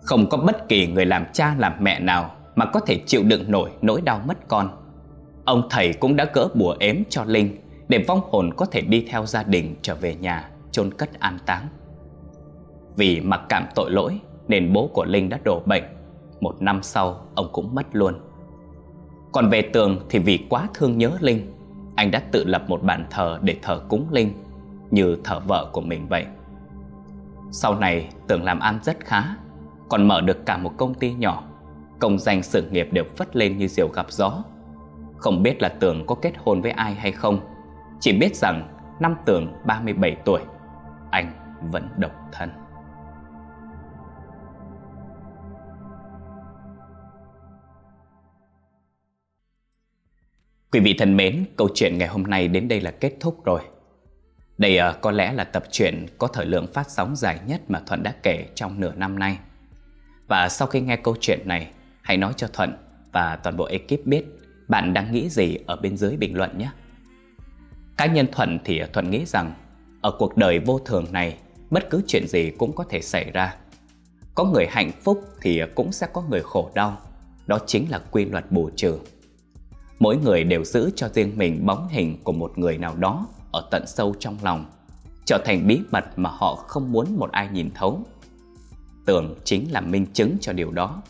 Không 0.02 0.28
có 0.28 0.38
bất 0.38 0.68
kỳ 0.68 0.86
người 0.86 1.06
làm 1.06 1.24
cha 1.32 1.54
làm 1.58 1.72
mẹ 1.80 2.00
nào 2.00 2.30
mà 2.58 2.64
có 2.64 2.80
thể 2.80 3.02
chịu 3.06 3.22
đựng 3.22 3.50
nổi 3.50 3.70
nỗi 3.82 4.00
đau 4.00 4.20
mất 4.26 4.48
con. 4.48 4.70
Ông 5.44 5.62
thầy 5.70 5.92
cũng 5.92 6.16
đã 6.16 6.24
cỡ 6.24 6.48
bùa 6.54 6.76
ếm 6.78 6.96
cho 7.08 7.24
Linh 7.24 7.56
Để 7.88 8.04
vong 8.08 8.20
hồn 8.30 8.50
có 8.56 8.66
thể 8.66 8.80
đi 8.80 9.06
theo 9.08 9.26
gia 9.26 9.42
đình 9.42 9.76
trở 9.82 9.94
về 9.94 10.14
nhà, 10.14 10.50
chôn 10.70 10.90
cất 10.94 11.20
an 11.20 11.38
táng. 11.46 11.66
Vì 12.96 13.20
mặc 13.20 13.40
cảm 13.48 13.66
tội 13.74 13.90
lỗi 13.90 14.20
Nên 14.48 14.72
bố 14.72 14.90
của 14.94 15.04
Linh 15.04 15.28
đã 15.28 15.38
đổ 15.44 15.62
bệnh. 15.66 15.82
Một 16.40 16.62
năm 16.62 16.82
sau, 16.82 17.20
ông 17.34 17.48
cũng 17.52 17.74
mất 17.74 17.86
luôn. 17.92 18.14
Còn 19.32 19.50
về 19.50 19.62
Tường 19.62 19.98
thì 20.10 20.18
vì 20.18 20.46
quá 20.50 20.68
thương 20.74 20.98
nhớ 20.98 21.10
Linh, 21.20 21.52
Anh 21.96 22.10
đã 22.10 22.22
tự 22.32 22.44
lập 22.44 22.64
một 22.68 22.82
bàn 22.82 23.06
thờ 23.10 23.38
để 23.42 23.56
thờ 23.62 23.80
cúng 23.88 24.06
Linh, 24.10 24.32
Như 24.90 25.16
thờ 25.24 25.40
vợ 25.46 25.70
của 25.72 25.80
mình 25.80 26.08
vậy. 26.08 26.26
Sau 27.50 27.78
này, 27.78 28.08
Tường 28.28 28.44
làm 28.44 28.60
ăn 28.60 28.78
rất 28.82 29.00
khá, 29.00 29.24
Còn 29.88 30.08
mở 30.08 30.20
được 30.20 30.46
cả 30.46 30.56
một 30.56 30.72
công 30.76 30.94
ty 30.94 31.14
nhỏ. 31.14 31.47
Công 32.00 32.18
danh 32.18 32.42
sự 32.42 32.68
nghiệp 32.70 32.88
đều 32.92 33.04
phất 33.16 33.36
lên 33.36 33.58
như 33.58 33.68
diều 33.68 33.88
gặp 33.88 34.06
gió 34.08 34.44
Không 35.16 35.42
biết 35.42 35.62
là 35.62 35.68
Tường 35.68 36.06
có 36.06 36.14
kết 36.14 36.32
hôn 36.38 36.60
với 36.60 36.70
ai 36.70 36.94
hay 36.94 37.12
không 37.12 37.40
Chỉ 38.00 38.12
biết 38.12 38.36
rằng 38.36 38.68
năm 39.00 39.14
Tường 39.26 39.52
37 39.66 40.16
tuổi 40.24 40.40
Anh 41.10 41.32
vẫn 41.72 41.88
độc 41.96 42.12
thân 42.32 42.50
Quý 50.72 50.80
vị 50.80 50.94
thân 50.98 51.16
mến, 51.16 51.44
câu 51.56 51.68
chuyện 51.74 51.98
ngày 51.98 52.08
hôm 52.08 52.22
nay 52.22 52.48
đến 52.48 52.68
đây 52.68 52.80
là 52.80 52.90
kết 52.90 53.12
thúc 53.20 53.44
rồi. 53.44 53.60
Đây 54.58 54.78
uh, 54.90 55.00
có 55.00 55.10
lẽ 55.10 55.32
là 55.32 55.44
tập 55.44 55.64
truyện 55.70 56.06
có 56.18 56.26
thời 56.26 56.46
lượng 56.46 56.66
phát 56.66 56.90
sóng 56.90 57.16
dài 57.16 57.38
nhất 57.46 57.60
mà 57.68 57.80
Thuận 57.86 58.02
đã 58.02 58.14
kể 58.22 58.46
trong 58.54 58.80
nửa 58.80 58.92
năm 58.94 59.18
nay. 59.18 59.38
Và 60.26 60.48
sau 60.48 60.68
khi 60.68 60.80
nghe 60.80 60.96
câu 60.96 61.16
chuyện 61.20 61.38
này, 61.44 61.70
hãy 62.08 62.16
nói 62.16 62.32
cho 62.36 62.48
Thuận 62.52 62.76
và 63.12 63.36
toàn 63.42 63.56
bộ 63.56 63.64
ekip 63.64 64.06
biết 64.06 64.24
bạn 64.68 64.92
đang 64.94 65.12
nghĩ 65.12 65.28
gì 65.28 65.56
ở 65.66 65.76
bên 65.76 65.96
dưới 65.96 66.16
bình 66.16 66.36
luận 66.36 66.58
nhé. 66.58 66.70
Cá 67.96 68.06
nhân 68.06 68.26
Thuận 68.32 68.58
thì 68.64 68.82
Thuận 68.92 69.10
nghĩ 69.10 69.24
rằng 69.26 69.54
ở 70.00 70.10
cuộc 70.18 70.36
đời 70.36 70.58
vô 70.58 70.78
thường 70.78 71.06
này, 71.12 71.38
bất 71.70 71.90
cứ 71.90 72.02
chuyện 72.06 72.28
gì 72.28 72.50
cũng 72.58 72.72
có 72.72 72.84
thể 72.88 73.00
xảy 73.00 73.30
ra. 73.30 73.56
Có 74.34 74.44
người 74.44 74.66
hạnh 74.70 74.90
phúc 75.02 75.24
thì 75.40 75.60
cũng 75.74 75.92
sẽ 75.92 76.06
có 76.12 76.22
người 76.30 76.42
khổ 76.42 76.70
đau. 76.74 76.98
Đó 77.46 77.58
chính 77.66 77.90
là 77.90 77.98
quy 78.10 78.24
luật 78.24 78.52
bù 78.52 78.70
trừ. 78.76 78.98
Mỗi 79.98 80.16
người 80.16 80.44
đều 80.44 80.64
giữ 80.64 80.90
cho 80.96 81.08
riêng 81.08 81.38
mình 81.38 81.66
bóng 81.66 81.88
hình 81.88 82.18
của 82.24 82.32
một 82.32 82.58
người 82.58 82.78
nào 82.78 82.96
đó 82.96 83.26
ở 83.52 83.68
tận 83.70 83.86
sâu 83.86 84.14
trong 84.18 84.36
lòng, 84.42 84.66
trở 85.24 85.38
thành 85.44 85.66
bí 85.66 85.80
mật 85.90 86.04
mà 86.16 86.30
họ 86.30 86.54
không 86.54 86.92
muốn 86.92 87.16
một 87.16 87.32
ai 87.32 87.48
nhìn 87.52 87.70
thấu. 87.74 88.02
Tưởng 89.06 89.34
chính 89.44 89.72
là 89.72 89.80
minh 89.80 90.06
chứng 90.12 90.36
cho 90.40 90.52
điều 90.52 90.70
đó. 90.70 91.02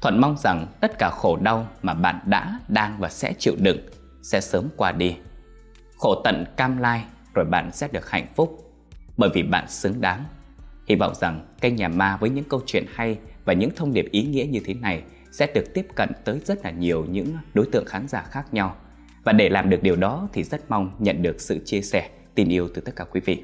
Thuận 0.00 0.20
mong 0.20 0.36
rằng 0.36 0.66
tất 0.80 0.98
cả 0.98 1.10
khổ 1.10 1.36
đau 1.36 1.68
mà 1.82 1.94
bạn 1.94 2.20
đã, 2.26 2.60
đang 2.68 2.96
và 2.98 3.08
sẽ 3.08 3.32
chịu 3.38 3.54
đựng 3.58 3.78
sẽ 4.22 4.40
sớm 4.40 4.68
qua 4.76 4.92
đi. 4.92 5.16
Khổ 5.98 6.20
tận 6.24 6.44
cam 6.56 6.78
lai 6.78 7.04
rồi 7.34 7.44
bạn 7.44 7.72
sẽ 7.72 7.88
được 7.92 8.10
hạnh 8.10 8.26
phúc 8.36 8.72
bởi 9.16 9.30
vì 9.34 9.42
bạn 9.42 9.68
xứng 9.68 10.00
đáng. 10.00 10.24
Hy 10.88 10.94
vọng 10.94 11.14
rằng 11.14 11.46
kênh 11.60 11.76
Nhà 11.76 11.88
Ma 11.88 12.16
với 12.16 12.30
những 12.30 12.44
câu 12.44 12.60
chuyện 12.66 12.84
hay 12.94 13.18
và 13.44 13.52
những 13.52 13.70
thông 13.76 13.92
điệp 13.92 14.08
ý 14.10 14.22
nghĩa 14.22 14.44
như 14.44 14.60
thế 14.64 14.74
này 14.74 15.02
sẽ 15.32 15.46
được 15.54 15.74
tiếp 15.74 15.86
cận 15.94 16.08
tới 16.24 16.40
rất 16.44 16.64
là 16.64 16.70
nhiều 16.70 17.06
những 17.10 17.36
đối 17.54 17.66
tượng 17.72 17.84
khán 17.84 18.08
giả 18.08 18.24
khác 18.30 18.54
nhau. 18.54 18.76
Và 19.24 19.32
để 19.32 19.48
làm 19.48 19.70
được 19.70 19.82
điều 19.82 19.96
đó 19.96 20.28
thì 20.32 20.44
rất 20.44 20.70
mong 20.70 20.96
nhận 20.98 21.22
được 21.22 21.40
sự 21.40 21.58
chia 21.64 21.80
sẻ, 21.80 22.08
tình 22.34 22.48
yêu 22.48 22.68
từ 22.74 22.80
tất 22.80 22.92
cả 22.96 23.04
quý 23.04 23.20
vị. 23.24 23.42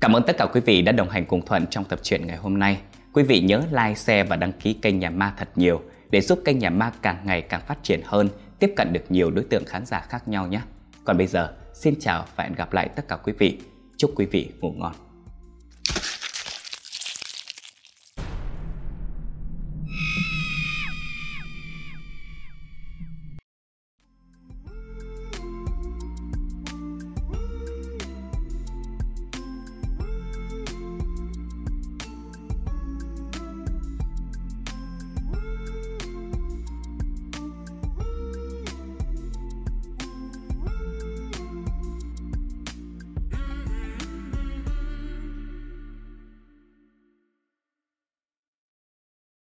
Cảm 0.00 0.12
ơn 0.12 0.22
tất 0.26 0.36
cả 0.38 0.46
quý 0.46 0.60
vị 0.60 0.82
đã 0.82 0.92
đồng 0.92 1.08
hành 1.08 1.26
cùng 1.26 1.46
Thuận 1.46 1.66
trong 1.66 1.84
tập 1.84 1.98
truyện 2.02 2.26
ngày 2.26 2.36
hôm 2.36 2.58
nay. 2.58 2.78
Quý 3.16 3.22
vị 3.22 3.40
nhớ 3.40 3.62
like, 3.70 3.94
share 3.94 4.24
và 4.24 4.36
đăng 4.36 4.52
ký 4.52 4.72
kênh 4.72 4.98
Nhà 4.98 5.10
Ma 5.10 5.34
thật 5.38 5.48
nhiều 5.56 5.82
để 6.10 6.20
giúp 6.20 6.40
kênh 6.44 6.58
Nhà 6.58 6.70
Ma 6.70 6.92
càng 7.02 7.16
ngày 7.24 7.42
càng 7.42 7.60
phát 7.66 7.78
triển 7.82 8.00
hơn, 8.04 8.28
tiếp 8.58 8.72
cận 8.76 8.92
được 8.92 9.00
nhiều 9.08 9.30
đối 9.30 9.44
tượng 9.44 9.64
khán 9.64 9.86
giả 9.86 10.00
khác 10.08 10.28
nhau 10.28 10.46
nhé. 10.46 10.60
Còn 11.04 11.18
bây 11.18 11.26
giờ, 11.26 11.54
xin 11.74 11.94
chào 12.00 12.24
và 12.36 12.44
hẹn 12.44 12.54
gặp 12.54 12.72
lại 12.72 12.88
tất 12.88 13.08
cả 13.08 13.16
quý 13.16 13.32
vị. 13.38 13.58
Chúc 13.96 14.10
quý 14.16 14.26
vị 14.26 14.48
ngủ 14.60 14.72
ngon. 14.72 15.05